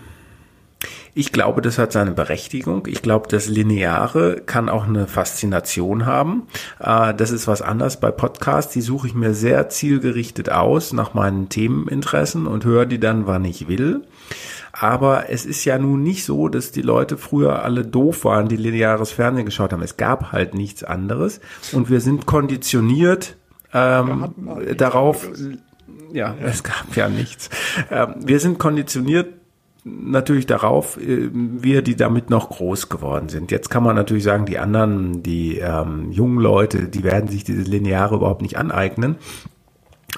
ich 1.17 1.31
glaube, 1.31 1.63
das 1.63 1.79
hat 1.79 1.93
seine 1.93 2.11
Berechtigung. 2.11 2.87
Ich 2.89 3.01
glaube, 3.01 3.29
das 3.29 3.47
Lineare 3.47 4.43
kann 4.45 4.69
auch 4.69 4.89
eine 4.89 5.07
Faszination 5.07 6.07
haben. 6.07 6.49
Äh, 6.81 7.15
das 7.15 7.31
ist 7.31 7.47
was 7.47 7.63
anderes 7.63 8.01
bei 8.01 8.11
Podcasts. 8.11 8.73
Die 8.73 8.81
suche 8.81 9.07
ich 9.07 9.15
mir 9.15 9.33
sehr 9.33 9.69
zielgerichtet 9.69 10.51
aus 10.51 10.93
nach 10.93 11.15
meinen 11.15 11.49
Themeninteressen 11.49 12.49
und 12.49 12.65
höre 12.65 12.87
die 12.87 12.99
dann, 12.99 13.29
wann 13.29 13.45
ich 13.45 13.69
will. 13.69 14.03
Aber 14.73 15.31
es 15.31 15.47
ist 15.47 15.65
ja 15.65 15.79
nun 15.79 16.03
nicht 16.03 16.25
so, 16.25 16.49
dass 16.49 16.73
die 16.73 16.83
Leute 16.83 17.17
früher 17.17 17.63
alle 17.63 17.85
doof 17.85 18.25
waren, 18.25 18.49
die 18.49 18.57
lineares 18.57 19.13
Fernsehen 19.13 19.47
geschaut 19.47 19.73
haben. 19.73 19.83
Es 19.83 19.97
gab 19.97 20.33
halt 20.33 20.55
nichts 20.55 20.83
anderes. 20.83 21.41
Und 21.71 21.91
wir 21.91 22.01
sind 22.01 22.27
konditioniert 22.27 23.37
ähm, 23.73 24.35
darauf. 24.77 25.29
Ja, 26.13 26.35
es 26.43 26.65
gab 26.65 26.97
ja 26.97 27.09
nichts. 27.09 27.51
Ähm, 27.89 28.15
wir 28.19 28.41
sind 28.41 28.59
konditioniert 28.59 29.44
natürlich 29.85 30.47
darauf, 30.47 30.97
äh, 30.97 31.31
wir, 31.33 31.83
die 31.83 31.97
damit 31.97 32.31
noch 32.31 32.49
groß 32.51 32.89
geworden 32.89 33.29
sind. 33.29 33.51
Jetzt 33.51 33.71
kann 33.71 33.83
man 33.83 33.95
natürlich 33.95 34.25
sagen, 34.25 34.47
die 34.47 34.59
anderen, 34.59 35.23
die 35.23 35.59
ähm, 35.59 36.11
jungen 36.11 36.39
Leute, 36.39 36.89
die 36.89 37.05
werden 37.05 37.29
sich 37.29 37.45
diese 37.45 37.63
Lineare 37.63 38.17
überhaupt 38.17 38.43
nicht 38.43 38.57
aneignen. 38.57 39.17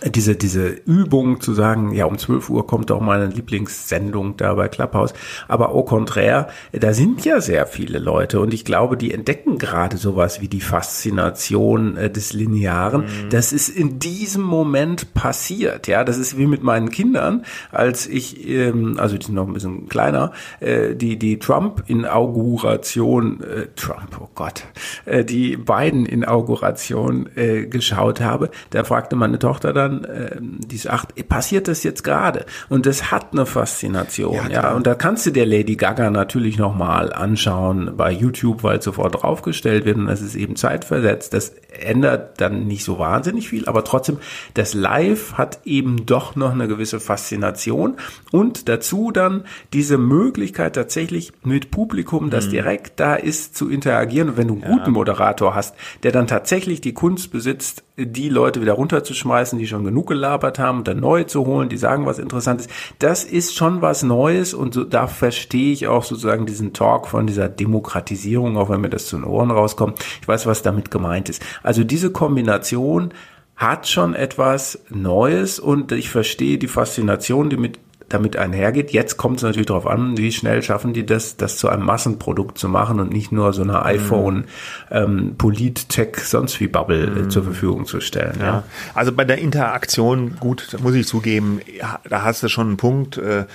Diese, 0.05 0.36
diese 0.36 0.68
Übung 0.68 1.40
zu 1.40 1.55
sagen, 1.55 1.92
ja, 1.92 2.05
um 2.05 2.18
12 2.18 2.51
Uhr 2.51 2.66
kommt 2.66 2.90
doch 2.90 3.01
meine 3.01 3.26
Lieblingssendung 3.26 4.36
da 4.36 4.55
bei 4.55 4.68
Clubhouse. 4.68 5.14
Aber 5.49 5.70
au 5.70 5.84
contraire, 5.84 6.49
da 6.72 6.92
sind 6.92 7.24
ja 7.24 7.40
sehr 7.40 7.66
viele 7.66 7.99
Leute 7.99 8.40
und 8.40 8.53
ich 8.53 8.64
glaube, 8.64 8.97
die 8.97 9.12
entdecken 9.12 9.59
gerade 9.59 9.97
sowas 9.97 10.40
wie 10.40 10.49
die 10.49 10.61
Faszination 10.61 11.97
äh, 11.97 12.11
des 12.11 12.34
Linearen. 12.34 13.03
Mhm. 13.03 13.30
Das 13.30 13.53
ist 13.53 13.68
in 13.68 13.99
diesem 13.99 14.42
Moment 14.42 15.14
passiert. 15.14 15.86
Ja, 15.86 16.05
das 16.05 16.18
ist 16.18 16.36
wie 16.36 16.47
mit 16.47 16.62
meinen 16.62 16.90
Kindern, 16.90 17.44
als 17.70 18.07
ich, 18.07 18.47
ähm, 18.49 18.97
also 18.99 19.16
die 19.16 19.24
sind 19.24 19.34
noch 19.34 19.47
ein 19.47 19.55
bisschen 19.55 19.88
kleiner, 19.88 20.32
äh, 20.61 20.94
die, 20.94 21.18
die 21.18 21.38
Trump-Inauguration, 21.38 23.40
äh, 23.40 23.66
Trump, 23.76 24.20
oh 24.20 24.28
Gott, 24.34 24.64
äh, 25.07 25.24
die 25.24 25.57
Biden-Inauguration 25.57 27.30
äh, 27.34 27.66
geschaut 27.66 28.20
habe. 28.20 28.51
Da 28.70 28.84
fragte 28.84 29.16
meine 29.16 29.38
Tochter 29.38 29.72
dann, 29.72 29.86
dann 29.89 30.05
äh, 30.05 30.37
diese 30.41 30.93
acht, 30.93 31.14
passiert 31.28 31.68
das 31.68 31.82
jetzt 31.82 32.05
gerade? 32.05 32.47
Und 32.68 32.87
das 32.87 33.11
hat 33.11 33.32
eine 33.32 33.47
Faszination, 33.47 34.34
ja. 34.34 34.49
ja. 34.49 34.72
Und 34.74 34.87
da 34.87 34.95
kannst 34.95 35.26
du 35.26 35.30
dir 35.30 35.47
Lady 35.47 35.76
Gaga 35.76 36.11
natürlich 36.11 36.59
nochmal 36.59 37.12
anschauen 37.12 37.93
bei 37.97 38.11
YouTube, 38.11 38.62
weil 38.62 38.82
sofort 38.82 39.22
draufgestellt 39.22 39.84
wird 39.84 39.97
und 39.97 40.07
das 40.07 40.22
ist 40.22 40.34
eben 40.34 40.57
zeitversetzt. 40.57 41.32
Das 41.34 41.53
ändert 41.80 42.41
dann 42.41 42.66
nicht 42.66 42.84
so 42.84 42.99
wahnsinnig 42.99 43.49
viel, 43.49 43.66
aber 43.66 43.84
trotzdem, 43.84 44.18
das 44.55 44.74
Live 44.74 45.34
hat 45.34 45.61
eben 45.64 46.07
doch 46.07 46.37
noch 46.37 46.53
eine 46.53 46.68
gewisse 46.68 47.01
Faszination 47.01 47.97
und 48.32 48.68
dazu 48.68 49.11
dann 49.12 49.45
diese 49.72 49.99
Möglichkeit 49.99 50.74
tatsächlich 50.74 51.32
mit 51.43 51.70
Publikum, 51.70 52.30
das 52.30 52.47
mhm. 52.47 52.51
direkt 52.51 53.01
da 53.01 53.14
ist, 53.14 53.57
zu 53.57 53.68
interagieren. 53.68 54.30
Und 54.30 54.37
wenn 54.37 54.49
du 54.49 54.55
einen 54.55 54.62
ja. 54.62 54.68
guten 54.68 54.93
Moderator 54.93 55.55
hast, 55.55 55.74
der 56.03 56.12
dann 56.12 56.26
tatsächlich 56.26 56.80
die 56.80 56.95
Kunst 56.95 57.30
besitzt, 57.30 57.84
die 57.97 58.28
Leute 58.28 58.61
wieder 58.61 58.74
runterzuschmeißen, 58.74 59.59
die 59.59 59.66
schon 59.66 59.76
genug 59.85 60.09
gelabert 60.09 60.59
haben 60.59 60.79
und 60.79 60.89
dann 60.89 61.01
neue 61.01 61.27
zu 61.27 61.47
holen, 61.47 61.68
die 61.68 61.77
sagen 61.77 62.07
was 62.07 62.18
Interessantes. 62.18 62.68
Das 62.99 63.24
ist 63.24 63.55
schon 63.55 63.83
was 63.83 64.03
Neues 64.03 64.55
und 64.55 64.74
so, 64.74 64.85
da 64.85 65.07
verstehe 65.07 65.72
ich 65.72 65.87
auch 65.87 66.05
sozusagen 66.05 66.47
diesen 66.47 66.72
Talk 66.72 67.09
von 67.09 67.27
dieser 67.27 67.49
Demokratisierung, 67.49 68.57
auch 68.57 68.68
wenn 68.70 68.81
mir 68.81 68.91
das 68.91 69.07
zu 69.07 69.16
den 69.16 69.24
Ohren 69.24 69.51
rauskommt. 69.51 70.05
Ich 70.20 70.29
weiß, 70.29 70.47
was 70.47 70.62
damit 70.62 70.91
gemeint 70.91 71.29
ist. 71.29 71.43
Also 71.62 71.85
diese 71.85 72.11
Kombination 72.11 73.12
hat 73.57 73.89
schon 73.89 74.14
etwas 74.14 74.79
Neues 74.91 75.59
und 75.59 75.91
ich 75.91 76.11
verstehe 76.11 76.59
die 76.59 76.68
Faszination, 76.68 77.49
die 77.49 77.57
mit 77.57 77.79
damit 78.09 78.36
einhergeht. 78.36 78.92
Jetzt 78.92 79.16
kommt 79.16 79.38
es 79.38 79.42
natürlich 79.42 79.66
darauf 79.66 79.86
an, 79.86 80.16
wie 80.16 80.30
schnell 80.30 80.62
schaffen 80.62 80.92
die 80.92 81.04
das, 81.04 81.36
das 81.36 81.57
zu 81.59 81.68
einem 81.68 81.84
Massenprodukt 81.84 82.57
zu 82.57 82.68
machen 82.68 83.00
und 83.00 83.12
nicht 83.12 83.32
nur 83.32 83.52
so 83.52 83.62
eine 83.62 83.84
iPhone, 83.84 84.44
ähm, 84.90 85.34
Polit-Tech, 85.36 86.18
sonst 86.22 86.61
wie 86.61 86.68
Bubble 86.68 87.24
äh, 87.24 87.28
zur 87.28 87.42
Verfügung 87.42 87.84
zu 87.86 88.00
stellen. 88.00 88.36
Ja. 88.38 88.46
ja. 88.46 88.62
Also 88.94 89.12
bei 89.12 89.24
der 89.24 89.38
Interaktion, 89.38 90.36
gut, 90.38 90.68
da 90.70 90.78
muss 90.78 90.94
ich 90.94 91.07
zugeben, 91.07 91.61
ja, 91.78 91.98
da 92.09 92.22
hast 92.22 92.42
du 92.44 92.48
schon 92.48 92.68
einen 92.68 92.76
Punkt. 92.76 93.18
Äh, 93.18 93.46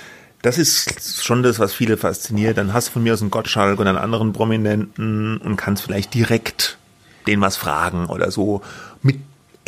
das 0.42 0.58
ist 0.58 1.24
schon 1.24 1.42
das, 1.42 1.58
was 1.58 1.72
viele 1.72 1.96
fasziniert. 1.96 2.58
Dann 2.58 2.74
hast 2.74 2.88
du 2.88 2.92
von 2.92 3.04
mir 3.04 3.14
aus 3.14 3.22
einen 3.22 3.30
Gottschalk 3.30 3.78
und 3.78 3.86
einen 3.86 3.98
anderen 3.98 4.32
Prominenten 4.32 5.38
und 5.38 5.56
kannst 5.56 5.84
vielleicht 5.84 6.12
direkt 6.12 6.78
den 7.26 7.40
was 7.40 7.56
fragen 7.56 8.06
oder 8.06 8.30
so 8.32 8.62
mit 9.02 9.20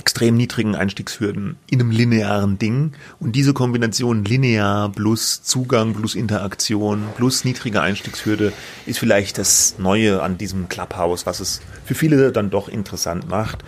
extrem 0.04 0.36
niedrigen 0.36 0.74
Einstiegshürden 0.74 1.56
in 1.70 1.80
einem 1.80 1.90
linearen 1.90 2.58
Ding. 2.58 2.92
Und 3.20 3.32
diese 3.32 3.54
Kombination 3.54 4.22
linear 4.22 4.90
plus 4.90 5.42
Zugang 5.42 5.94
plus 5.94 6.14
Interaktion 6.14 7.04
plus 7.16 7.46
niedrige 7.46 7.80
Einstiegshürde 7.80 8.52
ist 8.84 8.98
vielleicht 8.98 9.38
das 9.38 9.76
Neue 9.78 10.22
an 10.22 10.36
diesem 10.36 10.68
Clubhouse, 10.68 11.24
was 11.24 11.40
es 11.40 11.62
für 11.86 11.94
viele 11.94 12.32
dann 12.32 12.50
doch 12.50 12.68
interessant 12.68 13.30
macht. 13.30 13.64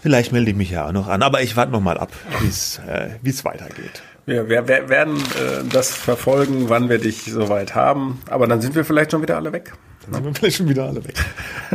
Vielleicht 0.00 0.30
melde 0.30 0.52
ich 0.52 0.56
mich 0.56 0.70
ja 0.70 0.86
auch 0.86 0.92
noch 0.92 1.08
an, 1.08 1.22
aber 1.22 1.42
ich 1.42 1.56
warte 1.56 1.72
noch 1.72 1.80
mal 1.80 1.98
ab, 1.98 2.12
äh, 2.86 3.08
wie 3.22 3.30
es 3.30 3.44
weitergeht. 3.44 4.04
Ja, 4.26 4.48
wir, 4.48 4.66
wir 4.66 4.88
werden 4.88 5.16
äh, 5.16 5.64
das 5.70 5.94
verfolgen, 5.94 6.68
wann 6.68 6.88
wir 6.88 6.98
dich 6.98 7.24
soweit 7.24 7.74
haben. 7.74 8.22
Aber 8.30 8.46
dann 8.46 8.62
sind 8.62 8.74
wir 8.74 8.84
vielleicht 8.84 9.10
schon 9.10 9.22
wieder 9.22 9.36
alle 9.36 9.52
weg. 9.52 9.74
Dann 10.06 10.14
sind 10.14 10.24
wir 10.24 10.34
vielleicht 10.34 10.56
schon 10.56 10.68
wieder 10.68 10.86
alle 10.86 11.04
weg. 11.04 11.14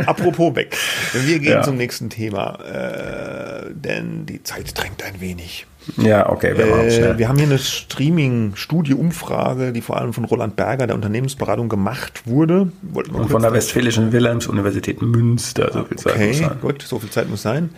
Apropos 0.05 0.55
weg. 0.55 0.75
Wir 1.13 1.39
gehen 1.39 1.51
ja. 1.51 1.61
zum 1.61 1.77
nächsten 1.77 2.09
Thema, 2.09 2.59
äh, 2.61 3.71
denn 3.73 4.25
die 4.25 4.43
Zeit 4.43 4.77
drängt 4.77 5.03
ein 5.03 5.21
wenig. 5.21 5.67
Ja, 5.97 6.29
okay. 6.29 6.57
Wir, 6.57 6.65
äh, 6.65 7.17
wir 7.17 7.27
haben 7.27 7.37
hier 7.37 7.47
eine 7.47 7.57
Streaming-Studie-Umfrage, 7.57 9.71
die 9.71 9.81
vor 9.81 9.97
allem 9.97 10.13
von 10.13 10.25
Roland 10.25 10.55
Berger 10.55 10.85
der 10.87 10.95
Unternehmensberatung 10.95 11.69
gemacht 11.69 12.23
wurde. 12.25 12.71
Und 12.93 13.29
von 13.29 13.41
der 13.41 13.53
Westfälischen 13.53 14.11
Wilhelms-Universität 14.11 15.01
Münster, 15.01 15.71
so 15.71 15.85
viel 15.85 15.97
Zeit 15.97 16.15
okay, 16.15 16.27
muss 16.27 16.37
sein. 16.37 16.57
gut, 16.61 16.81
so 16.81 16.99
viel 16.99 17.09
Zeit 17.09 17.29
muss 17.29 17.41
sein. 17.41 17.69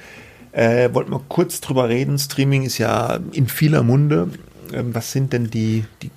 Äh, 0.51 0.89
wollten 0.93 1.11
wir 1.11 1.21
kurz 1.29 1.61
drüber 1.61 1.87
reden. 1.87 2.19
Streaming 2.19 2.63
ist 2.63 2.77
ja 2.77 3.19
in 3.31 3.47
vieler 3.47 3.83
Munde. 3.83 4.27
Ähm, 4.73 4.93
was 4.95 5.11
sind 5.11 5.33
denn 5.33 5.49
die, 5.49 5.85
die 6.01 6.11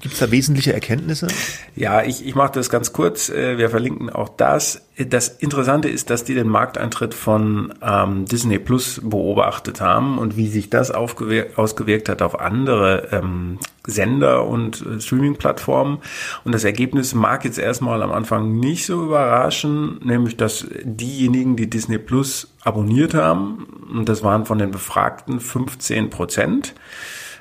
Gibt 0.00 0.14
es 0.14 0.20
da 0.20 0.30
wesentliche 0.30 0.72
Erkenntnisse? 0.72 1.28
Ja, 1.74 2.02
ich, 2.02 2.26
ich 2.26 2.34
mache 2.34 2.52
das 2.52 2.68
ganz 2.68 2.92
kurz. 2.92 3.30
Äh, 3.30 3.58
wir 3.58 3.70
verlinken 3.70 4.10
auch 4.10 4.28
das. 4.28 4.82
Das 4.98 5.28
Interessante 5.28 5.88
ist, 5.88 6.10
dass 6.10 6.24
die 6.24 6.34
den 6.34 6.48
Markteintritt 6.48 7.14
von 7.14 7.72
ähm, 7.82 8.26
Disney 8.26 8.58
Plus 8.58 9.00
beobachtet 9.02 9.80
haben 9.80 10.18
und 10.18 10.36
wie 10.36 10.48
sich 10.48 10.70
das 10.70 10.90
ausgewirkt 10.90 12.08
hat 12.08 12.22
auf 12.22 12.38
andere 12.38 13.08
ähm, 13.12 13.58
Sender 13.86 14.46
und 14.46 14.84
äh, 14.84 15.00
Streaming-Plattformen. 15.00 15.98
Und 16.44 16.52
das 16.52 16.64
Ergebnis 16.64 17.14
mag 17.14 17.44
jetzt 17.44 17.58
erstmal 17.58 18.02
am 18.02 18.12
Anfang 18.12 18.58
nicht 18.58 18.86
so 18.86 19.02
überraschen, 19.04 20.00
nämlich 20.04 20.36
dass 20.36 20.66
diejenigen, 20.82 21.56
die 21.56 21.70
Disney 21.70 21.98
Plus 21.98 22.52
abonniert 22.62 23.14
haben, 23.14 23.66
und 23.90 24.08
das 24.08 24.22
waren 24.22 24.44
von 24.44 24.58
den 24.58 24.70
Befragten 24.70 25.40
15 25.40 26.10
Prozent, 26.10 26.74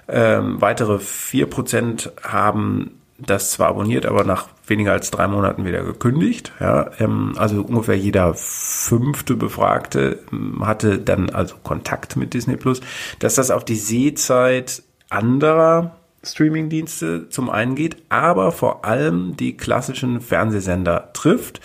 ähm, 0.07 0.61
weitere 0.61 0.99
vier 0.99 1.49
Prozent 1.49 2.11
haben 2.23 2.99
das 3.17 3.51
zwar 3.51 3.69
abonniert, 3.69 4.05
aber 4.05 4.23
nach 4.23 4.47
weniger 4.67 4.91
als 4.91 5.11
drei 5.11 5.27
Monaten 5.27 5.65
wieder 5.65 5.83
gekündigt. 5.83 6.51
Ja, 6.59 6.91
ähm, 6.99 7.33
also 7.37 7.61
ungefähr 7.61 7.97
jeder 7.97 8.33
fünfte 8.33 9.35
Befragte 9.35 10.19
ähm, 10.31 10.65
hatte 10.65 10.99
dann 10.99 11.29
also 11.29 11.55
Kontakt 11.63 12.15
mit 12.15 12.33
Disney 12.33 12.57
Plus. 12.57 12.81
Dass 13.19 13.35
das 13.35 13.51
auf 13.51 13.65
die 13.65 13.75
Sehzeit 13.75 14.83
anderer 15.09 15.95
Streamingdienste 16.23 17.29
zum 17.29 17.49
einen 17.49 17.75
geht, 17.75 17.97
aber 18.09 18.51
vor 18.51 18.85
allem 18.85 19.35
die 19.35 19.57
klassischen 19.57 20.21
Fernsehsender 20.21 21.11
trifft 21.13 21.59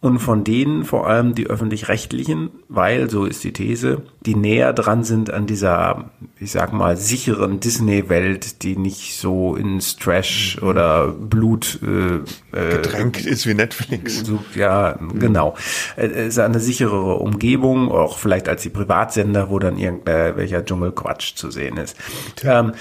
und 0.00 0.20
von 0.20 0.44
denen 0.44 0.84
vor 0.84 1.08
allem 1.08 1.34
die 1.34 1.48
öffentlich-rechtlichen, 1.48 2.50
weil, 2.68 3.10
so 3.10 3.24
ist 3.24 3.42
die 3.42 3.52
These, 3.52 4.02
die 4.20 4.36
näher 4.36 4.72
dran 4.72 5.02
sind 5.02 5.32
an 5.32 5.46
dieser, 5.46 6.10
ich 6.38 6.52
sag 6.52 6.72
mal, 6.72 6.96
sicheren 6.96 7.58
Disney-Welt, 7.58 8.62
die 8.62 8.76
nicht 8.76 9.18
so 9.18 9.56
ins 9.56 9.96
Trash 9.96 10.58
mhm. 10.60 10.68
oder 10.68 11.08
Blut 11.08 11.80
äh, 11.82 12.16
äh 12.56 12.76
getränkt 12.76 13.26
ist 13.26 13.46
wie 13.48 13.54
Netflix. 13.54 14.24
So, 14.24 14.38
ja, 14.54 14.96
mhm. 15.00 15.18
genau. 15.18 15.56
Es 15.96 16.12
ist 16.12 16.38
eine 16.38 16.60
sicherere 16.60 17.16
Umgebung, 17.16 17.90
auch 17.90 18.18
vielleicht 18.18 18.48
als 18.48 18.62
die 18.62 18.70
Privatsender, 18.70 19.50
wo 19.50 19.58
dann 19.58 19.78
irgendwelcher 19.78 20.64
Dschungelquatsch 20.64 21.34
zu 21.34 21.50
sehen 21.50 21.76
ist. 21.76 21.96
Ähm, 22.44 22.72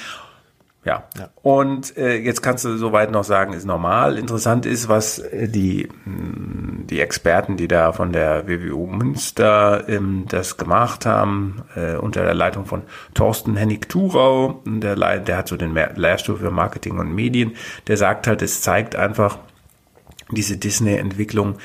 ja. 0.87 1.03
ja. 1.19 1.29
Und 1.41 1.97
äh, 1.97 2.15
jetzt 2.15 2.41
kannst 2.41 2.63
du 2.63 2.77
soweit 2.77 3.11
noch 3.11 3.25
sagen, 3.25 3.51
ist 3.51 3.65
normal. 3.65 4.17
Interessant 4.17 4.65
ist, 4.65 4.87
was 4.87 5.19
äh, 5.19 5.49
die, 5.49 5.89
hm, 6.05 6.85
die 6.89 7.01
Experten, 7.01 7.57
die 7.57 7.67
da 7.67 7.91
von 7.91 8.13
der 8.13 8.47
WWU 8.47 8.87
Münster 8.87 9.83
ähm, 9.89 10.23
das 10.29 10.55
gemacht 10.55 11.05
haben, 11.05 11.63
äh, 11.75 11.97
unter 11.97 12.23
der 12.23 12.33
Leitung 12.33 12.65
von 12.65 12.83
Thorsten 13.13 13.57
Hennig-Thurau, 13.57 14.61
der, 14.65 15.19
der 15.19 15.37
hat 15.37 15.49
so 15.49 15.57
den 15.57 15.75
Lehrstuhl 15.95 16.37
für 16.37 16.51
Marketing 16.51 16.99
und 16.99 17.13
Medien, 17.13 17.57
der 17.87 17.97
sagt 17.97 18.25
halt, 18.25 18.41
es 18.41 18.61
zeigt 18.61 18.95
einfach 18.95 19.39
diese 20.31 20.55
Disney-Entwicklung, 20.55 21.57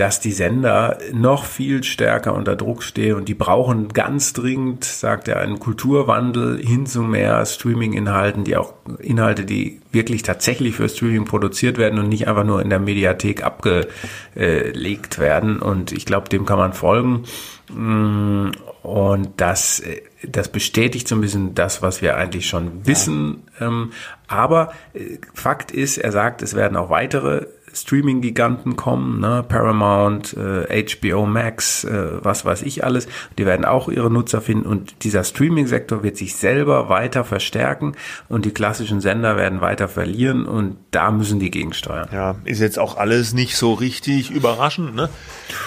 dass 0.00 0.18
die 0.18 0.32
Sender 0.32 0.96
noch 1.12 1.44
viel 1.44 1.84
stärker 1.84 2.34
unter 2.34 2.56
Druck 2.56 2.82
stehen 2.82 3.16
und 3.16 3.28
die 3.28 3.34
brauchen 3.34 3.90
ganz 3.90 4.32
dringend, 4.32 4.82
sagt 4.82 5.28
er, 5.28 5.40
einen 5.40 5.58
Kulturwandel 5.58 6.58
hin 6.58 6.86
zu 6.86 7.02
mehr 7.02 7.44
Streaming-Inhalten, 7.44 8.44
die 8.44 8.56
auch 8.56 8.72
Inhalte, 8.98 9.44
die 9.44 9.82
wirklich 9.92 10.22
tatsächlich 10.22 10.76
für 10.76 10.88
Streaming 10.88 11.26
produziert 11.26 11.76
werden 11.76 11.98
und 11.98 12.08
nicht 12.08 12.28
einfach 12.28 12.44
nur 12.44 12.62
in 12.62 12.70
der 12.70 12.78
Mediathek 12.78 13.44
abgelegt 13.44 15.18
werden. 15.18 15.60
Und 15.60 15.92
ich 15.92 16.06
glaube, 16.06 16.30
dem 16.30 16.46
kann 16.46 16.58
man 16.58 16.72
folgen. 16.72 17.24
Mm, 17.68 18.52
und 18.82 19.28
das, 19.36 19.82
das 20.26 20.48
bestätigt 20.48 21.08
so 21.08 21.14
ein 21.14 21.20
bisschen 21.20 21.54
das, 21.54 21.82
was 21.82 22.00
wir 22.00 22.16
eigentlich 22.16 22.48
schon 22.48 22.86
wissen. 22.86 23.42
Ähm, 23.60 23.92
aber 24.28 24.72
äh, 24.94 25.18
Fakt 25.34 25.70
ist, 25.70 25.98
er 25.98 26.12
sagt, 26.12 26.40
es 26.40 26.54
werden 26.54 26.78
auch 26.78 26.88
weitere 26.88 27.46
Streaming-Giganten 27.72 28.76
kommen, 28.76 29.20
ne? 29.20 29.44
Paramount, 29.46 30.36
äh, 30.36 30.84
HBO 30.84 31.26
Max, 31.26 31.84
äh, 31.84 32.24
was 32.24 32.44
weiß 32.44 32.62
ich 32.62 32.84
alles. 32.84 33.08
Die 33.38 33.46
werden 33.46 33.64
auch 33.64 33.88
ihre 33.88 34.10
Nutzer 34.10 34.40
finden 34.40 34.66
und 34.66 35.04
dieser 35.04 35.24
Streaming-Sektor 35.24 36.02
wird 36.02 36.16
sich 36.16 36.36
selber 36.36 36.88
weiter 36.88 37.24
verstärken 37.24 37.94
und 38.28 38.44
die 38.44 38.52
klassischen 38.52 39.00
Sender 39.00 39.36
werden 39.36 39.60
weiter 39.60 39.88
verlieren 39.88 40.46
und 40.46 40.76
da 40.90 41.10
müssen 41.10 41.40
die 41.40 41.50
gegensteuern. 41.50 42.08
Ja, 42.12 42.36
ist 42.44 42.60
jetzt 42.60 42.78
auch 42.78 42.96
alles 42.96 43.32
nicht 43.32 43.56
so 43.56 43.72
richtig 43.74 44.30
überraschend, 44.30 44.94
ne? 44.94 45.08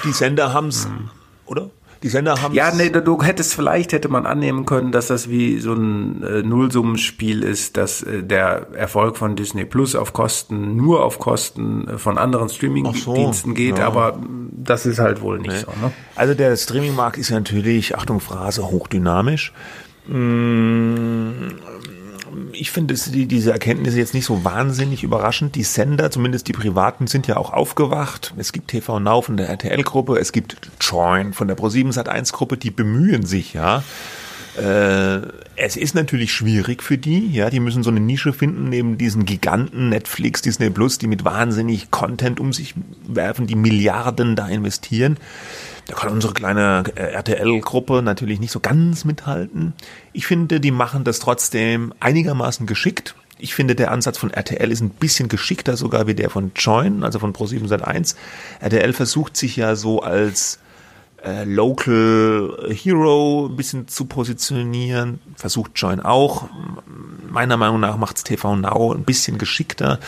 Die 0.03 0.11
Sender 0.11 0.53
haben's, 0.53 0.87
mhm. 0.87 1.09
oder? 1.45 1.69
Die 2.03 2.09
Sender 2.09 2.41
haben 2.41 2.53
Ja, 2.53 2.71
nee, 2.75 2.89
du, 2.89 3.23
hättest 3.23 3.55
vielleicht 3.55 3.93
hätte 3.93 4.09
man 4.09 4.25
annehmen 4.25 4.65
können, 4.65 4.91
dass 4.91 5.07
das 5.07 5.29
wie 5.29 5.59
so 5.59 5.73
ein 5.73 6.21
äh, 6.21 6.43
Nullsummenspiel 6.43 7.43
ist, 7.43 7.77
dass 7.77 8.03
äh, 8.03 8.21
der 8.21 8.67
Erfolg 8.73 9.15
von 9.15 9.37
Disney 9.37 9.63
Plus 9.63 9.95
auf 9.95 10.11
Kosten 10.11 10.75
nur 10.75 11.03
auf 11.03 11.17
Kosten 11.17 11.87
äh, 11.87 11.97
von 11.97 12.17
anderen 12.17 12.49
Streaming-Diensten 12.49 13.51
so, 13.51 13.55
geht, 13.55 13.77
ja. 13.77 13.87
aber 13.87 14.19
das 14.51 14.85
ist 14.85 14.99
halt 14.99 15.21
wohl 15.21 15.39
nicht 15.39 15.57
so. 15.57 15.67
Ne? 15.81 15.93
Also 16.15 16.33
der 16.33 16.57
Streaming-Markt 16.57 17.17
ist 17.17 17.29
ja 17.29 17.37
natürlich, 17.37 17.95
Achtung 17.95 18.19
Phrase, 18.19 18.69
hochdynamisch. 18.69 19.53
Mm, 20.07 21.31
Ich 22.53 22.71
finde 22.71 22.93
die, 22.93 23.25
diese 23.25 23.51
Erkenntnisse 23.51 23.97
jetzt 23.97 24.13
nicht 24.13 24.25
so 24.25 24.43
wahnsinnig 24.43 25.03
überraschend. 25.03 25.55
Die 25.55 25.63
Sender, 25.63 26.11
zumindest 26.11 26.47
die 26.47 26.53
privaten, 26.53 27.07
sind 27.07 27.27
ja 27.27 27.37
auch 27.37 27.51
aufgewacht. 27.51 28.33
Es 28.37 28.51
gibt 28.51 28.69
TV 28.69 28.99
Now 28.99 29.21
von 29.21 29.37
der 29.37 29.49
RTL-Gruppe, 29.49 30.17
es 30.17 30.31
gibt 30.31 30.57
Join 30.79 31.33
von 31.33 31.47
der 31.47 31.57
Pro7 31.57 31.93
Sat1-Gruppe, 31.93 32.57
die 32.57 32.71
bemühen 32.71 33.25
sich 33.25 33.53
ja. 33.53 33.83
Äh, 34.57 35.21
es 35.55 35.77
ist 35.77 35.95
natürlich 35.95 36.31
schwierig 36.31 36.83
für 36.83 36.97
die, 36.97 37.31
ja, 37.31 37.49
die 37.49 37.59
müssen 37.59 37.83
so 37.83 37.89
eine 37.89 37.99
Nische 37.99 38.33
finden 38.33 38.69
neben 38.69 38.97
diesen 38.97 39.25
Giganten 39.25 39.89
Netflix, 39.89 40.41
Disney 40.41 40.69
Plus, 40.69 40.99
die 40.99 41.07
mit 41.07 41.25
wahnsinnig 41.25 41.89
Content 41.89 42.39
um 42.39 42.53
sich 42.53 42.75
werfen, 43.07 43.47
die 43.47 43.55
Milliarden 43.55 44.35
da 44.35 44.47
investieren. 44.47 45.17
Da 45.87 45.95
kann 45.95 46.11
unsere 46.11 46.33
kleine 46.33 46.83
äh, 46.95 47.13
RTL-Gruppe 47.13 48.01
natürlich 48.01 48.39
nicht 48.39 48.51
so 48.51 48.59
ganz 48.59 49.05
mithalten. 49.05 49.73
Ich 50.13 50.25
finde, 50.25 50.59
die 50.59 50.71
machen 50.71 51.03
das 51.03 51.19
trotzdem 51.19 51.93
einigermaßen 51.99 52.65
geschickt. 52.65 53.15
Ich 53.37 53.53
finde, 53.53 53.75
der 53.75 53.91
Ansatz 53.91 54.17
von 54.17 54.31
RTL 54.31 54.71
ist 54.71 54.81
ein 54.81 54.91
bisschen 54.91 55.27
geschickter 55.27 55.75
sogar 55.75 56.07
wie 56.07 56.15
der 56.15 56.29
von 56.29 56.51
Join, 56.55 57.03
also 57.03 57.19
von 57.19 57.33
Pro7 57.33 57.67
Sat1. 57.67 58.15
RTL 58.61 58.93
versucht 58.93 59.35
sich 59.35 59.57
ja 59.57 59.75
so 59.75 60.01
als 60.01 60.59
äh, 61.23 61.43
Local 61.43 62.69
Hero 62.69 63.47
ein 63.49 63.57
bisschen 63.57 63.87
zu 63.87 64.05
positionieren. 64.05 65.19
Versucht 65.35 65.71
Join 65.75 65.99
auch. 65.99 66.47
Meiner 67.29 67.57
Meinung 67.57 67.81
nach 67.81 67.97
macht's 67.97 68.23
TV 68.23 68.55
Now 68.55 68.93
ein 68.93 69.03
bisschen 69.03 69.37
geschickter. 69.37 69.99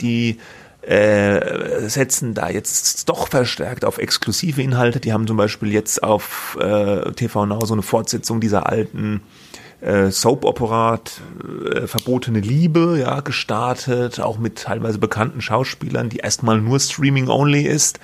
Die 0.00 0.38
äh, 0.82 1.88
setzen 1.88 2.34
da 2.34 2.48
jetzt 2.48 3.08
doch 3.08 3.28
verstärkt 3.28 3.84
auf 3.84 3.98
exklusive 3.98 4.62
Inhalte. 4.62 5.00
Die 5.00 5.12
haben 5.12 5.26
zum 5.26 5.36
Beispiel 5.36 5.72
jetzt 5.72 6.02
auf 6.02 6.58
äh, 6.60 7.12
TV 7.12 7.46
Now 7.46 7.64
so 7.64 7.74
eine 7.74 7.82
Fortsetzung 7.82 8.40
dieser 8.40 8.66
alten 8.66 9.22
äh, 9.80 10.10
Soap-Opera 10.10 11.00
äh, 11.74 11.86
Verbotene 11.86 12.40
Liebe 12.40 12.98
ja 13.00 13.20
gestartet, 13.20 14.20
auch 14.20 14.38
mit 14.38 14.58
teilweise 14.58 14.98
bekannten 14.98 15.40
Schauspielern, 15.40 16.08
die 16.08 16.18
erstmal 16.18 16.60
nur 16.60 16.80
Streaming-only 16.80 17.62
ist. 17.62 18.00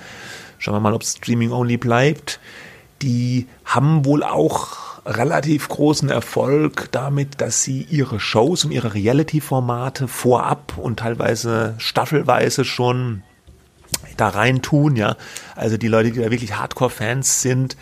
Schauen 0.57 0.75
wir 0.75 0.79
mal, 0.79 0.93
ob 0.93 1.03
Streaming-only 1.03 1.77
bleibt. 1.77 2.39
Die 3.01 3.47
haben 3.65 4.05
wohl 4.05 4.23
auch 4.23 4.88
relativ 5.05 5.67
großen 5.69 6.09
Erfolg 6.09 6.89
damit, 6.91 7.41
dass 7.41 7.63
sie 7.63 7.83
ihre 7.89 8.19
Shows 8.19 8.65
und 8.65 8.71
ihre 8.71 8.93
Reality-Formate 8.93 10.07
vorab 10.07 10.77
und 10.77 10.99
teilweise 10.99 11.75
staffelweise 11.77 12.65
schon 12.65 13.23
da 14.17 14.29
rein 14.29 14.61
tun, 14.61 14.95
ja. 14.95 15.15
Also 15.55 15.77
die 15.77 15.87
Leute, 15.87 16.11
die 16.11 16.19
da 16.19 16.31
wirklich 16.31 16.53
Hardcore-Fans 16.55 17.41
sind, 17.41 17.77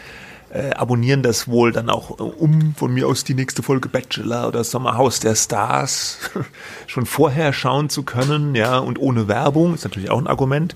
äh, 0.49 0.71
abonnieren 0.71 1.23
das 1.23 1.47
wohl 1.47 1.71
dann 1.71 1.89
auch, 1.89 2.19
äh, 2.19 2.23
um 2.23 2.73
von 2.75 2.93
mir 2.93 3.07
aus 3.07 3.23
die 3.23 3.33
nächste 3.33 3.63
Folge 3.63 3.89
Bachelor 3.89 4.47
oder 4.47 4.63
Sommerhaus 4.63 5.19
der 5.19 5.35
Stars 5.35 6.19
schon 6.87 7.05
vorher 7.05 7.53
schauen 7.53 7.89
zu 7.89 8.03
können, 8.03 8.55
ja, 8.55 8.77
und 8.77 8.99
ohne 8.99 9.27
Werbung, 9.27 9.73
ist 9.73 9.83
natürlich 9.83 10.09
auch 10.09 10.19
ein 10.19 10.27
Argument. 10.27 10.75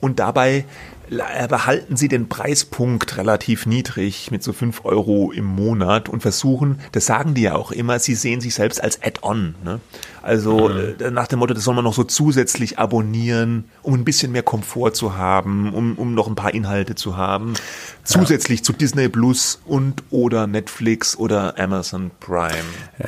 Und 0.00 0.18
dabei 0.18 0.64
behalten 1.08 1.96
sie 1.96 2.08
den 2.08 2.28
Preispunkt 2.28 3.16
relativ 3.16 3.66
niedrig 3.66 4.30
mit 4.30 4.42
so 4.42 4.52
fünf 4.52 4.84
Euro 4.84 5.32
im 5.32 5.44
Monat 5.44 6.08
und 6.08 6.20
versuchen, 6.20 6.80
das 6.92 7.06
sagen 7.06 7.34
die 7.34 7.42
ja 7.42 7.54
auch 7.54 7.72
immer, 7.72 7.98
sie 7.98 8.14
sehen 8.14 8.40
sich 8.40 8.54
selbst 8.54 8.82
als 8.82 9.02
Add-on. 9.02 9.54
Ne? 9.64 9.80
Also 10.26 10.70
äh, 10.70 11.12
nach 11.12 11.28
dem 11.28 11.38
Motto, 11.38 11.54
das 11.54 11.62
soll 11.62 11.76
man 11.76 11.84
noch 11.84 11.94
so 11.94 12.02
zusätzlich 12.02 12.80
abonnieren, 12.80 13.66
um 13.82 13.94
ein 13.94 14.04
bisschen 14.04 14.32
mehr 14.32 14.42
Komfort 14.42 14.90
zu 14.90 15.16
haben, 15.16 15.72
um, 15.72 15.94
um 15.94 16.14
noch 16.14 16.26
ein 16.26 16.34
paar 16.34 16.52
Inhalte 16.52 16.96
zu 16.96 17.16
haben. 17.16 17.54
Zusätzlich 18.02 18.64
zu 18.64 18.72
Disney 18.72 19.08
Plus 19.08 19.60
und 19.66 20.02
oder 20.10 20.48
Netflix 20.48 21.16
oder 21.16 21.56
Amazon 21.60 22.10
Prime. 22.18 22.50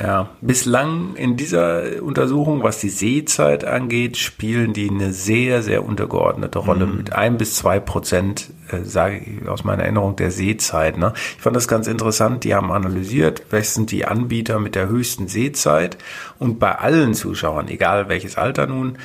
Ja, 0.01 0.29
bislang 0.39 1.17
in 1.17 1.35
dieser 1.35 2.01
Untersuchung, 2.01 2.63
was 2.63 2.79
die 2.79 2.89
Sehzeit 2.89 3.65
angeht, 3.65 4.15
spielen 4.15 4.71
die 4.71 4.89
eine 4.89 5.11
sehr, 5.11 5.61
sehr 5.61 5.83
untergeordnete 5.83 6.59
Rolle 6.59 6.85
mit 6.85 7.11
ein 7.11 7.37
bis 7.37 7.55
zwei 7.55 7.81
Prozent, 7.81 8.49
äh, 8.71 8.83
sage 8.83 9.17
ich 9.17 9.47
aus 9.47 9.63
meiner 9.63 9.83
Erinnerung, 9.83 10.15
der 10.15 10.31
Sehzeit. 10.31 10.97
Ne? 10.97 11.13
Ich 11.35 11.41
fand 11.41 11.55
das 11.55 11.67
ganz 11.67 11.87
interessant. 11.87 12.43
Die 12.43 12.55
haben 12.55 12.71
analysiert, 12.71 13.43
welches 13.49 13.73
sind 13.73 13.91
die 13.91 14.05
Anbieter 14.05 14.59
mit 14.59 14.75
der 14.75 14.89
höchsten 14.89 15.27
Sehzeit 15.27 15.97
und 16.39 16.59
bei 16.59 16.73
allen 16.75 17.13
Zuschauern, 17.13 17.67
egal 17.67 18.09
welches 18.09 18.37
Alter 18.37 18.67
nun, 18.67 18.97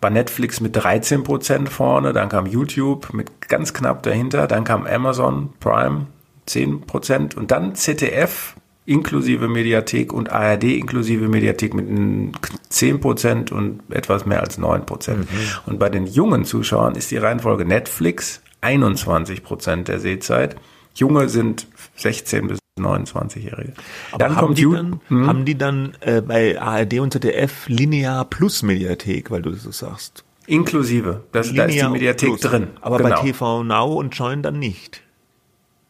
war 0.00 0.10
Netflix 0.10 0.60
mit 0.60 0.74
13 0.76 1.22
Prozent 1.22 1.68
vorne, 1.68 2.12
dann 2.12 2.28
kam 2.28 2.46
YouTube 2.46 3.12
mit 3.14 3.48
ganz 3.48 3.72
knapp 3.72 4.02
dahinter, 4.02 4.48
dann 4.48 4.64
kam 4.64 4.86
Amazon 4.86 5.50
Prime 5.60 6.06
10 6.46 6.82
Prozent 6.82 7.36
und 7.36 7.52
dann 7.52 7.76
ZDF 7.76 8.56
inklusive 8.84 9.46
Mediathek 9.46 10.12
und 10.12 10.32
ARD 10.32 10.64
inklusive 10.64 11.28
Mediathek 11.28 11.72
mit 11.72 11.88
mm, 11.88 12.32
10 12.68 13.00
Prozent 13.00 13.52
und 13.52 13.80
etwas 13.90 14.26
mehr 14.26 14.40
als 14.40 14.58
9 14.58 14.84
Prozent. 14.86 15.28
Und 15.66 15.78
bei 15.78 15.88
den 15.88 16.06
jungen 16.06 16.44
Zuschauern 16.44 16.96
ist 16.96 17.10
die 17.12 17.16
Reihenfolge 17.16 17.64
Netflix 17.64 18.42
21 18.62 19.42
Prozent 19.44 19.88
der 19.88 20.00
Sehzeit. 20.00 20.56
Junge 20.94 21.28
sind 21.28 21.66
16 21.96 22.48
bis 22.48 22.58
29-Jährige. 22.78 23.74
Aber 24.12 24.34
haben, 24.36 24.54
die 24.54 24.62
You- 24.62 24.74
dann, 24.74 25.00
Hm? 25.08 25.26
haben 25.26 25.44
die 25.44 25.56
dann 25.58 25.94
äh, 26.00 26.20
bei 26.22 26.60
ARD 26.60 27.00
und 27.00 27.12
ZDF 27.12 27.68
linear 27.68 28.24
plus 28.24 28.62
Mediathek, 28.62 29.30
weil 29.30 29.42
du 29.42 29.50
das 29.50 29.62
so 29.62 29.70
sagst? 29.70 30.24
inklusive. 30.46 31.22
Das, 31.32 31.54
da 31.54 31.64
ist 31.64 31.74
die 31.80 31.88
Mediathek 31.88 32.28
plus. 32.30 32.40
drin. 32.40 32.68
Aber 32.80 32.98
Genau. 32.98 33.10
bei 33.10 33.20
TV 33.22 33.62
Now 33.62 33.94
und 33.94 34.16
Join 34.16 34.42
dann 34.42 34.58
nicht. 34.58 35.02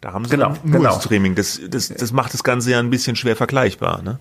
Da 0.03 0.13
haben 0.13 0.25
sie 0.25 0.31
Genau, 0.33 0.49
dann 0.51 0.71
nur 0.71 0.81
genau. 0.81 1.01
Streaming. 1.01 1.35
Das, 1.35 1.61
das, 1.69 1.89
das 1.89 2.13
macht 2.13 2.35
das 2.35 2.43
Ganze 2.45 2.71
ja 2.73 2.79
ein 2.79 2.91
bisschen 2.91 3.17
schwer 3.17 3.35
vergleichbar. 3.37 4.03
Ne? 4.03 4.19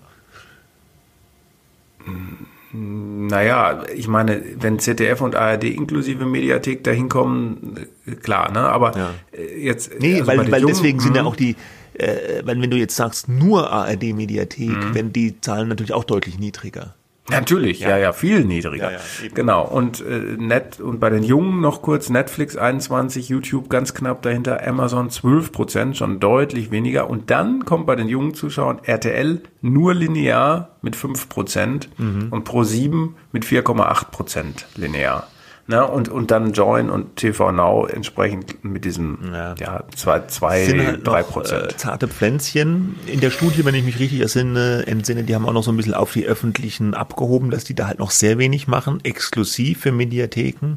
Naja, 2.74 3.82
ich 3.94 4.08
meine, 4.08 4.42
wenn 4.60 4.78
ZDF 4.78 5.20
und 5.20 5.34
ARD 5.34 5.64
inklusive 5.64 6.24
Mediathek 6.24 6.82
dahin 6.84 7.08
kommen, 7.08 7.74
äh, 8.06 8.12
klar, 8.14 8.50
ne? 8.50 8.60
Aber 8.60 8.96
Ja. 8.96 9.10
äh, 9.32 9.62
jetzt. 9.62 9.92
Nee, 10.00 10.14
also 10.20 10.26
weil, 10.26 10.38
weil 10.50 10.60
Jungen- 10.62 10.66
deswegen 10.74 10.98
sind 11.00 11.14
ja 11.14 11.22
Mhm. 11.22 11.28
auch 11.28 11.36
die, 11.36 11.54
äh, 11.94 12.42
weil 12.44 12.60
wenn 12.62 12.70
du 12.70 12.78
jetzt 12.78 12.96
sagst 12.96 13.28
nur 13.28 13.70
ARD 13.70 14.14
Mediathek, 14.14 14.70
Mhm. 14.70 14.94
wenn 14.94 15.12
die 15.12 15.38
Zahlen 15.40 15.68
natürlich 15.68 15.92
auch 15.92 16.04
deutlich 16.04 16.38
niedriger. 16.38 16.94
Natürlich, 17.30 17.78
ja, 17.80 17.96
ja, 17.98 18.12
viel 18.12 18.44
niedriger. 18.44 18.90
Ja, 18.90 18.98
ja, 18.98 19.28
genau. 19.32 19.64
Und 19.64 20.00
äh, 20.04 20.18
net 20.38 20.80
und 20.80 20.98
bei 20.98 21.08
den 21.08 21.22
Jungen 21.22 21.60
noch 21.60 21.80
kurz 21.80 22.10
Netflix 22.10 22.56
21, 22.56 23.28
YouTube 23.28 23.70
ganz 23.70 23.94
knapp 23.94 24.22
dahinter, 24.22 24.66
Amazon 24.66 25.08
12 25.08 25.52
Prozent, 25.52 25.96
schon 25.96 26.18
deutlich 26.18 26.72
weniger. 26.72 27.08
Und 27.08 27.30
dann 27.30 27.64
kommt 27.64 27.86
bei 27.86 27.94
den 27.94 28.08
jungen 28.08 28.34
Zuschauern 28.34 28.80
RTL 28.82 29.40
nur 29.60 29.94
linear 29.94 30.76
mit 30.82 30.96
5 30.96 31.28
Prozent 31.28 31.88
Mhm. 31.96 32.28
und 32.30 32.42
Pro 32.44 32.64
7 32.64 33.14
mit 33.30 33.44
4,8 33.44 34.10
Prozent 34.10 34.66
linear. 34.74 35.28
Ne? 35.68 35.86
Und, 35.86 36.08
und 36.08 36.32
dann 36.32 36.52
Join 36.52 36.90
und 36.90 37.16
TV 37.16 37.52
Now 37.52 37.86
entsprechend 37.86 38.64
mit 38.64 38.84
diesem 38.84 39.18
Ja. 39.32 39.54
ja, 39.58 39.84
zwei, 39.94 40.20
zwei 40.26 40.64
sind 40.64 40.84
halt 40.84 41.06
drei 41.06 41.20
noch 41.20 41.28
äh, 41.28 41.32
Prozent. 41.32 41.78
zarte 41.78 42.08
Pflänzchen. 42.08 42.96
In 43.06 43.20
der 43.20 43.30
Studie, 43.30 43.64
wenn 43.64 43.74
ich 43.74 43.84
mich 43.84 44.00
richtig 44.00 44.20
entsinne, 44.20 44.84
entsinne, 44.86 45.22
die 45.22 45.34
haben 45.34 45.46
auch 45.46 45.52
noch 45.52 45.62
so 45.62 45.70
ein 45.70 45.76
bisschen 45.76 45.94
auf 45.94 46.12
die 46.12 46.26
öffentlichen 46.26 46.94
abgehoben, 46.94 47.50
dass 47.50 47.62
die 47.62 47.74
da 47.74 47.86
halt 47.86 48.00
noch 48.00 48.10
sehr 48.10 48.38
wenig 48.38 48.66
machen, 48.66 48.98
exklusiv 49.04 49.80
für 49.80 49.92
Mediatheken. 49.92 50.74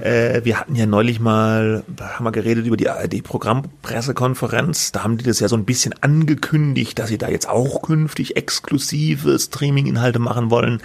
Äh, 0.00 0.40
wir 0.44 0.58
hatten 0.58 0.74
ja 0.74 0.86
neulich 0.86 1.20
mal, 1.20 1.84
da 1.86 2.14
haben 2.14 2.24
wir 2.24 2.32
geredet 2.32 2.66
über 2.66 2.78
die 2.78 2.88
ARD-Programmpressekonferenz, 2.88 4.92
da 4.92 5.04
haben 5.04 5.18
die 5.18 5.24
das 5.24 5.40
ja 5.40 5.48
so 5.48 5.56
ein 5.56 5.66
bisschen 5.66 5.92
angekündigt, 6.00 6.98
dass 6.98 7.08
sie 7.08 7.18
da 7.18 7.28
jetzt 7.28 7.48
auch 7.48 7.82
künftig 7.82 8.36
exklusive 8.36 9.38
Streaming-Inhalte 9.38 10.18
machen 10.18 10.50
wollen. 10.50 10.80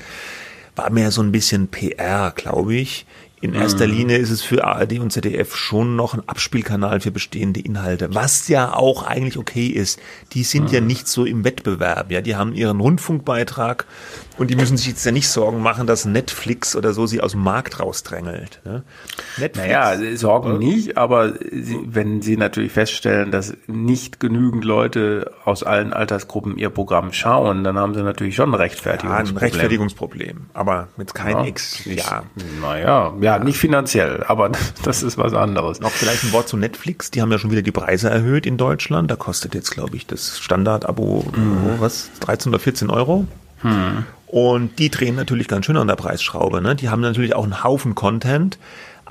War 0.75 0.89
mehr 0.89 1.11
so 1.11 1.21
ein 1.21 1.31
bisschen 1.31 1.67
PR, 1.67 2.31
glaube 2.35 2.75
ich. 2.75 3.05
In 3.43 3.55
erster 3.55 3.85
Linie 3.85 4.19
ist 4.19 4.29
es 4.29 4.41
für 4.41 4.63
ARD 4.63 4.99
und 4.99 5.11
ZDF 5.11 5.53
schon 5.53 5.97
noch 5.97 6.13
ein 6.13 6.21
Abspielkanal 6.27 7.01
für 7.01 7.11
bestehende 7.11 7.59
Inhalte, 7.59 8.15
was 8.15 8.47
ja 8.47 8.73
auch 8.73 9.03
eigentlich 9.03 9.37
okay 9.37 9.67
ist. 9.67 9.99
Die 10.31 10.43
sind 10.43 10.71
ja 10.71 10.79
nicht 10.79 11.09
so 11.09 11.25
im 11.25 11.43
Wettbewerb, 11.43 12.09
ja, 12.09 12.21
die 12.21 12.37
haben 12.37 12.53
ihren 12.53 12.79
Rundfunkbeitrag 12.79 13.85
und 14.37 14.49
die 14.49 14.55
müssen 14.55 14.77
sich 14.77 14.87
jetzt 14.87 15.05
ja 15.05 15.11
nicht 15.11 15.27
Sorgen 15.27 15.61
machen, 15.61 15.85
dass 15.85 16.05
Netflix 16.05 16.75
oder 16.75 16.93
so 16.93 17.05
sie 17.05 17.21
aus 17.21 17.31
dem 17.31 17.41
Markt 17.41 17.79
rausdrängelt. 17.79 18.61
Ne? 18.65 18.83
Netflix, 19.37 19.67
Naja, 19.67 20.17
Sorgen 20.17 20.57
nicht, 20.57 20.97
aber 20.97 21.33
sie, 21.51 21.79
wenn 21.85 22.21
Sie 22.21 22.37
natürlich 22.37 22.71
feststellen, 22.71 23.29
dass 23.29 23.55
nicht 23.67 24.19
genügend 24.19 24.63
Leute 24.63 25.33
aus 25.45 25.63
allen 25.63 25.93
Altersgruppen 25.93 26.57
Ihr 26.57 26.69
Programm 26.69 27.13
schauen, 27.13 27.63
dann 27.63 27.77
haben 27.77 27.93
Sie 27.93 28.01
natürlich 28.01 28.35
schon 28.35 28.49
ein 28.49 28.53
ja, 28.53 28.57
ein 28.57 28.61
Rechtfertigungsproblem. 28.61 29.37
Rechtfertigungsproblem, 29.37 30.45
aber 30.53 30.87
mit 30.97 31.13
kein 31.13 31.37
Ja, 31.37 31.45
X. 31.45 31.85
Ja. 31.85 32.23
Naja, 32.61 33.13
ja, 33.21 33.32
Ja, 33.37 33.43
nicht 33.43 33.57
finanziell, 33.57 34.23
aber 34.27 34.51
das 34.83 35.03
ist 35.03 35.17
was 35.17 35.33
anderes. 35.33 35.79
Noch 35.79 35.91
vielleicht 35.91 36.23
ein 36.23 36.31
Wort 36.33 36.47
zu 36.47 36.57
Netflix. 36.57 37.11
Die 37.11 37.21
haben 37.21 37.31
ja 37.31 37.39
schon 37.39 37.51
wieder 37.51 37.61
die 37.61 37.71
Preise 37.71 38.09
erhöht 38.09 38.45
in 38.45 38.57
Deutschland. 38.57 39.09
Da 39.09 39.15
kostet 39.15 39.55
jetzt, 39.55 39.71
glaube 39.71 39.95
ich, 39.95 40.05
das 40.05 40.39
Standard-Abo, 40.39 41.25
oh, 41.25 41.79
was, 41.79 42.11
13 42.19 42.51
oder 42.51 42.59
14 42.59 42.89
Euro. 42.89 43.25
Und 44.27 44.79
die 44.79 44.89
drehen 44.89 45.15
natürlich 45.15 45.47
ganz 45.47 45.65
schön 45.65 45.77
an 45.77 45.87
der 45.87 45.95
Preisschraube. 45.95 46.61
Ne? 46.61 46.75
Die 46.75 46.89
haben 46.89 47.01
natürlich 47.01 47.35
auch 47.35 47.43
einen 47.43 47.63
Haufen 47.63 47.95
Content. 47.95 48.57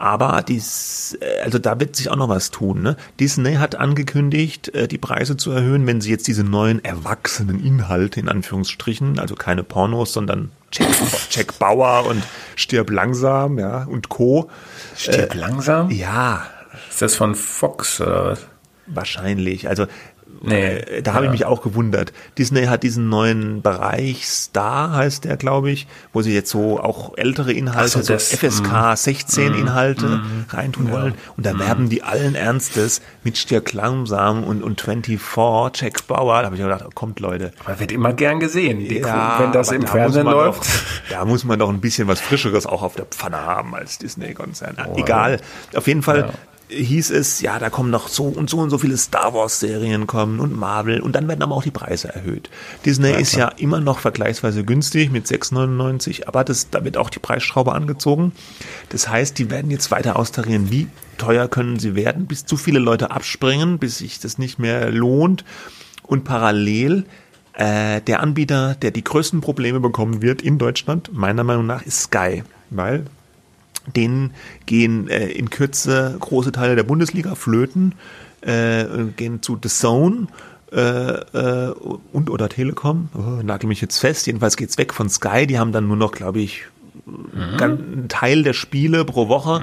Aber 0.02 0.42
dies, 0.42 1.16
äh, 1.20 1.42
also 1.44 1.60
da 1.60 1.78
wird 1.78 1.94
sich 1.94 2.10
auch 2.10 2.16
noch 2.16 2.28
was 2.28 2.50
tun. 2.50 2.82
Ne? 2.82 2.96
Disney 3.20 3.54
hat 3.54 3.76
angekündigt, 3.76 4.74
äh, 4.74 4.88
die 4.88 4.98
Preise 4.98 5.36
zu 5.36 5.52
erhöhen, 5.52 5.86
wenn 5.86 6.00
sie 6.00 6.10
jetzt 6.10 6.26
diese 6.26 6.42
neuen 6.42 6.84
erwachsenen 6.84 7.64
Inhalte 7.64 8.18
in 8.18 8.28
Anführungsstrichen, 8.28 9.20
also 9.20 9.36
keine 9.36 9.62
Pornos, 9.62 10.12
sondern 10.12 10.50
Jack, 10.72 10.88
Jack 11.30 11.58
Bauer 11.60 12.06
und 12.06 12.20
Stirb 12.56 12.90
langsam, 12.90 13.60
ja, 13.60 13.84
und 13.84 14.08
Co. 14.08 14.50
Stirb 14.96 15.36
langsam? 15.36 15.88
Ja, 15.92 16.46
Ist 16.90 17.00
das 17.00 17.14
von 17.14 17.36
Fox 17.36 18.00
oder 18.00 18.30
was? 18.30 18.46
wahrscheinlich. 18.86 19.68
Also 19.68 19.86
Nee, 20.42 20.76
äh, 20.76 21.02
da 21.02 21.14
habe 21.14 21.24
ich 21.24 21.28
ja. 21.28 21.32
mich 21.32 21.44
auch 21.44 21.62
gewundert. 21.62 22.12
Disney 22.36 22.64
hat 22.66 22.82
diesen 22.82 23.08
neuen 23.08 23.62
Bereich 23.62 24.26
Star 24.26 24.92
heißt 24.92 25.24
der, 25.24 25.36
glaube 25.36 25.70
ich, 25.70 25.86
wo 26.12 26.22
sie 26.22 26.34
jetzt 26.34 26.50
so 26.50 26.80
auch 26.80 27.16
ältere 27.16 27.52
Inhalte, 27.52 27.98
Ach 27.98 28.02
so, 28.02 28.02
so, 28.02 28.12
das, 28.12 28.32
FSK 28.34 28.96
16 28.96 29.54
Inhalte 29.54 30.20
reintun 30.48 30.90
wollen. 30.90 31.14
Und 31.36 31.46
da 31.46 31.58
werben 31.58 31.88
die 31.88 32.02
allen 32.02 32.34
Ernstes 32.34 33.02
mit 33.22 33.38
Stirk 33.38 33.72
langsam 33.72 34.44
und, 34.44 34.62
und 34.62 34.80
24, 34.80 35.82
Jack 35.82 36.06
Bauer. 36.06 36.40
Da 36.40 36.46
habe 36.46 36.56
ich 36.56 36.62
mir 36.62 36.68
gedacht, 36.68 36.84
oh, 36.86 36.90
kommt 36.92 37.20
Leute. 37.20 37.52
Aber 37.64 37.78
wird 37.78 37.92
immer 37.92 38.12
gern 38.12 38.40
gesehen, 38.40 38.80
die 38.80 38.98
Ja, 38.98 39.38
wenn 39.38 39.52
das 39.52 39.70
im 39.70 39.82
da 39.82 39.88
Fernsehen 39.88 40.26
läuft. 40.26 40.64
Doch, 40.64 40.66
da 41.10 41.24
muss 41.24 41.44
man 41.44 41.58
doch 41.58 41.68
ein 41.68 41.80
bisschen 41.80 42.08
was 42.08 42.20
Frischeres 42.20 42.66
auch 42.66 42.82
auf 42.82 42.96
der 42.96 43.06
Pfanne 43.06 43.38
haben 43.38 43.74
als 43.74 43.98
Disney-Konzern. 43.98 44.76
Egal. 44.96 45.40
Auf 45.74 45.86
jeden 45.86 46.02
Fall 46.02 46.32
hieß 46.72 47.10
es, 47.10 47.40
ja, 47.40 47.58
da 47.58 47.70
kommen 47.70 47.90
noch 47.90 48.08
so 48.08 48.24
und 48.24 48.48
so 48.48 48.58
und 48.58 48.70
so 48.70 48.78
viele 48.78 48.96
Star 48.96 49.34
Wars-Serien 49.34 50.06
kommen 50.06 50.40
und 50.40 50.56
Marvel 50.56 51.00
und 51.00 51.14
dann 51.14 51.28
werden 51.28 51.42
aber 51.42 51.54
auch 51.54 51.62
die 51.62 51.70
Preise 51.70 52.08
erhöht. 52.08 52.50
Disney 52.84 53.12
ist 53.12 53.34
ja 53.34 53.48
immer 53.48 53.80
noch 53.80 53.98
vergleichsweise 53.98 54.64
günstig 54.64 55.10
mit 55.10 55.26
6,99, 55.26 56.26
aber 56.26 56.44
das, 56.44 56.70
da 56.70 56.84
wird 56.84 56.96
auch 56.96 57.10
die 57.10 57.18
Preisschraube 57.18 57.72
angezogen. 57.72 58.32
Das 58.88 59.08
heißt, 59.08 59.38
die 59.38 59.50
werden 59.50 59.70
jetzt 59.70 59.90
weiter 59.90 60.16
austarieren, 60.16 60.70
wie 60.70 60.88
teuer 61.18 61.48
können 61.48 61.78
sie 61.78 61.94
werden, 61.94 62.26
bis 62.26 62.46
zu 62.46 62.56
viele 62.56 62.78
Leute 62.78 63.10
abspringen, 63.10 63.78
bis 63.78 63.98
sich 63.98 64.18
das 64.18 64.38
nicht 64.38 64.58
mehr 64.58 64.90
lohnt. 64.90 65.44
Und 66.04 66.24
parallel 66.24 67.04
äh, 67.54 68.00
der 68.00 68.20
Anbieter, 68.20 68.74
der 68.74 68.90
die 68.90 69.04
größten 69.04 69.40
Probleme 69.40 69.80
bekommen 69.80 70.22
wird 70.22 70.42
in 70.42 70.58
Deutschland, 70.58 71.12
meiner 71.12 71.44
Meinung 71.44 71.66
nach, 71.66 71.82
ist 71.82 72.02
Sky. 72.02 72.42
Weil 72.70 73.04
denen 73.94 74.32
gehen 74.66 75.08
äh, 75.08 75.28
in 75.28 75.50
Kürze 75.50 76.16
große 76.20 76.52
Teile 76.52 76.76
der 76.76 76.84
Bundesliga 76.84 77.34
flöten, 77.34 77.94
äh, 78.40 78.84
gehen 79.16 79.42
zu 79.42 79.58
The 79.62 79.68
Zone 79.68 80.26
äh, 80.72 80.80
äh, 80.80 81.74
und 82.12 82.30
oder 82.30 82.48
Telekom. 82.48 83.08
Oh, 83.14 83.42
nagel 83.42 83.68
mich 83.68 83.80
jetzt 83.80 83.98
fest. 83.98 84.26
Jedenfalls 84.26 84.56
geht's 84.56 84.78
weg 84.78 84.92
von 84.94 85.08
Sky. 85.08 85.46
Die 85.46 85.58
haben 85.58 85.72
dann 85.72 85.86
nur 85.86 85.96
noch, 85.96 86.12
glaube 86.12 86.40
ich, 86.40 86.64
ganz- 87.56 87.80
einen 87.80 88.08
Teil 88.08 88.42
der 88.42 88.52
Spiele 88.52 89.04
pro 89.04 89.28
Woche. 89.28 89.62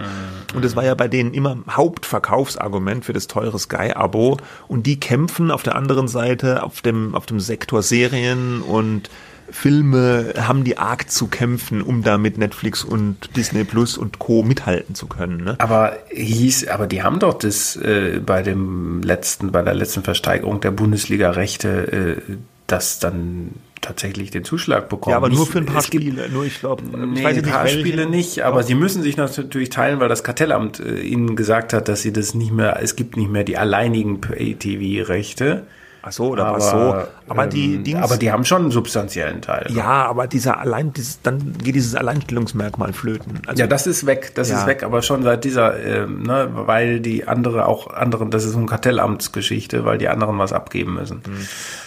Und 0.53 0.63
das 0.65 0.75
war 0.75 0.83
ja 0.83 0.93
bei 0.95 1.07
denen 1.07 1.33
immer 1.33 1.57
Hauptverkaufsargument 1.69 3.05
für 3.05 3.13
das 3.13 3.27
teure 3.27 3.57
Sky-Abo. 3.57 4.37
Und 4.67 4.85
die 4.85 4.99
kämpfen 4.99 5.51
auf 5.51 5.63
der 5.63 5.75
anderen 5.75 6.07
Seite 6.07 6.63
auf 6.63 6.81
dem, 6.81 7.15
auf 7.15 7.25
dem 7.25 7.39
Sektor 7.39 7.81
Serien 7.81 8.61
und 8.61 9.09
Filme 9.51 10.33
haben 10.37 10.63
die 10.63 10.77
arg 10.77 11.09
zu 11.11 11.27
kämpfen, 11.27 11.81
um 11.81 12.03
da 12.03 12.17
mit 12.17 12.37
Netflix 12.37 12.83
und 12.83 13.35
Disney 13.35 13.63
Plus 13.63 13.97
und 13.97 14.19
Co. 14.19 14.43
mithalten 14.43 14.95
zu 14.95 15.07
können. 15.07 15.43
Ne? 15.43 15.55
Aber 15.59 15.97
hieß, 16.11 16.67
aber 16.67 16.87
die 16.87 17.03
haben 17.03 17.19
doch 17.19 17.33
das 17.33 17.75
äh, 17.75 18.19
bei 18.25 18.41
dem 18.43 19.01
letzten, 19.03 19.51
bei 19.51 19.61
der 19.61 19.73
letzten 19.73 20.03
Versteigerung 20.03 20.59
der 20.61 20.71
Bundesliga-Rechte, 20.71 22.17
äh, 22.27 22.33
das 22.67 22.99
dann 22.99 23.51
tatsächlich 23.81 24.29
den 24.29 24.43
Zuschlag 24.43 24.89
bekommen. 24.89 25.11
Ja, 25.13 25.17
aber 25.17 25.29
nur 25.29 25.39
Nicht- 25.39 25.51
für 25.53 25.59
ein 25.59 25.65
paar 25.65 25.77
es 25.79 25.89
gibt- 25.89 26.03
Spiele. 26.03 26.29
Nur 26.29 26.43
ich 26.45 26.59
glaube, 26.59 26.83
Nee, 26.83 27.19
ich 27.19 27.23
weiß 27.23 27.37
ein 27.37 27.41
nicht, 27.43 27.51
paar 27.53 27.63
welche. 27.63 27.79
Spiele 27.79 28.05
nicht, 28.09 28.41
aber 28.43 28.61
sie 28.63 28.75
müssen 28.75 29.01
sich 29.01 29.15
natürlich 29.17 29.69
teilen, 29.69 29.99
weil 30.01 30.09
das 30.09 30.23
Kartellamt 30.23 30.79
äh, 30.81 30.99
ihnen 30.99 31.35
gesagt 31.37 31.71
hat, 31.73 31.87
dass 31.87 32.01
sie 32.01 32.11
das 32.11 32.33
nicht 32.33 32.51
mehr, 32.51 32.79
es 32.81 32.95
gibt 32.97 33.15
nicht 33.15 33.31
mehr 33.31 33.45
die 33.45 33.57
alleinigen 33.57 34.19
Pay-TV-Rechte. 34.21 35.63
Ach 36.01 36.11
so, 36.13 36.29
oder 36.29 36.53
was 36.53 36.69
so. 36.69 36.95
Aber 37.27 37.47
die 37.47 37.75
ähm, 37.75 37.83
Dings. 37.83 38.01
aber 38.01 38.15
die 38.17 38.31
haben 38.31 38.45
schon 38.45 38.61
einen 38.63 38.71
substanziellen 38.71 39.41
Teil. 39.41 39.67
ja, 39.69 40.05
aber 40.05 40.27
dieser 40.27 40.57
allein, 40.59 40.93
dieses, 40.93 41.21
dann 41.21 41.57
geht 41.57 41.75
dieses 41.75 41.93
Alleinstellungsmerkmal 41.95 42.93
flöten. 42.93 43.41
Also, 43.45 43.59
Ja, 43.59 43.67
das 43.67 43.85
ist 43.85 44.05
weg, 44.05 44.31
das 44.35 44.49
Ja. 44.49 44.59
ist 44.61 44.67
weg, 44.67 44.83
aber 44.83 45.01
schon 45.01 45.23
seit 45.23 45.43
dieser, 45.43 45.77
ähm, 45.83 46.23
ne, 46.23 46.49
weil 46.53 47.01
die 47.01 47.27
andere 47.27 47.65
auch 47.65 47.87
anderen, 47.93 48.31
das 48.31 48.45
ist 48.45 48.53
so 48.53 48.57
eine 48.59 48.67
Kartellamtsgeschichte, 48.67 49.83
weil 49.83 49.97
die 49.97 50.07
anderen 50.07 50.37
was 50.39 50.53
abgeben 50.53 50.93
müssen. 50.93 51.21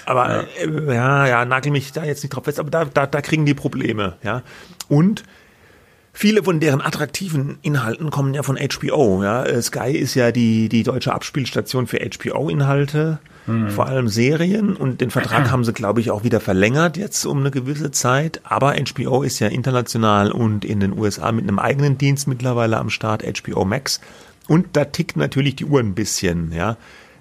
Aber 0.05 0.45
äh, 0.61 0.95
ja, 0.95 1.27
ja, 1.27 1.45
nagel 1.47 1.73
mich 1.73 1.93
da 1.93 2.05
jetzt 2.05 2.23
nicht 2.23 2.35
drauf 2.35 2.45
fest, 2.45 2.61
aber 2.61 2.71
da, 2.71 2.85
da, 2.85 3.07
da 3.07 3.21
kriegen 3.23 3.47
die 3.47 3.55
Probleme, 3.55 4.15
ja. 4.23 4.43
Und 4.89 5.23
viele 6.13 6.43
von 6.43 6.61
deren 6.61 6.83
attraktiven 6.83 7.59
Inhalten 7.63 8.11
kommen 8.11 8.35
ja 8.35 8.43
von 8.43 8.59
HBO, 8.59 9.23
ja. 9.23 9.45
Äh, 9.45 9.63
Sky 9.63 9.93
ist 9.93 10.15
ja 10.15 10.33
die, 10.33 10.69
die 10.69 10.83
deutsche 10.83 11.15
Abspielstation 11.15 11.87
für 11.87 11.99
HBO-Inhalte, 11.99 13.19
vor 13.47 13.87
allem 13.87 14.07
Serien 14.07 14.77
und 14.77 15.01
den 15.01 15.11
Vertrag 15.11 15.51
haben 15.51 15.65
sie, 15.65 15.73
glaube 15.73 16.01
ich, 16.01 16.11
auch 16.11 16.23
wieder 16.23 16.41
verlängert 16.41 16.97
jetzt 16.97 17.25
um 17.25 17.39
eine 17.39 17.51
gewisse 17.51 17.91
Zeit. 17.91 18.41
Aber 18.45 18.75
HBO 18.75 19.23
ist 19.23 19.41
ja 19.41 19.49
international 19.49 20.31
und 20.31 20.65
in 20.65 20.81
den 20.81 20.97
USA 20.97 21.33
mit 21.33 21.45
einem 21.45 21.59
eigenen 21.59 21.99
Dienst 21.99 22.29
mittlerweile 22.29 22.79
am 22.79 22.91
Start, 22.91 23.25
HBO 23.25 23.65
Max. 23.65 24.01
Und 24.49 24.77
da 24.77 24.85
tickt 24.85 25.17
natürlich 25.17 25.57
die 25.57 25.65
Uhr 25.65 25.81
ein 25.81 25.95
bisschen, 25.95 26.53
ja. 26.53 26.77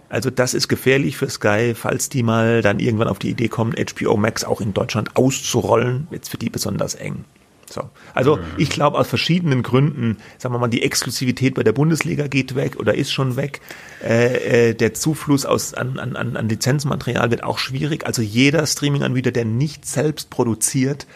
Also 0.10 0.30
das 0.30 0.54
ist 0.54 0.68
gefährlich 0.68 1.16
für 1.16 1.30
Sky, 1.30 1.74
falls 1.74 2.10
die 2.10 2.22
mal 2.22 2.62
dann 2.62 2.80
irgendwann 2.80 3.08
auf 3.08 3.18
die 3.18 3.30
Idee 3.30 3.48
kommen, 3.48 3.74
HBO 3.74 4.18
Max 4.18 4.44
auch 4.44 4.60
in 4.60 4.74
Deutschland 4.74 5.16
auszurollen, 5.16 6.08
wird's 6.10 6.28
für 6.28 6.38
die 6.38 6.50
besonders 6.50 6.96
eng. 6.96 7.24
So. 7.72 7.90
Also 8.14 8.40
ich 8.58 8.70
glaube 8.70 8.98
aus 8.98 9.08
verschiedenen 9.08 9.64
Gründen, 9.64 10.18
sagen 10.38 10.54
wir 10.54 10.60
mal, 10.60 10.68
die 10.68 10.84
Exklusivität 10.84 11.56
bei 11.56 11.64
der 11.64 11.72
Bundesliga 11.72 12.28
geht 12.28 12.56
weg 12.56 12.78
oder 12.78 12.96
ist 12.96 13.12
schon 13.12 13.36
weg. 13.36 13.62
Äh, 14.04 14.70
äh, 14.70 14.74
der 14.74 14.94
Zufluss 14.94 15.46
aus, 15.46 15.74
an, 15.74 15.98
an, 16.00 16.16
an 16.16 16.36
an 16.36 16.50
Lizenzmaterial 16.50 17.32
wird 17.32 17.44
auch 17.44 17.58
schwierig. 17.58 18.06
Also 18.06 18.22
jeder 18.22 18.66
Streaming-Anbieter, 18.66 19.32
der 19.32 19.46
nicht 19.46 19.86
selbst 19.86 20.30
produziert 20.30 21.08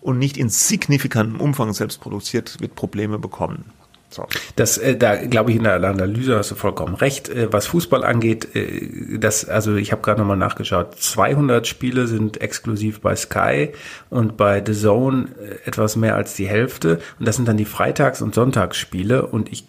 und 0.00 0.18
nicht 0.18 0.36
in 0.36 0.48
signifikantem 0.48 1.40
Umfang 1.40 1.72
selbst 1.72 2.00
produziert, 2.00 2.60
wird 2.60 2.74
Probleme 2.74 3.18
bekommen. 3.18 3.66
So. 4.12 4.26
Das, 4.56 4.78
äh, 4.78 4.96
da 4.96 5.16
glaube 5.16 5.50
ich, 5.50 5.56
in 5.56 5.64
der 5.64 5.82
Analyse 5.82 6.36
hast 6.36 6.50
du 6.50 6.54
vollkommen 6.54 6.94
recht. 6.94 7.28
Äh, 7.28 7.52
was 7.52 7.66
Fußball 7.66 8.04
angeht, 8.04 8.54
äh, 8.54 9.18
das, 9.18 9.48
also 9.48 9.74
ich 9.76 9.90
habe 9.90 10.02
gerade 10.02 10.20
nochmal 10.20 10.36
nachgeschaut, 10.36 10.96
200 10.96 11.66
Spiele 11.66 12.06
sind 12.06 12.40
exklusiv 12.40 13.00
bei 13.00 13.16
Sky 13.16 13.70
und 14.10 14.36
bei 14.36 14.62
The 14.64 14.74
Zone 14.74 15.28
äh, 15.40 15.68
etwas 15.68 15.96
mehr 15.96 16.14
als 16.14 16.34
die 16.34 16.46
Hälfte. 16.46 17.00
Und 17.18 17.26
das 17.26 17.36
sind 17.36 17.48
dann 17.48 17.56
die 17.56 17.64
Freitags- 17.64 18.22
und 18.22 18.34
Sonntagsspiele. 18.34 19.26
Und 19.26 19.50
ich 19.50 19.64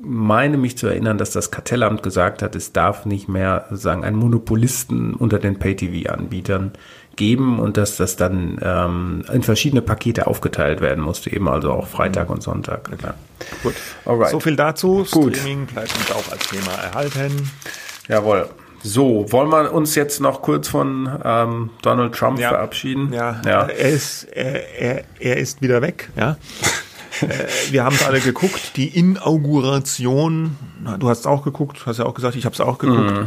meine 0.00 0.56
mich 0.56 0.78
zu 0.78 0.86
erinnern, 0.86 1.18
dass 1.18 1.32
das 1.32 1.50
Kartellamt 1.50 2.02
gesagt 2.02 2.42
hat, 2.42 2.54
es 2.54 2.72
darf 2.72 3.04
nicht 3.04 3.28
mehr 3.28 3.66
sozusagen 3.70 4.04
einen 4.04 4.16
Monopolisten 4.16 5.14
unter 5.14 5.38
den 5.38 5.58
Pay-TV-Anbietern 5.58 6.72
geben 7.18 7.58
und 7.58 7.76
dass 7.76 7.96
das 7.96 8.16
dann 8.16 8.58
ähm, 8.62 9.24
in 9.30 9.42
verschiedene 9.42 9.82
Pakete 9.82 10.26
aufgeteilt 10.26 10.80
werden 10.80 11.04
musste, 11.04 11.30
eben 11.30 11.48
also 11.48 11.72
auch 11.72 11.86
Freitag 11.86 12.30
und 12.30 12.42
Sonntag. 12.42 12.88
Ja. 13.02 13.14
Gut. 13.62 13.74
Alright. 14.06 14.30
So 14.30 14.40
viel 14.40 14.56
dazu. 14.56 15.06
Gut. 15.10 15.36
Streaming 15.36 15.66
bleibt 15.66 15.94
uns 15.94 16.10
auch 16.12 16.32
als 16.32 16.48
Thema 16.48 16.72
erhalten. 16.72 17.50
Jawohl. 18.08 18.48
So, 18.82 19.26
wollen 19.32 19.50
wir 19.50 19.72
uns 19.72 19.96
jetzt 19.96 20.20
noch 20.20 20.40
kurz 20.40 20.68
von 20.68 21.10
ähm, 21.24 21.70
Donald 21.82 22.14
Trump 22.14 22.38
verabschieden? 22.38 23.12
Ja, 23.12 23.42
ja. 23.44 23.62
Er, 23.64 23.88
ist, 23.88 24.24
er, 24.24 24.80
er, 24.80 25.04
er 25.18 25.36
ist 25.36 25.60
wieder 25.60 25.82
weg. 25.82 26.08
Ja. 26.16 26.36
Äh, 27.20 27.72
Wir 27.72 27.84
haben 27.84 27.96
es 27.96 28.04
alle 28.04 28.20
geguckt, 28.20 28.76
die 28.76 28.86
Inauguration, 28.96 30.56
na, 30.84 30.98
du 30.98 31.08
hast 31.08 31.26
auch 31.26 31.42
geguckt, 31.42 31.84
hast 31.84 31.98
ja 31.98 32.04
auch 32.04 32.14
gesagt, 32.14 32.36
ich 32.36 32.44
habe 32.44 32.54
es 32.54 32.60
auch 32.60 32.78
geguckt. 32.78 33.10
Mhm. 33.10 33.26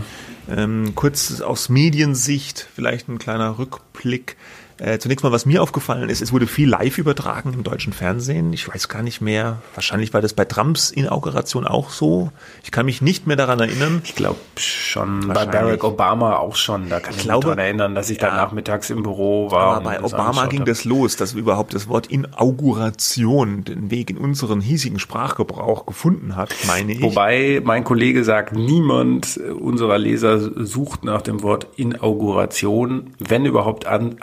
Ähm, 0.50 0.94
kurz 0.96 1.42
aus 1.42 1.70
Mediensicht, 1.70 2.68
vielleicht 2.74 3.08
ein 3.08 3.20
kleiner 3.20 3.58
Rückblick. 3.58 4.36
Äh, 4.84 4.98
zunächst 4.98 5.24
mal, 5.24 5.32
was 5.32 5.46
mir 5.46 5.62
aufgefallen 5.62 6.10
ist, 6.10 6.24
es 6.24 6.34
wurde 6.34 6.48
viel 6.48 6.68
live 6.68 6.98
übertragen 6.98 7.54
im 7.54 7.62
deutschen 7.64 7.94
Fernsehen. 7.94 8.52
Ich 8.52 8.68
weiß 8.68 8.88
gar 8.90 9.04
nicht 9.04 9.22
mehr, 9.22 9.62
wahrscheinlich 9.76 10.12
war 10.12 10.22
das 10.22 10.34
bei 10.34 10.44
Trumps 10.44 10.90
Inauguration 10.90 11.68
auch 11.68 11.92
so. 11.92 12.32
Ich 12.64 12.72
kann 12.72 12.88
mich 12.88 13.00
nicht 13.00 13.28
mehr 13.28 13.36
daran 13.36 13.60
erinnern. 13.60 14.02
Ich 14.04 14.16
glaube 14.16 14.40
schon, 14.58 15.28
bei. 15.28 15.46
Barack 15.46 15.84
Obama 15.84 16.38
auch 16.38 16.56
schon. 16.56 16.90
Da 16.90 17.00
kann 17.00 17.14
ich, 17.16 17.22
glaube- 17.22 17.38
mich 17.38 17.44
daran 17.44 17.60
erinnern, 17.60 17.94
dass 17.96 18.10
ich 18.10 18.18
da 18.18 18.30
Ja. 18.30 18.36
nachmittags 18.38 18.90
im 18.90 19.04
Büro 19.04 19.52
war. 19.52 19.76
Aber 19.76 19.84
bei 19.84 20.02
Obama 20.04 20.48
ging 20.48 20.62
hab. 20.62 20.66
das 20.66 20.84
los, 20.84 21.16
dass 21.16 21.34
überhaupt 21.34 21.76
das 21.76 21.88
Wort 21.88 22.08
Inauguration 22.08 23.64
den 23.64 23.92
Weg 23.92 24.10
in 24.10 24.18
unseren 24.18 24.62
hiesigen 24.62 24.98
Sprachgebrauch 24.98 25.86
gefunden 25.86 26.36
hat, 26.36 26.56
meine 26.66 26.94
ich. 26.94 27.02
Wobei 27.04 27.62
mein 27.64 27.84
Kollege 27.84 28.24
sagt, 28.24 28.54
niemand 28.56 29.38
unserer 29.60 29.98
Leser 30.00 30.40
sucht 30.66 31.04
nach 31.04 31.22
dem 31.22 31.44
Wort 31.44 31.68
Inauguration, 31.76 33.14
wenn 33.20 33.46
überhaupt 33.46 33.86
an 33.86 34.16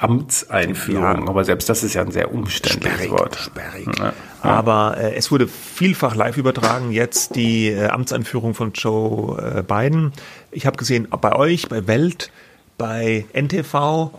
Amtseinführung. 0.49 1.03
Ja. 1.03 1.29
Aber 1.29 1.45
selbst 1.45 1.69
das 1.69 1.83
ist 1.83 1.95
ja 1.95 2.03
ein 2.03 2.11
sehr 2.11 2.33
umständliches 2.33 2.99
sperrig, 2.99 3.11
Wort. 3.11 3.37
sperrig. 3.37 3.87
Ja. 3.99 4.13
Aber 4.43 4.97
äh, 4.99 5.15
es 5.15 5.31
wurde 5.31 5.49
vielfach 5.49 6.15
live 6.15 6.37
übertragen. 6.37 6.91
Jetzt 6.91 7.37
die 7.37 7.69
äh, 7.69 7.89
Amtsanführung 7.89 8.55
von 8.55 8.73
Joe 8.73 9.59
äh, 9.59 9.63
Biden. 9.63 10.13
Ich 10.51 10.67
habe 10.67 10.77
gesehen, 10.77 11.09
bei 11.21 11.35
euch, 11.35 11.69
bei 11.69 11.87
Welt, 11.87 12.31
bei 12.77 13.27
NTV, 13.33 14.11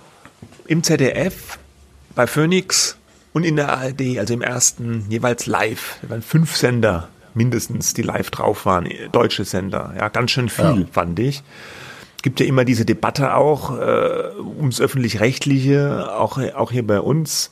im 0.68 0.84
ZDF, 0.84 1.58
bei 2.16 2.28
Phoenix 2.28 2.98
und 3.34 3.44
in 3.44 3.56
der 3.56 3.70
ARD, 3.70 4.20
also 4.20 4.34
im 4.34 4.42
ersten 4.42 5.06
jeweils 5.10 5.46
live. 5.46 5.98
Da 6.02 6.10
waren 6.10 6.22
fünf 6.22 6.56
Sender 6.56 7.10
mindestens, 7.34 7.94
die 7.94 8.02
live 8.02 8.30
drauf 8.32 8.66
waren, 8.66 8.88
deutsche 9.12 9.46
Sender. 9.46 9.94
Ja, 9.98 10.10
ganz 10.10 10.32
schön 10.32 10.50
viel, 10.50 10.82
ja. 10.82 10.88
fand 10.92 11.20
ich 11.20 11.44
gibt 12.22 12.40
ja 12.40 12.46
immer 12.46 12.66
diese 12.66 12.86
Debatte 12.86 13.34
auch 13.36 13.78
äh, 13.78 14.32
ums 14.40 14.82
öffentlich-rechtliche, 14.82 16.12
auch, 16.14 16.40
auch 16.56 16.72
hier 16.72 16.86
bei 16.86 17.00
uns. 17.00 17.52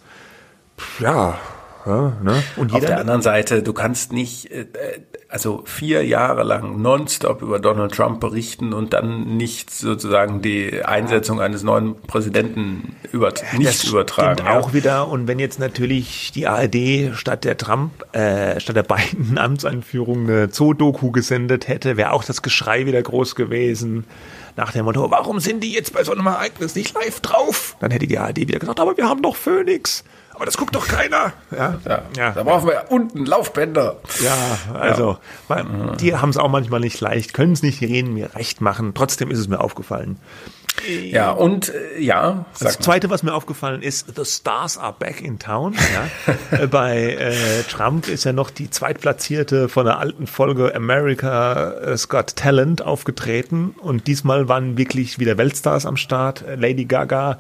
Ja, 0.99 1.37
ja 1.85 2.13
ne? 2.21 2.43
Und 2.55 2.73
Auf 2.73 2.85
der 2.85 2.99
anderen 2.99 3.21
Seite, 3.21 3.63
du 3.63 3.73
kannst 3.73 4.11
nicht, 4.11 4.51
äh, 4.51 4.65
also 5.29 5.63
vier 5.65 6.05
Jahre 6.05 6.43
lang 6.43 6.81
nonstop 6.81 7.41
über 7.41 7.59
Donald 7.59 7.93
Trump 7.93 8.19
berichten 8.19 8.73
und 8.73 8.93
dann 8.93 9.37
nicht 9.37 9.71
sozusagen 9.71 10.41
die 10.41 10.83
Einsetzung 10.83 11.39
eines 11.41 11.63
neuen 11.63 11.95
Präsidenten 12.01 12.95
über, 13.11 13.33
nicht 13.57 13.67
das 13.67 13.83
übertragen. 13.85 14.45
Ja. 14.45 14.59
auch 14.59 14.73
wieder. 14.73 15.07
Und 15.07 15.27
wenn 15.27 15.39
jetzt 15.39 15.59
natürlich 15.59 16.31
die 16.33 16.47
ARD 16.47 17.15
statt 17.15 17.43
der 17.43 17.57
Trump, 17.57 17.91
äh, 18.13 18.59
statt 18.59 18.75
der 18.75 18.83
beiden 18.83 19.37
Amtseinführung 19.37 20.23
eine 20.23 20.49
Zoo-Doku 20.51 21.11
gesendet 21.11 21.67
hätte, 21.67 21.97
wäre 21.97 22.11
auch 22.11 22.23
das 22.23 22.41
Geschrei 22.41 22.85
wieder 22.85 23.01
groß 23.01 23.35
gewesen 23.35 24.05
nach 24.57 24.71
dem 24.71 24.85
Motto, 24.85 25.09
warum 25.11 25.39
sind 25.39 25.63
die 25.63 25.71
jetzt 25.71 25.93
bei 25.93 26.03
so 26.03 26.11
einem 26.11 26.25
Ereignis 26.25 26.75
nicht 26.75 26.93
live 26.95 27.21
drauf? 27.21 27.77
Dann 27.79 27.91
hätte 27.91 28.07
die 28.07 28.17
ARD 28.17 28.37
wieder 28.37 28.59
gesagt, 28.59 28.79
aber 28.79 28.97
wir 28.97 29.07
haben 29.07 29.21
doch 29.21 29.35
Phoenix. 29.35 30.03
Aber 30.33 30.45
das 30.45 30.57
guckt 30.57 30.75
doch 30.75 30.87
keiner. 30.87 31.33
Ja, 31.49 31.79
ja. 31.83 32.01
ja. 32.15 32.31
Da 32.31 32.43
brauchen 32.43 32.67
wir 32.67 32.73
ja 32.75 32.81
unten 32.89 33.25
Laufbänder. 33.25 33.97
Ja, 34.21 34.35
also 34.73 35.17
ja. 35.49 35.95
die 35.95 36.15
haben 36.15 36.29
es 36.29 36.37
auch 36.37 36.49
manchmal 36.49 36.79
nicht 36.79 36.99
leicht, 36.99 37.33
können 37.33 37.53
es 37.53 37.63
nicht 37.63 37.81
reden, 37.81 38.13
mir 38.13 38.35
recht 38.35 38.61
machen. 38.61 38.93
Trotzdem 38.93 39.31
ist 39.31 39.39
es 39.39 39.47
mir 39.47 39.59
aufgefallen. 39.59 40.17
Ja, 40.85 41.31
und 41.31 41.69
äh, 41.69 41.99
ja. 41.99 42.45
Das 42.59 42.79
Zweite, 42.79 43.09
was 43.09 43.23
mir 43.23 43.33
aufgefallen 43.33 43.81
ist, 43.81 44.15
The 44.15 44.25
Stars 44.25 44.77
are 44.77 44.95
back 44.97 45.21
in 45.21 45.39
town. 45.39 45.73
Ja. 45.73 46.33
Äh, 46.51 46.67
bei 46.67 47.13
äh, 47.13 47.63
Trump 47.63 48.07
ist 48.07 48.23
ja 48.23 48.31
noch 48.31 48.49
die 48.49 48.69
zweitplatzierte 48.69 49.67
von 49.67 49.85
der 49.85 49.99
alten 49.99 50.27
Folge 50.27 50.73
America's 50.73 52.07
Got 52.07 52.35
Talent 52.37 52.81
aufgetreten 52.81 53.75
und 53.77 54.07
diesmal 54.07 54.47
waren 54.47 54.77
wirklich 54.77 55.19
wieder 55.19 55.37
Weltstars 55.37 55.85
am 55.85 55.97
Start. 55.97 56.45
Lady 56.55 56.85
Gaga 56.85 57.37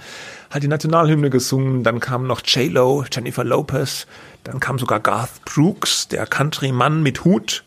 hat 0.49 0.63
die 0.63 0.67
Nationalhymne 0.67 1.29
gesungen, 1.29 1.83
dann 1.83 1.99
kam 1.99 2.27
noch 2.27 2.41
J-Lo, 2.43 3.05
Jennifer 3.11 3.43
Lopez, 3.43 4.07
dann 4.43 4.59
kam 4.59 4.79
sogar 4.79 4.99
Garth 4.99 5.45
Brooks, 5.45 6.07
der 6.07 6.25
Country-Mann 6.25 7.01
mit 7.01 7.23
Hut, 7.23 7.63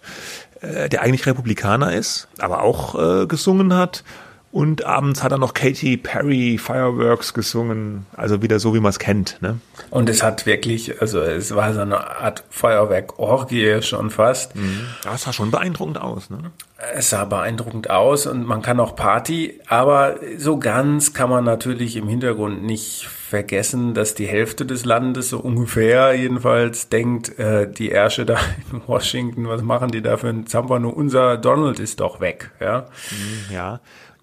äh, 0.60 0.88
der 0.88 1.02
eigentlich 1.02 1.26
Republikaner 1.26 1.94
ist, 1.94 2.28
aber 2.38 2.62
auch 2.62 3.22
äh, 3.22 3.26
gesungen 3.26 3.74
hat. 3.74 4.04
Und 4.52 4.84
abends 4.84 5.22
hat 5.22 5.30
er 5.30 5.38
noch 5.38 5.54
Katy 5.54 5.96
Perry 5.96 6.58
Fireworks 6.58 7.34
gesungen, 7.34 8.06
also 8.16 8.42
wieder 8.42 8.58
so, 8.58 8.74
wie 8.74 8.80
man 8.80 8.90
es 8.90 8.98
kennt. 8.98 9.40
Ne? 9.40 9.60
Und 9.90 10.08
es 10.08 10.24
hat 10.24 10.44
wirklich, 10.44 11.00
also 11.00 11.20
es 11.20 11.54
war 11.54 11.72
so 11.72 11.80
eine 11.80 12.18
Art 12.18 12.42
Feuerwerk-Orgie 12.50 13.80
schon 13.82 14.10
fast. 14.10 14.56
Mhm. 14.56 14.86
Ja, 15.04 15.14
es 15.14 15.22
sah 15.22 15.32
schon 15.32 15.52
beeindruckend 15.52 16.00
aus. 16.00 16.30
Ne? 16.30 16.50
Es 16.94 17.10
sah 17.10 17.26
beeindruckend 17.26 17.90
aus 17.90 18.26
und 18.26 18.44
man 18.44 18.60
kann 18.60 18.80
auch 18.80 18.96
Party, 18.96 19.60
aber 19.68 20.16
so 20.36 20.58
ganz 20.58 21.12
kann 21.12 21.30
man 21.30 21.44
natürlich 21.44 21.94
im 21.94 22.08
Hintergrund 22.08 22.64
nicht 22.64 23.06
vergessen, 23.06 23.94
dass 23.94 24.14
die 24.14 24.26
Hälfte 24.26 24.66
des 24.66 24.84
Landes 24.84 25.28
so 25.28 25.38
ungefähr 25.38 26.14
jedenfalls 26.14 26.88
denkt, 26.88 27.38
äh, 27.38 27.70
die 27.70 27.90
Ärsche 27.90 28.26
da 28.26 28.38
in 28.72 28.82
Washington, 28.88 29.46
was 29.46 29.62
machen 29.62 29.92
die 29.92 30.02
da 30.02 30.16
für 30.16 30.28
ein 30.28 30.48
Zampano? 30.48 30.88
Unser 30.88 31.36
Donald 31.36 31.78
ist 31.78 32.00
doch 32.00 32.20
weg. 32.20 32.50
Ja. 32.58 32.88
Mhm, 33.12 33.54
ja 33.54 33.80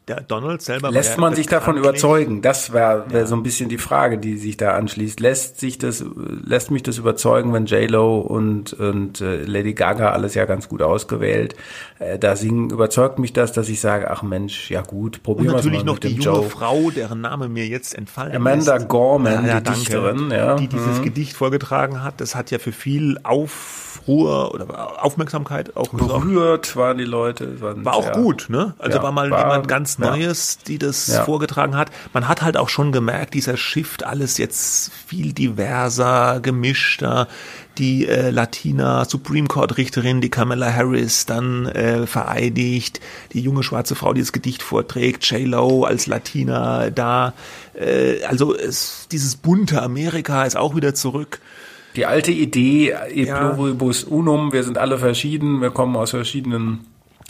der 0.08 0.22
Donald 0.22 0.62
selber. 0.62 0.92
Lässt 0.92 1.18
man 1.18 1.36
sich 1.36 1.48
davon 1.48 1.78
überzeugen? 1.78 2.42
Das 2.42 2.74
wäre 2.74 3.06
wär 3.10 3.22
ja. 3.22 3.26
so 3.26 3.36
ein 3.36 3.44
bisschen 3.44 3.70
die 3.70 3.78
Frage, 3.78 4.18
die 4.18 4.38
sich 4.38 4.58
da 4.58 4.76
anschließt. 4.76 5.20
Lässt 5.20 5.60
sich 5.60 5.78
das, 5.78 6.04
lässt 6.16 6.72
mich 6.72 6.84
das 6.84 6.98
überzeugen, 6.98 7.54
wenn 7.54 7.66
J 7.66 7.90
Lo 7.90 8.20
und 8.20 8.74
und 8.74 9.22
äh, 9.22 9.44
Lady 9.44 9.74
Gaga 9.74 10.12
alles 10.12 10.34
ja 10.34 10.46
ganz 10.46 10.70
gut 10.70 10.82
ausgewählt 10.82 11.56
äh, 12.00 12.20
da 12.20 12.36
singen, 12.36 12.70
überzeugt 12.70 13.20
mich 13.20 13.34
das, 13.34 13.52
dass 13.52 13.70
ich 13.70 13.80
sage, 13.80 14.12
ach 14.12 14.22
Mensch, 14.22 14.70
ja 14.70 14.82
gut, 14.82 15.24
probieren 15.24 15.48
wir 15.48 15.52
mal 15.54 15.58
natürlich 15.58 15.84
noch 15.84 16.00
die 16.00 16.10
junge 16.10 16.24
Joe. 16.24 16.44
Frau, 16.44 16.92
deren 16.92 17.22
Name 17.22 17.50
mir 17.50 17.66
jetzt 17.66 17.96
entfallen 17.96 18.36
Amanda 18.36 18.76
ist. 18.76 18.88
Gorman, 18.88 19.46
ja, 19.46 19.54
ja, 19.54 19.62
die 19.62 19.72
Dichterin, 19.72 20.32
ja. 20.32 20.56
die 20.56 20.68
dieses 20.68 21.00
mhm. 21.00 21.04
Gedicht 21.04 21.34
vorgetragen 21.34 22.04
hat. 22.04 22.22
Das 22.22 22.36
hat 22.36 22.52
ja 22.52 22.60
für 22.60 22.72
viel 22.72 23.18
Aufruhr 23.24 24.54
oder 24.54 25.04
Aufmerksamkeit 25.04 25.76
auch 25.76 25.90
berührt 25.90 26.76
waren 26.76 26.98
die 26.98 27.04
Leute. 27.04 27.62
Waren 27.62 27.84
war 27.84 27.96
auch 27.96 28.12
gut, 28.12 28.48
ne? 28.50 28.74
Also 28.78 29.02
war 29.02 29.12
mal 29.12 29.32
war, 29.32 29.40
jemand 29.40 29.68
ganz 29.68 29.97
Neues, 29.98 30.60
die 30.60 30.78
das 30.78 31.18
vorgetragen 31.26 31.76
hat. 31.76 31.92
Man 32.14 32.28
hat 32.28 32.42
halt 32.42 32.58
auch 32.58 32.70
schon 32.70 32.92
gemerkt, 32.92 33.34
dieser 33.34 33.58
Shift, 33.58 34.06
alles 34.06 34.38
jetzt 34.38 34.92
viel 35.08 35.34
diverser, 35.34 36.40
gemischter 36.42 37.28
die 37.78 38.08
äh, 38.08 38.30
Latina 38.30 39.06
Supreme 39.06 39.48
Court 39.48 39.78
Richterin, 39.78 40.22
die 40.22 40.30
Kamala 40.30 40.74
Harris, 40.74 41.26
dann 41.26 41.66
äh, 41.68 42.08
vereidigt, 42.08 43.00
die 43.34 43.42
junge 43.42 43.64
schwarze 43.64 43.96
Frau, 43.96 44.14
die 44.14 44.22
das 44.22 44.32
Gedicht 44.32 44.64
vorträgt, 44.64 45.30
J. 45.30 45.48
Lo 45.48 45.84
als 45.84 46.08
Latina 46.08 46.90
da. 46.90 47.34
Äh, 47.74 48.24
also 48.24 48.56
es, 48.56 49.08
dieses 49.12 49.36
bunte 49.36 49.82
Amerika 49.82 50.44
ist 50.44 50.58
auch 50.58 50.76
wieder 50.76 50.96
zurück. 50.96 51.40
Die 51.96 52.06
alte 52.06 52.32
Idee, 52.32 52.96
e 53.10 53.26
pluribus 53.26 54.04
ja. 54.04 54.08
unum, 54.10 54.54
wir 54.54 54.64
sind 54.64 54.78
alle 54.78 55.00
verschieden, 55.00 55.62
wir 55.62 55.72
kommen 55.72 55.96
aus 55.96 56.12
verschiedenen 56.12 56.86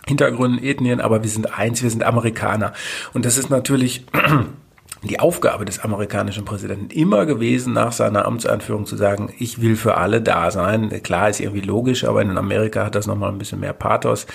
Hintergründen, 0.07 0.63
Ethnien, 0.63 1.01
aber 1.01 1.23
wir 1.23 1.29
sind 1.29 1.57
eins, 1.57 1.83
wir 1.83 1.89
sind 1.89 2.03
Amerikaner. 2.03 2.73
Und 3.13 3.25
das 3.25 3.37
ist 3.37 3.49
natürlich 3.49 4.05
die 5.03 5.19
Aufgabe 5.19 5.65
des 5.65 5.79
amerikanischen 5.79 6.45
Präsidenten 6.45 6.89
immer 6.89 7.25
gewesen, 7.25 7.73
nach 7.73 7.91
seiner 7.91 8.25
Amtsanführung 8.25 8.85
zu 8.85 8.95
sagen, 8.95 9.33
ich 9.37 9.61
will 9.61 9.75
für 9.75 9.97
alle 9.97 10.21
da 10.21 10.49
sein. 10.51 10.89
Klar 11.03 11.29
ist 11.29 11.39
irgendwie 11.39 11.61
logisch, 11.61 12.03
aber 12.03 12.21
in 12.21 12.37
Amerika 12.37 12.85
hat 12.85 12.95
das 12.95 13.07
nochmal 13.07 13.31
ein 13.31 13.37
bisschen 13.37 13.59
mehr 13.59 13.73
Pathos. 13.73 14.25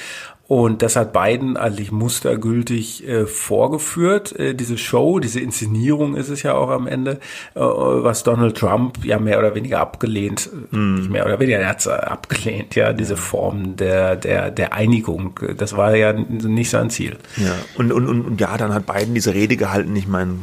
Und 0.53 0.83
das 0.83 0.97
hat 0.97 1.15
Biden 1.15 1.57
eigentlich 1.57 1.93
mustergültig 1.93 3.09
äh, 3.09 3.25
vorgeführt, 3.25 4.39
äh, 4.39 4.55
diese 4.55 4.77
Show, 4.77 5.19
diese 5.19 5.41
Inszenierung 5.41 6.15
ist 6.15 6.29
es 6.29 6.43
ja 6.43 6.53
auch 6.53 6.69
am 6.69 6.87
Ende, 6.87 7.13
äh, 7.55 7.61
was 7.61 8.23
Donald 8.23 8.59
Trump 8.59 9.03
ja 9.03 9.19
mehr 9.19 9.39
oder 9.39 9.55
weniger 9.55 9.81
abgelehnt, 9.81 10.51
mm. 10.71 10.95
nicht 10.97 11.11
mehr 11.11 11.25
oder 11.25 11.41
weniger, 11.41 11.59
er 11.59 11.69
hat 11.71 11.89
abgelehnt, 11.89 12.75
ja, 12.75 12.93
diese 12.93 13.17
Form 13.17 13.77
der, 13.77 14.15
der, 14.15 14.51
der 14.51 14.75
Einigung. 14.75 15.41
Das 15.57 15.75
war 15.75 15.97
ja 15.97 16.13
nicht 16.13 16.69
sein 16.69 16.91
Ziel. 16.91 17.17
Ja, 17.39 17.55
und, 17.77 17.91
und, 17.91 18.07
und, 18.07 18.21
und 18.21 18.39
ja, 18.39 18.55
dann 18.59 18.75
hat 18.75 18.85
Biden 18.85 19.15
diese 19.15 19.33
Rede 19.33 19.57
gehalten. 19.57 19.97
Ich 19.97 20.07
meine, 20.07 20.35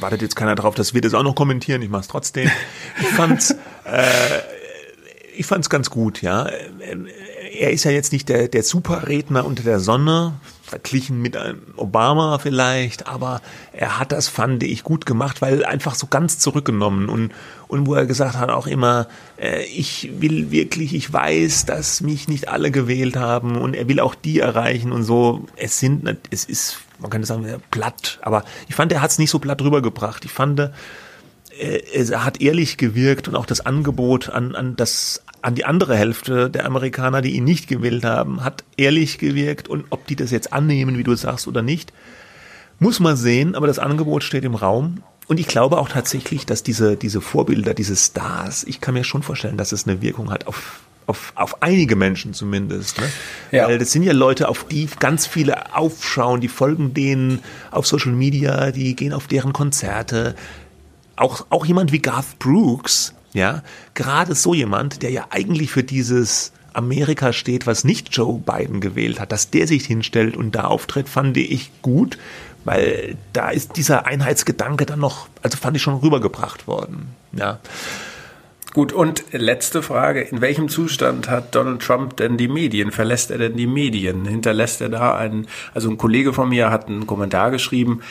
wartet 0.00 0.22
jetzt 0.22 0.34
keiner 0.34 0.54
drauf, 0.54 0.76
dass 0.76 0.94
wir 0.94 1.02
das 1.02 1.12
auch 1.12 1.22
noch 1.22 1.34
kommentieren, 1.34 1.82
ich 1.82 1.90
mache 1.90 2.00
es 2.00 2.08
trotzdem. 2.08 2.50
Ich 3.02 3.08
fand's, 3.08 3.50
äh, 3.84 4.04
ich 5.36 5.44
fand's 5.44 5.68
ganz 5.68 5.90
gut, 5.90 6.22
ja 6.22 6.48
er 7.58 7.72
ist 7.72 7.84
ja 7.84 7.90
jetzt 7.90 8.12
nicht 8.12 8.28
der, 8.28 8.48
der 8.48 8.62
Superredner 8.62 9.44
unter 9.44 9.62
der 9.62 9.80
Sonne, 9.80 10.34
verglichen 10.62 11.20
mit 11.20 11.36
einem 11.36 11.62
Obama 11.76 12.38
vielleicht, 12.38 13.06
aber 13.06 13.40
er 13.72 13.98
hat 13.98 14.12
das, 14.12 14.28
fand 14.28 14.62
ich, 14.62 14.84
gut 14.84 15.06
gemacht, 15.06 15.40
weil 15.40 15.64
einfach 15.64 15.94
so 15.94 16.06
ganz 16.06 16.38
zurückgenommen 16.38 17.08
und, 17.08 17.32
und 17.66 17.86
wo 17.86 17.94
er 17.94 18.06
gesagt 18.06 18.36
hat 18.36 18.50
auch 18.50 18.66
immer, 18.66 19.08
äh, 19.40 19.64
ich 19.64 20.10
will 20.18 20.50
wirklich, 20.50 20.94
ich 20.94 21.12
weiß, 21.12 21.64
dass 21.66 22.00
mich 22.00 22.28
nicht 22.28 22.48
alle 22.48 22.70
gewählt 22.70 23.16
haben 23.16 23.56
und 23.56 23.74
er 23.74 23.88
will 23.88 24.00
auch 24.00 24.14
die 24.14 24.40
erreichen 24.40 24.92
und 24.92 25.04
so. 25.04 25.46
Es 25.56 25.80
sind, 25.80 26.16
es 26.30 26.44
ist, 26.44 26.78
man 26.98 27.10
kann 27.10 27.24
sagen, 27.24 27.46
platt, 27.70 28.18
aber 28.22 28.44
ich 28.68 28.74
fand, 28.74 28.92
er 28.92 29.02
hat 29.02 29.10
es 29.10 29.18
nicht 29.18 29.30
so 29.30 29.38
platt 29.38 29.62
rübergebracht. 29.62 30.24
Ich 30.24 30.32
fand, 30.32 30.60
äh, 30.60 30.70
er 31.58 32.24
hat 32.24 32.40
ehrlich 32.40 32.76
gewirkt 32.76 33.26
und 33.26 33.36
auch 33.36 33.46
das 33.46 33.64
Angebot 33.64 34.28
an, 34.28 34.54
an 34.54 34.76
das 34.76 35.22
an 35.42 35.54
die 35.54 35.64
andere 35.64 35.96
Hälfte 35.96 36.50
der 36.50 36.66
Amerikaner, 36.66 37.22
die 37.22 37.36
ihn 37.36 37.44
nicht 37.44 37.68
gewählt 37.68 38.04
haben, 38.04 38.44
hat 38.44 38.64
ehrlich 38.76 39.18
gewirkt 39.18 39.68
und 39.68 39.86
ob 39.90 40.06
die 40.06 40.16
das 40.16 40.30
jetzt 40.30 40.52
annehmen, 40.52 40.98
wie 40.98 41.04
du 41.04 41.14
sagst 41.14 41.46
oder 41.48 41.62
nicht, 41.62 41.92
muss 42.78 43.00
man 43.00 43.16
sehen, 43.16 43.54
aber 43.54 43.66
das 43.66 43.78
Angebot 43.78 44.22
steht 44.22 44.44
im 44.44 44.54
Raum. 44.54 45.02
Und 45.26 45.38
ich 45.38 45.46
glaube 45.46 45.78
auch 45.78 45.88
tatsächlich, 45.88 46.46
dass 46.46 46.62
diese, 46.62 46.96
diese 46.96 47.20
Vorbilder, 47.20 47.74
diese 47.74 47.96
Stars, 47.96 48.64
ich 48.64 48.80
kann 48.80 48.94
mir 48.94 49.04
schon 49.04 49.22
vorstellen, 49.22 49.58
dass 49.58 49.72
es 49.72 49.86
eine 49.86 50.00
Wirkung 50.00 50.30
hat 50.30 50.46
auf, 50.46 50.80
auf, 51.06 51.32
auf 51.34 51.62
einige 51.62 51.96
Menschen 51.96 52.32
zumindest. 52.32 52.98
Ne? 52.98 53.08
Ja. 53.52 53.68
Weil 53.68 53.78
das 53.78 53.92
sind 53.92 54.04
ja 54.04 54.12
Leute, 54.12 54.48
auf 54.48 54.64
die 54.64 54.88
ganz 54.98 55.26
viele 55.26 55.74
aufschauen, 55.74 56.40
die 56.40 56.48
folgen 56.48 56.94
denen 56.94 57.40
auf 57.70 57.86
Social 57.86 58.12
Media, 58.12 58.70
die 58.70 58.96
gehen 58.96 59.12
auf 59.12 59.26
deren 59.26 59.52
Konzerte. 59.52 60.34
Auch, 61.16 61.46
auch 61.50 61.66
jemand 61.66 61.92
wie 61.92 61.98
Garth 61.98 62.38
Brooks, 62.38 63.12
ja, 63.32 63.62
gerade 63.94 64.34
so 64.34 64.54
jemand, 64.54 65.02
der 65.02 65.10
ja 65.10 65.26
eigentlich 65.30 65.70
für 65.70 65.84
dieses 65.84 66.52
Amerika 66.72 67.32
steht, 67.32 67.66
was 67.66 67.84
nicht 67.84 68.14
Joe 68.14 68.38
Biden 68.38 68.80
gewählt 68.80 69.20
hat, 69.20 69.32
dass 69.32 69.50
der 69.50 69.66
sich 69.66 69.86
hinstellt 69.86 70.36
und 70.36 70.54
da 70.54 70.64
auftritt, 70.64 71.08
fand 71.08 71.36
ich 71.36 71.70
gut, 71.82 72.18
weil 72.64 73.16
da 73.32 73.50
ist 73.50 73.76
dieser 73.76 74.06
Einheitsgedanke 74.06 74.86
dann 74.86 75.00
noch, 75.00 75.28
also 75.42 75.56
fand 75.56 75.76
ich 75.76 75.82
schon 75.82 75.96
rübergebracht 75.96 76.66
worden, 76.66 77.14
ja. 77.32 77.58
Gut, 78.74 78.92
und 78.92 79.24
letzte 79.32 79.82
Frage. 79.82 80.20
In 80.20 80.42
welchem 80.42 80.68
Zustand 80.68 81.28
hat 81.28 81.54
Donald 81.54 81.80
Trump 81.80 82.16
denn 82.18 82.36
die 82.36 82.48
Medien? 82.48 82.92
Verlässt 82.92 83.30
er 83.30 83.38
denn 83.38 83.56
die 83.56 83.66
Medien? 83.66 84.26
Hinterlässt 84.26 84.82
er 84.82 84.90
da 84.90 85.16
einen, 85.16 85.48
also 85.74 85.90
ein 85.90 85.96
Kollege 85.96 86.34
von 86.34 86.50
mir 86.50 86.70
hat 86.70 86.86
einen 86.86 87.06
Kommentar 87.06 87.50
geschrieben, 87.50 88.02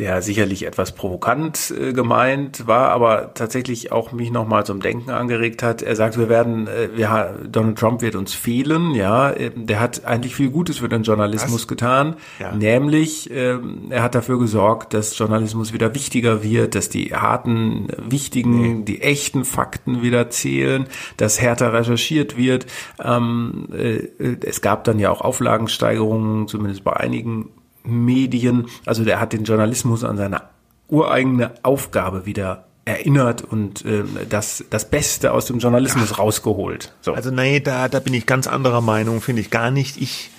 der 0.00 0.22
sicherlich 0.22 0.66
etwas 0.66 0.92
provokant 0.92 1.74
äh, 1.78 1.92
gemeint 1.92 2.66
war, 2.66 2.88
aber 2.88 3.34
tatsächlich 3.34 3.92
auch 3.92 4.12
mich 4.12 4.30
nochmal 4.30 4.64
zum 4.64 4.80
Denken 4.80 5.10
angeregt 5.10 5.62
hat. 5.62 5.82
Er 5.82 5.94
sagt, 5.94 6.16
wir 6.16 6.30
werden, 6.30 6.68
äh, 6.68 6.88
wir, 6.96 7.38
Donald 7.46 7.78
Trump 7.78 8.00
wird 8.00 8.14
uns 8.14 8.32
fehlen, 8.32 8.92
ja. 8.92 9.30
Äh, 9.30 9.50
der 9.54 9.78
hat 9.78 10.06
eigentlich 10.06 10.34
viel 10.34 10.48
Gutes 10.48 10.78
für 10.78 10.88
den 10.88 11.02
Journalismus 11.02 11.62
Was? 11.62 11.68
getan, 11.68 12.16
ja. 12.38 12.50
nämlich 12.52 13.30
äh, 13.30 13.58
er 13.90 14.02
hat 14.02 14.14
dafür 14.14 14.38
gesorgt, 14.38 14.94
dass 14.94 15.18
Journalismus 15.18 15.74
wieder 15.74 15.94
wichtiger 15.94 16.42
wird, 16.42 16.76
dass 16.76 16.88
die 16.88 17.14
harten, 17.14 17.88
wichtigen, 17.98 18.78
nee. 18.78 18.84
die 18.86 19.02
echten 19.02 19.44
Fakten 19.44 20.00
wieder 20.00 20.30
zählen, 20.30 20.86
dass 21.18 21.42
härter 21.42 21.74
recherchiert 21.74 22.38
wird. 22.38 22.64
Ähm, 23.04 23.68
äh, 23.70 24.08
es 24.46 24.62
gab 24.62 24.84
dann 24.84 24.98
ja 24.98 25.10
auch 25.10 25.20
Auflagensteigerungen, 25.20 26.48
zumindest 26.48 26.84
bei 26.84 26.94
einigen 26.94 27.50
Medien. 27.84 28.66
Also 28.86 29.04
der 29.04 29.20
hat 29.20 29.32
den 29.32 29.44
Journalismus 29.44 30.04
an 30.04 30.16
seine 30.16 30.42
ureigene 30.88 31.52
Aufgabe 31.62 32.26
wieder 32.26 32.64
erinnert 32.84 33.42
und 33.42 33.84
äh, 33.84 34.04
das, 34.28 34.64
das 34.70 34.90
Beste 34.90 35.32
aus 35.32 35.46
dem 35.46 35.58
Journalismus 35.58 36.18
rausgeholt. 36.18 36.92
So. 37.02 37.14
Also 37.14 37.30
nee, 37.30 37.60
da, 37.60 37.88
da 37.88 38.00
bin 38.00 38.14
ich 38.14 38.26
ganz 38.26 38.46
anderer 38.46 38.80
Meinung, 38.80 39.20
finde 39.20 39.42
ich 39.42 39.50
gar 39.50 39.70
nicht. 39.70 40.00
Ich, 40.00 40.30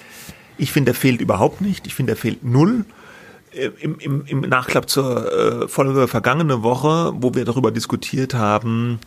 ich 0.57 0.71
finde, 0.71 0.91
der 0.91 0.99
fehlt 0.99 1.21
überhaupt 1.21 1.61
nicht. 1.61 1.87
Ich 1.87 1.95
finde, 1.95 2.13
der 2.13 2.17
fehlt 2.17 2.43
null. 2.43 2.85
Äh, 3.53 3.69
Im, 3.79 3.99
im, 3.99 4.25
Im 4.25 4.41
Nachklapp 4.41 4.89
zur 4.89 5.63
äh, 5.63 5.67
Folge 5.67 6.07
vergangene 6.07 6.63
Woche, 6.63 7.13
wo 7.15 7.33
wir 7.33 7.45
darüber 7.45 7.71
diskutiert 7.71 8.33
haben, 8.33 8.99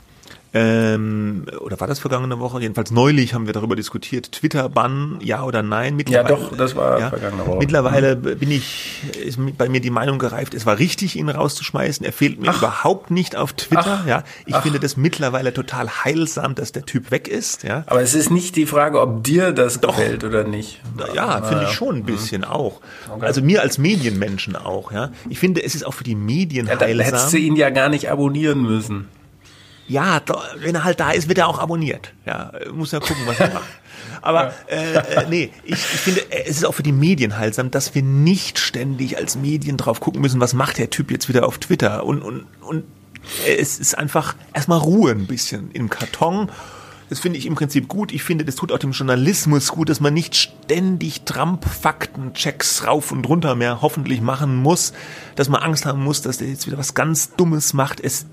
ähm, 0.57 1.47
oder 1.61 1.81
war 1.81 1.89
das 1.89 1.99
vergangene 1.99 2.39
Woche? 2.39 2.61
Jedenfalls 2.61 2.93
neulich 2.93 3.35
haben 3.35 3.47
wir 3.47 3.53
darüber 3.53 3.75
diskutiert. 3.75 4.31
Twitter-Bann, 4.31 5.19
ja 5.21 5.43
oder 5.43 5.65
nein? 5.65 6.01
Ja, 6.09 6.23
doch, 6.23 6.57
das 6.57 6.77
war 6.77 7.01
ja, 7.01 7.09
vergangene 7.09 7.45
Woche. 7.45 7.59
Mittlerweile 7.59 8.15
bin 8.15 8.53
ich, 8.53 9.03
ist 9.21 9.37
bei 9.59 9.69
mir 9.69 9.81
die 9.81 9.91
Meinung 9.91 10.21
gereift, 10.21 10.55
es 10.55 10.65
war 10.65 10.79
richtig, 10.79 11.17
ihn 11.17 11.29
rauszuschmeißen. 11.29 12.07
Er 12.07 12.13
fehlt 12.13 12.41
mir 12.41 12.51
Ach. 12.51 12.59
überhaupt 12.59 13.11
nicht 13.11 13.35
auf 13.35 13.53
Twitter. 13.55 14.03
Ach. 14.03 14.07
Ja, 14.07 14.23
ich 14.47 14.55
Ach. 14.55 14.63
finde 14.63 14.79
das 14.79 14.97
mittlerweile 14.97 15.53
total 15.53 15.89
heilsam, 15.89 16.55
dass 16.55 16.71
der 16.71 16.87
Typ 16.87 17.11
weg 17.11 17.27
ist. 17.27 17.65
Ja. 17.65 17.83
Aber 17.89 18.01
es 18.01 18.15
ist 18.15 18.31
nicht 18.31 18.55
die 18.55 18.67
Frage, 18.67 19.01
ob 19.01 19.25
dir 19.25 19.51
das 19.51 19.81
doch. 19.81 19.97
gefällt 19.97 20.23
oder 20.23 20.45
nicht. 20.45 20.81
Ja, 21.15 21.43
finde 21.43 21.65
ich 21.65 21.71
schon 21.71 21.97
ein 21.97 22.03
mhm. 22.03 22.07
bisschen 22.07 22.43
mhm. 22.43 22.49
auch. 22.49 22.81
Okay. 23.11 23.27
Also 23.27 23.43
mir 23.43 23.61
als 23.61 23.79
Medienmenschen 23.79 24.55
auch. 24.55 24.93
Ja, 24.93 25.11
ich 25.29 25.41
finde, 25.41 25.65
es 25.65 25.75
ist 25.75 25.85
auch 25.85 25.95
für 25.95 26.05
die 26.05 26.15
Medien 26.15 26.69
ja, 26.69 26.79
heilsam. 26.79 26.99
Dann 26.99 27.07
hättest 27.07 27.33
du 27.33 27.39
ihn 27.39 27.57
ja 27.57 27.71
gar 27.71 27.89
nicht 27.89 28.09
abonnieren 28.09 28.63
müssen 28.63 29.09
ja, 29.87 30.21
wenn 30.59 30.75
er 30.75 30.85
halt 30.85 31.01
da 31.01 31.11
ist, 31.11 31.29
wird 31.29 31.39
er 31.39 31.49
auch 31.49 31.59
abonniert. 31.59 32.13
Ja, 32.25 32.53
muss 32.73 32.93
ja 32.93 33.01
gucken, 33.01 33.27
was 33.27 33.39
er 33.41 33.53
macht. 33.53 33.65
Aber 34.23 34.55
äh, 34.69 34.95
äh, 34.95 35.27
nee, 35.29 35.51
ich, 35.65 35.73
ich 35.73 35.79
finde, 35.79 36.23
es 36.31 36.57
ist 36.57 36.65
auch 36.65 36.75
für 36.75 36.83
die 36.83 36.93
Medien 36.93 37.37
heilsam, 37.37 37.71
dass 37.71 37.95
wir 37.95 38.03
nicht 38.03 38.59
ständig 38.59 39.19
als 39.19 39.37
Medien 39.37 39.77
drauf 39.77 40.01
gucken 40.01 40.23
müssen, 40.23 40.41
was 40.41 40.55
macht 40.55 40.79
der 40.79 40.91
Typ 40.91 41.11
jetzt 41.11 41.29
wieder 41.29 41.47
auf 41.47 41.59
Twitter. 41.59 42.05
Und, 42.05 42.23
und, 42.23 42.47
und 42.63 42.85
es 43.47 43.79
ist 43.79 43.97
einfach 43.97 44.35
erstmal 44.53 44.79
Ruhe 44.79 45.13
ein 45.13 45.27
bisschen 45.27 45.71
im 45.73 45.91
Karton. 45.91 46.51
Das 47.11 47.21
finde 47.21 47.39
ich 47.39 47.47
im 47.47 47.55
Prinzip 47.55 47.87
gut. 47.87 48.13
Ich 48.13 48.23
finde, 48.23 48.45
das 48.45 48.57
tut 48.57 48.73
auch 48.73 48.79
dem 48.79 48.93
Journalismus 48.93 49.69
gut, 49.69 49.91
dass 49.91 50.01
man 50.01 50.15
nicht 50.15 50.37
ständig 50.37 51.23
Trump-Faktenchecks 51.23 52.87
rauf 52.87 53.13
und 53.13 53.29
runter 53.29 53.55
mehr 53.55 53.83
hoffentlich 53.83 54.21
machen 54.21 54.57
muss, 54.57 54.95
dass 55.37 55.49
man 55.49 55.63
Angst 55.63 55.85
haben 55.85 56.03
muss, 56.03 56.23
dass 56.23 56.39
der 56.39 56.49
jetzt 56.49 56.67
wieder 56.67 56.79
was 56.79 56.95
ganz 56.95 57.35
Dummes 57.37 57.75
macht. 57.75 58.01
Es 58.01 58.27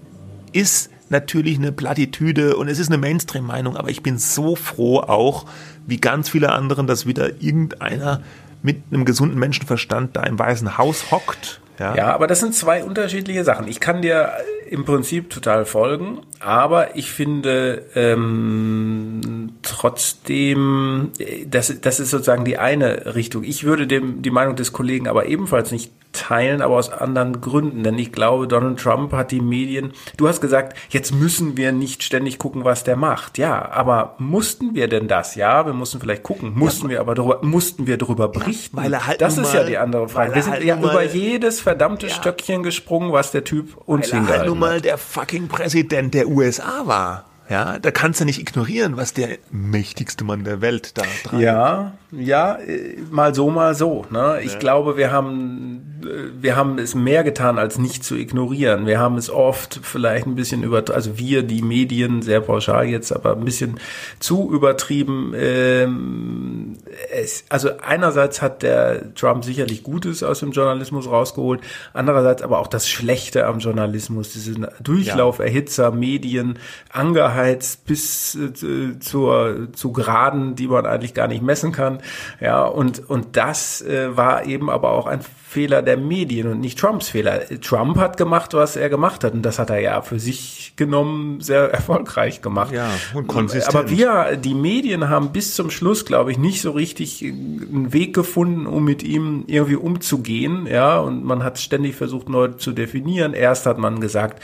ist 0.54 0.90
natürlich 1.12 1.58
eine 1.58 1.72
Plattitüde 1.72 2.56
und 2.56 2.68
es 2.68 2.80
ist 2.80 2.88
eine 2.88 2.98
Mainstream-Meinung, 2.98 3.78
aber 3.78 3.90
ich 3.90 4.02
bin 4.02 4.18
so 4.18 4.56
froh 4.56 5.00
auch, 5.00 5.46
wie 5.86 5.98
ganz 5.98 6.30
viele 6.30 6.52
anderen, 6.52 6.88
dass 6.88 7.06
wieder 7.06 7.42
irgendeiner 7.42 8.22
mit 8.64 8.84
einem 8.92 9.06
gesunden 9.06 9.40
Menschenverstand 9.40 10.16
da 10.16 10.24
im 10.24 10.38
Weißen 10.38 10.78
Haus 10.78 11.12
hockt. 11.12 11.62
Ja. 11.80 11.96
ja, 11.96 12.14
aber 12.14 12.28
das 12.28 12.40
sind 12.40 12.54
zwei 12.54 12.84
unterschiedliche 12.84 13.44
Sachen. 13.44 13.68
Ich 13.68 13.80
kann 13.80 14.04
dir 14.04 14.34
im 14.70 14.86
Prinzip 14.86 15.32
total 15.32 15.66
folgen, 15.66 16.20
aber 16.40 16.96
ich 16.96 17.12
finde 17.12 17.86
ähm, 17.96 19.54
trotzdem, 19.64 21.12
das, 21.48 21.82
das 21.82 22.00
ist 22.00 22.12
sozusagen 22.12 22.46
die 22.46 22.60
eine 22.60 23.16
Richtung. 23.16 23.44
Ich 23.44 23.64
würde 23.64 23.88
dem 23.88 24.22
die 24.22 24.30
Meinung 24.30 24.56
des 24.56 24.74
Kollegen 24.74 25.08
aber 25.08 25.26
ebenfalls 25.26 25.72
nicht 25.72 25.92
teilen, 26.14 26.62
aber 26.62 26.76
aus 26.76 26.92
anderen 26.92 27.42
Gründen. 27.42 27.84
Denn 27.84 27.98
ich 27.98 28.12
glaube, 28.12 28.48
Donald 28.48 28.80
Trump 28.80 29.14
hat 29.14 29.32
die 29.32 29.42
Medien, 29.42 29.94
du 30.18 30.28
hast 30.28 30.42
gesagt, 30.42 30.78
jetzt 30.90 31.14
müssen 31.14 31.58
wir 31.58 31.72
nicht 31.72 32.04
ständig 32.04 32.38
gucken, 32.38 32.64
was 32.66 32.84
der 32.84 32.96
macht. 32.96 33.38
Ja, 33.38 33.72
aber 33.72 34.16
mussten 34.18 34.76
wir 34.76 34.88
denn 34.88 35.08
das? 35.08 35.36
Ja, 35.36 35.66
wir 35.66 35.74
mussten 35.74 36.00
vielleicht 36.00 36.24
gucken. 36.24 36.54
Mussten 36.56 36.86
ja, 36.86 36.92
wir 36.92 37.00
aber 37.02 37.16
darüber, 37.16 37.40
mussten 37.42 37.88
wir 37.88 37.98
darüber 37.98 38.28
berichten? 38.28 38.78
weil 38.78 38.94
er 38.94 39.08
halt 39.08 39.22
das 39.22 39.38
ist 39.38 39.54
mal, 39.54 39.62
ja 39.62 39.64
die 39.64 39.78
andere 39.78 40.10
Frage. 40.10 40.36
Wir 40.36 40.44
sind 40.44 40.54
halt 40.54 40.64
ja 40.64 40.78
über 40.78 41.04
jedes 41.04 41.60
verdammte 41.60 42.08
ja, 42.08 42.14
Stöckchen 42.14 42.64
gesprungen, 42.64 43.12
was 43.12 43.32
der 43.32 43.44
Typ 43.44 43.78
uns 43.86 44.12
weil 44.12 44.20
er 44.22 44.28
halt 44.28 44.48
nun 44.48 44.60
mal 44.60 44.82
der 44.82 44.98
fucking 44.98 45.48
Präsident 45.48 46.14
der 46.14 46.28
USA 46.28 46.84
war. 46.86 47.26
Ja, 47.52 47.80
da 47.80 47.92
kannst 47.92 48.22
du 48.22 48.26
nicht 48.26 48.40
ignorieren, 48.40 48.96
was 48.96 49.14
der 49.14 49.38
mächtigste 49.52 50.24
Mann 50.24 50.46
der 50.46 50.62
Welt 50.62 50.98
da 50.98 51.02
treibt. 51.26 51.44
Ja, 51.44 51.92
ja, 52.14 52.56
äh, 52.56 52.96
mal 53.10 53.36
so, 53.36 53.50
mal 53.50 53.76
so. 53.76 54.06
Ne? 54.10 54.40
Ich 54.42 54.54
ja. 54.54 54.60
glaube, 54.60 54.96
wir 54.96 55.12
haben, 55.12 56.02
äh, 56.02 56.42
wir 56.42 56.56
haben 56.56 56.78
es 56.78 56.96
mehr 56.96 57.26
getan, 57.26 57.60
als 57.60 57.78
nicht 57.78 58.06
zu 58.06 58.16
ignorieren. 58.16 58.86
Wir 58.86 59.00
haben 59.00 59.18
es 59.18 59.30
oft 59.30 59.82
vielleicht 59.84 60.28
ein 60.28 60.36
bisschen 60.36 60.64
über, 60.64 60.84
also 60.94 61.18
wir, 61.18 61.44
die 61.44 61.62
Medien, 61.62 62.22
sehr 62.22 62.40
pauschal 62.40 62.86
jetzt, 62.86 63.12
aber 63.12 63.34
ein 63.34 63.44
bisschen 63.44 63.82
zu 64.20 64.50
übertrieben. 64.50 65.34
Ähm, 65.36 66.78
es, 67.14 67.44
also 67.50 67.72
einerseits 67.82 68.42
hat 68.42 68.64
der 68.64 69.14
Trump 69.14 69.44
sicherlich 69.44 69.84
Gutes 69.84 70.24
aus 70.24 70.40
dem 70.40 70.52
Journalismus 70.52 71.10
rausgeholt, 71.10 71.60
andererseits 71.94 72.44
aber 72.44 72.60
auch 72.60 72.68
das 72.68 72.88
Schlechte 72.88 73.46
am 73.46 73.60
Journalismus, 73.60 74.32
diesen 74.32 74.68
Durchlauferhitzer, 74.82 75.92
Medien, 75.92 76.58
Angeheizt 76.94 77.41
angeheizt 77.42 77.86
bis 77.86 78.36
äh, 78.36 79.00
zur, 79.00 79.74
zu 79.74 79.92
Graden, 79.92 80.56
die 80.56 80.68
man 80.68 80.86
eigentlich 80.86 81.14
gar 81.14 81.28
nicht 81.28 81.42
messen 81.42 81.72
kann. 81.72 82.00
Ja, 82.40 82.64
und, 82.64 83.10
und 83.10 83.38
das 83.38 83.82
äh, 83.82 84.16
war 84.16 84.46
eben 84.46 84.70
aber 84.70 84.92
auch 84.92 85.08
ein 85.08 85.22
Fehler 85.52 85.82
der 85.82 85.98
Medien 85.98 86.48
und 86.48 86.62
nicht 86.62 86.80
Trumps 86.80 87.10
Fehler. 87.10 87.42
Trump 87.60 87.98
hat 87.98 88.16
gemacht, 88.16 88.54
was 88.54 88.78
er 88.78 88.88
gemacht 88.88 89.26
hat 89.26 89.34
und 89.34 89.42
das 89.42 89.60
hat 89.60 89.70
er 89.70 89.80
ja 89.80 90.02
für 90.02 90.18
sich 90.18 90.72
genommen 90.78 91.42
sehr 91.42 91.64
erfolgreich 91.74 92.42
gemacht. 92.42 92.72
Ja, 92.72 92.90
und 93.14 93.28
konsistent. 93.28 93.76
Aber 93.76 93.90
wir, 93.90 94.38
die 94.38 94.54
Medien 94.54 95.10
haben 95.10 95.34
bis 95.34 95.54
zum 95.54 95.70
Schluss, 95.70 96.06
glaube 96.06 96.32
ich, 96.32 96.38
nicht 96.38 96.62
so 96.62 96.72
richtig 96.72 97.22
einen 97.22 97.92
Weg 97.92 98.14
gefunden, 98.14 98.66
um 98.66 98.86
mit 98.86 99.04
ihm 99.04 99.44
irgendwie 99.48 99.76
umzugehen. 99.76 100.68
Ja, 100.68 101.00
und 101.00 101.26
man 101.26 101.44
hat 101.44 101.60
ständig 101.60 101.98
versucht, 101.98 102.30
neu 102.30 102.48
zu 102.48 102.72
definieren. 102.72 103.34
Erst 103.34 103.66
hat 103.66 103.78
man 103.78 104.00
gesagt, 104.00 104.42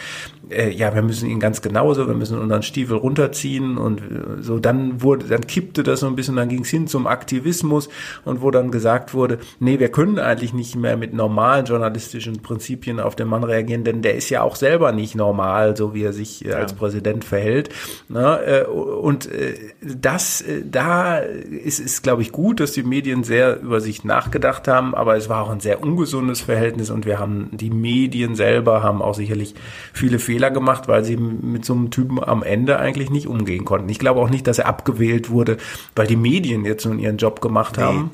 äh, 0.49 0.70
ja, 0.72 0.93
wir 0.93 1.03
müssen 1.03 1.30
ihn 1.30 1.39
ganz 1.39 1.62
genauso, 1.62 2.08
wir 2.08 2.16
müssen 2.16 2.38
unseren 2.38 2.64
Stiefel 2.64 2.97
runterziehen 2.97 3.78
und 3.78 4.01
äh, 4.01 4.41
so. 4.41 4.60
Dann 4.60 5.01
wurde, 5.01 5.28
dann 5.28 5.47
kippte 5.47 5.84
das 5.84 6.01
so 6.01 6.08
ein 6.08 6.18
bisschen, 6.18 6.36
dann 6.36 6.49
ging 6.49 6.64
es 6.64 6.70
hin 6.70 6.88
zum 6.88 7.08
Aktivismus 7.08 7.88
und 8.26 8.41
wo 8.41 8.51
dann 8.51 8.72
gesagt 8.72 9.14
wurde, 9.14 9.39
nee, 9.60 9.80
wir 9.80 9.89
können 9.89 10.20
eigentlich 10.20 10.53
nicht 10.53 10.76
mehr 10.76 10.97
mit 10.98 11.14
normalen 11.14 11.66
journalistischen 11.66 12.41
Prinzipien 12.41 13.00
auf 13.00 13.16
den 13.16 13.28
Mann 13.28 13.43
reagieren, 13.43 13.84
denn 13.84 14.02
der 14.02 14.16
ist 14.16 14.30
ja 14.30 14.41
auch 14.41 14.56
selber 14.56 14.91
nicht 14.91 15.16
normal, 15.16 15.78
so 15.78 15.93
wie 15.93 16.04
er 16.04 16.14
sich 16.14 16.45
äh, 16.45 16.54
als 16.54 16.74
Präsident 16.74 17.24
verhält. 17.24 17.70
Ne? 18.10 18.39
Äh, 18.45 18.64
und 18.66 19.32
äh, 19.32 19.56
das, 19.82 20.43
da 20.64 21.18
ist 21.18 21.80
es, 21.80 22.02
glaube 22.02 22.22
ich, 22.22 22.32
gut, 22.32 22.60
dass 22.60 22.72
die 22.72 22.84
Medien 22.84 23.24
sehr 23.24 23.62
über 23.62 23.80
sich 23.80 24.04
nachgedacht 24.04 24.68
haben, 24.68 24.95
aber 24.95 25.16
es 25.16 25.30
war 25.30 25.43
auch 25.43 25.50
ein 25.50 25.60
sehr 25.60 25.82
ungesundes 25.82 26.41
Verhältnis 26.41 26.89
und 26.89 27.06
wir 27.06 27.20
haben, 27.20 27.50
die 27.52 27.70
Medien 27.70 28.36
selber 28.36 28.84
haben 28.84 29.02
auch 29.02 29.16
sicherlich 29.16 29.56
viele 29.93 30.20
Fehler 30.20 30.52
gemacht, 30.52 30.88
weil 30.88 31.04
sie 31.04 31.18
mit 31.18 31.66
so 31.66 31.74
einem 31.74 31.91
Typen 31.91 32.24
am 32.24 32.43
Ende 32.43 32.80
eigentlich 32.80 33.10
nicht 33.10 33.28
umgehen 33.28 33.66
konnten. 33.66 33.89
Ich 33.89 34.00
glaube 34.00 34.20
auch 34.20 34.30
nicht, 34.30 34.48
dass 34.48 34.60
er 34.60 34.68
abgewählt 34.68 35.30
wurde, 35.30 35.58
weil 35.95 36.08
die 36.08 36.16
Medien 36.16 36.66
jetzt 36.66 36.86
nun 36.86 37.00
ihren 37.00 37.18
Job 37.18 37.41
gemacht 37.41 37.78
nee. 37.78 37.84
haben 37.84 38.12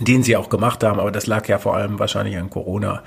den 0.00 0.22
sie 0.22 0.36
auch 0.36 0.48
gemacht 0.48 0.82
haben, 0.84 1.00
aber 1.00 1.10
das 1.10 1.26
lag 1.26 1.46
ja 1.48 1.58
vor 1.58 1.76
allem 1.76 1.98
wahrscheinlich 1.98 2.36
an 2.36 2.50
Corona. 2.50 3.02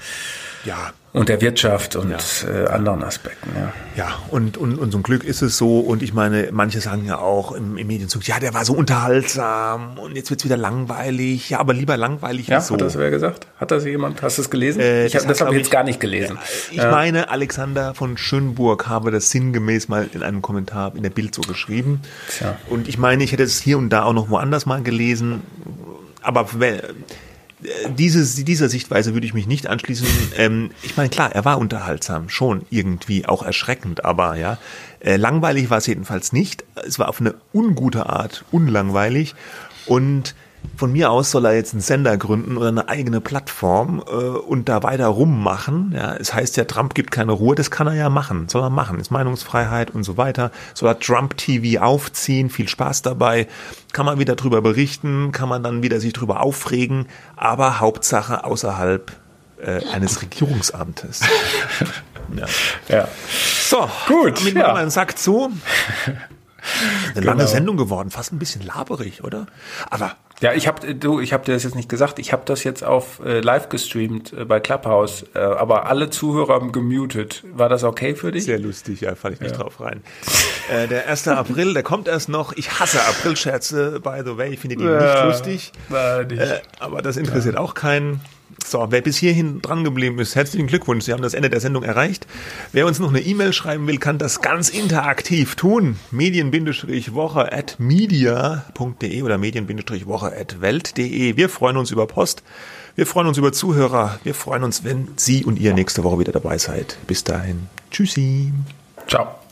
Ja. 0.66 0.92
Und 1.12 1.30
der 1.30 1.42
Wirtschaft 1.42 1.96
und 1.96 2.10
ja. 2.10 2.18
äh, 2.50 2.68
anderen 2.70 3.04
Aspekten, 3.04 3.52
ja. 3.56 3.72
Ja, 3.96 4.16
und, 4.32 4.58
und, 4.58 4.80
und 4.80 4.92
zum 4.92 5.04
Glück 5.04 5.24
ist 5.24 5.44
es 5.44 5.60
so, 5.60 5.80
und 5.80 6.02
ich 6.02 6.12
meine, 6.12 6.50
manche 6.52 6.82
sagen 6.82 7.06
ja 7.06 7.20
auch 7.20 7.52
im, 7.52 7.78
im 7.78 7.86
Medienzug, 7.86 8.28
ja, 8.28 8.40
der 8.40 8.56
war 8.56 8.66
so 8.66 8.74
unterhaltsam 8.74 10.00
und 10.00 10.16
jetzt 10.16 10.32
wird's 10.32 10.44
wieder 10.44 10.58
langweilig. 10.58 11.52
Ja, 11.52 11.60
aber 11.60 11.76
lieber 11.76 11.98
langweilig 11.98 12.48
ja, 12.48 12.58
wie 12.58 12.64
so. 12.64 12.74
Hat 12.74 12.82
das 12.82 12.98
wer 12.98 13.12
gesagt? 13.12 13.46
Hat 13.60 13.70
das 13.70 13.86
jemand? 13.86 14.24
Hast 14.24 14.40
du 14.40 14.42
es 14.42 14.50
gelesen? 14.50 14.80
Äh, 14.80 15.06
ich 15.06 15.14
hab, 15.14 15.22
das, 15.22 15.38
das 15.38 15.42
habe 15.42 15.52
ich 15.52 15.60
jetzt 15.60 15.70
gar 15.70 15.84
nicht 15.84 16.00
gelesen. 16.00 16.40
ich 16.72 16.78
ja. 16.78 16.90
meine, 16.90 17.30
Alexander 17.30 17.94
von 17.94 18.18
Schönburg 18.18 18.88
habe 18.88 19.12
das 19.12 19.30
sinngemäß 19.30 19.90
mal 19.90 20.10
in 20.12 20.24
einem 20.24 20.42
Kommentar 20.42 20.96
in 20.96 21.04
der 21.04 21.12
Bild 21.12 21.36
so 21.36 21.42
geschrieben. 21.42 22.02
Tja. 22.28 22.58
Und 22.72 22.88
ich 22.88 22.98
meine, 22.98 23.24
ich 23.24 23.34
hätte 23.34 23.44
es 23.44 23.62
hier 23.62 23.78
und 23.78 23.92
da 23.92 24.02
auch 24.06 24.14
noch 24.14 24.32
woanders 24.32 24.66
mal 24.66 24.82
gelesen 24.82 25.44
aber 26.24 26.48
diese, 27.90 28.44
dieser 28.44 28.70
Sichtweise 28.70 29.14
würde 29.14 29.26
ich 29.26 29.34
mich 29.34 29.48
nicht 29.48 29.68
anschließen. 29.68 30.08
Ähm, 30.38 30.72
ich 30.82 30.98
meine, 30.98 31.10
klar, 31.10 31.32
er 31.32 31.46
war 31.46 31.58
unterhaltsam, 31.58 32.30
schon 32.30 32.66
irgendwie 32.70 33.26
auch 33.26 33.44
erschreckend, 33.44 34.04
aber 34.04 34.36
ja, 34.36 34.58
äh, 35.00 35.16
langweilig 35.16 35.70
war 35.70 35.78
es 35.78 35.88
jedenfalls 35.88 36.34
nicht. 36.34 36.64
Es 36.86 37.00
war 37.00 37.08
auf 37.10 37.22
eine 37.22 37.36
ungute 37.54 38.08
Art 38.08 38.44
unlangweilig 38.52 39.36
und 39.86 40.36
von 40.76 40.92
mir 40.92 41.12
aus 41.12 41.32
soll 41.32 41.46
er 41.46 41.56
jetzt 41.56 41.74
einen 41.74 41.82
Sender 41.82 42.18
gründen 42.18 42.58
oder 42.58 42.70
eine 42.70 42.90
eigene 42.90 43.22
Plattform 43.22 44.04
äh, 44.08 44.12
und 44.12 44.70
da 44.70 44.84
weiter 44.84 45.08
rummachen. 45.08 45.94
Ja, 45.96 46.16
es 46.16 46.34
heißt 46.34 46.58
ja, 46.58 46.66
Trump 46.66 46.96
gibt 46.96 47.12
keine 47.12 47.32
Ruhe, 47.32 47.56
das 47.56 47.72
kann 47.72 47.88
er 47.88 47.94
ja 47.94 48.10
machen, 48.10 48.50
soll 48.50 48.64
er 48.64 48.70
machen, 48.70 49.00
ist 49.00 49.12
Meinungsfreiheit 49.12 49.92
und 49.92 50.04
so 50.04 50.18
weiter. 50.18 50.52
Soll 50.74 50.90
er 50.90 51.00
Trump 51.00 51.38
TV 51.38 51.82
aufziehen, 51.82 52.50
viel 52.50 52.68
Spaß 52.68 53.02
dabei, 53.02 53.48
kann 53.92 54.06
man 54.06 54.20
wieder 54.20 54.36
drüber 54.36 54.62
berichten, 54.62 55.32
kann 55.32 55.50
man 55.50 55.64
dann 55.64 55.84
wieder 55.84 56.00
sich 56.00 56.14
drüber 56.14 56.42
aufregen, 56.42 57.08
aber 57.36 57.80
Hauptsache 57.80 58.44
außerhalb 58.44 59.12
äh, 59.62 59.82
eines 59.94 60.22
Regierungsamtes. 60.22 61.22
ja. 62.36 62.46
ja. 62.88 63.08
So, 63.62 63.90
gut. 64.08 64.40
Damit 64.40 64.56
ja. 64.56 64.68
wir 64.68 64.76
einen 64.76 64.92
Sack 64.92 65.18
zu. 65.18 65.52
Eine 67.04 67.14
genau. 67.14 67.28
lange 67.28 67.48
Sendung 67.48 67.76
geworden, 67.76 68.10
fast 68.10 68.32
ein 68.32 68.40
bisschen 68.40 68.62
laberig, 68.62 69.22
oder? 69.22 69.48
Aber 69.90 70.16
ja, 70.44 70.52
ich 70.52 70.68
habe 70.68 70.94
du, 70.94 71.22
ich 71.22 71.32
habe 71.32 71.46
dir 71.46 71.54
das 71.54 71.64
jetzt 71.64 71.76
nicht 71.76 71.88
gesagt. 71.88 72.20
Ich 72.20 72.34
habe 72.34 72.44
das 72.46 72.66
jetzt 72.66 72.84
auf 72.84 73.22
äh, 73.26 73.40
live 73.40 73.70
gestreamt 73.70 74.34
äh, 74.34 74.44
bei 74.44 74.60
Clubhouse, 74.60 75.26
äh, 75.34 75.40
aber 75.40 75.86
alle 75.86 76.10
Zuhörer 76.10 76.56
haben 76.56 76.74
gemutet. 76.74 77.46
War 77.54 77.70
das 77.70 77.86
okay 77.86 78.14
für 78.14 78.34
dich? 78.34 78.44
Sehr 78.44 78.60
lustig, 78.60 79.00
ja, 79.00 79.16
falle 79.16 79.36
ich 79.36 79.40
nicht 79.40 79.56
ja. 79.56 79.64
drauf 79.64 79.80
rein. 79.80 80.04
äh, 80.70 80.90
der 80.90 81.08
1. 81.08 81.30
April, 81.30 81.74
der 81.74 81.84
kommt 81.84 82.10
erst 82.10 82.28
noch. 82.28 82.52
Ich 82.58 82.78
hasse 82.78 83.00
Aprilscherze, 83.00 84.02
by 84.02 84.22
the 84.26 84.36
way, 84.36 84.54
ich 84.54 84.60
finde 84.60 84.76
die 84.76 84.84
ja, 84.84 85.00
nicht 85.00 85.24
lustig. 85.24 85.72
Nicht. 86.28 86.42
Äh, 86.42 86.60
aber 86.78 87.02
das 87.02 87.16
interessiert 87.16 87.56
ja. 87.56 87.62
auch 87.62 87.74
keinen. 87.74 88.20
So, 88.66 88.88
wer 88.90 89.02
bis 89.02 89.18
hierhin 89.18 89.62
dran 89.62 89.84
geblieben 89.84 90.20
ist, 90.20 90.36
herzlichen 90.36 90.68
Glückwunsch. 90.68 91.06
Sie 91.06 91.14
haben 91.14 91.22
das 91.22 91.34
Ende 91.34 91.50
der 91.50 91.60
Sendung 91.60 91.84
erreicht. 91.84 92.26
Wer 92.72 92.86
uns 92.86 93.00
noch 93.00 93.10
eine 93.10 93.22
E-Mail 93.22 93.54
schreiben 93.54 93.88
will, 93.88 93.98
kann 93.98 94.18
das 94.18 94.42
ganz 94.42 94.70
interaktiv 94.70 95.56
tun. 95.56 96.00
Medien-Woche 96.12 97.52
at 97.52 97.76
media.de 97.80 99.22
oder 99.22 99.38
Medien-Woche 99.38 100.36
at 100.38 100.62
welt.de. 100.62 101.38
Wir 101.38 101.50
freuen 101.50 101.78
uns 101.78 101.92
über 101.92 102.08
Post. 102.08 102.44
Wir 102.96 103.08
freuen 103.08 103.28
uns 103.28 103.38
über 103.38 103.52
Zuhörer. 103.52 104.20
Wir 104.24 104.36
freuen 104.36 104.64
uns, 104.64 104.84
wenn 104.84 105.10
Sie 105.16 105.44
und 105.44 105.60
ihr 105.60 105.74
nächste 105.74 106.04
Woche 106.04 106.20
wieder 106.20 106.32
dabei 106.32 106.58
seid. 106.58 106.98
Bis 107.08 107.24
dahin. 107.24 107.68
Tschüssi. 107.92 108.54
Ciao. 109.08 109.43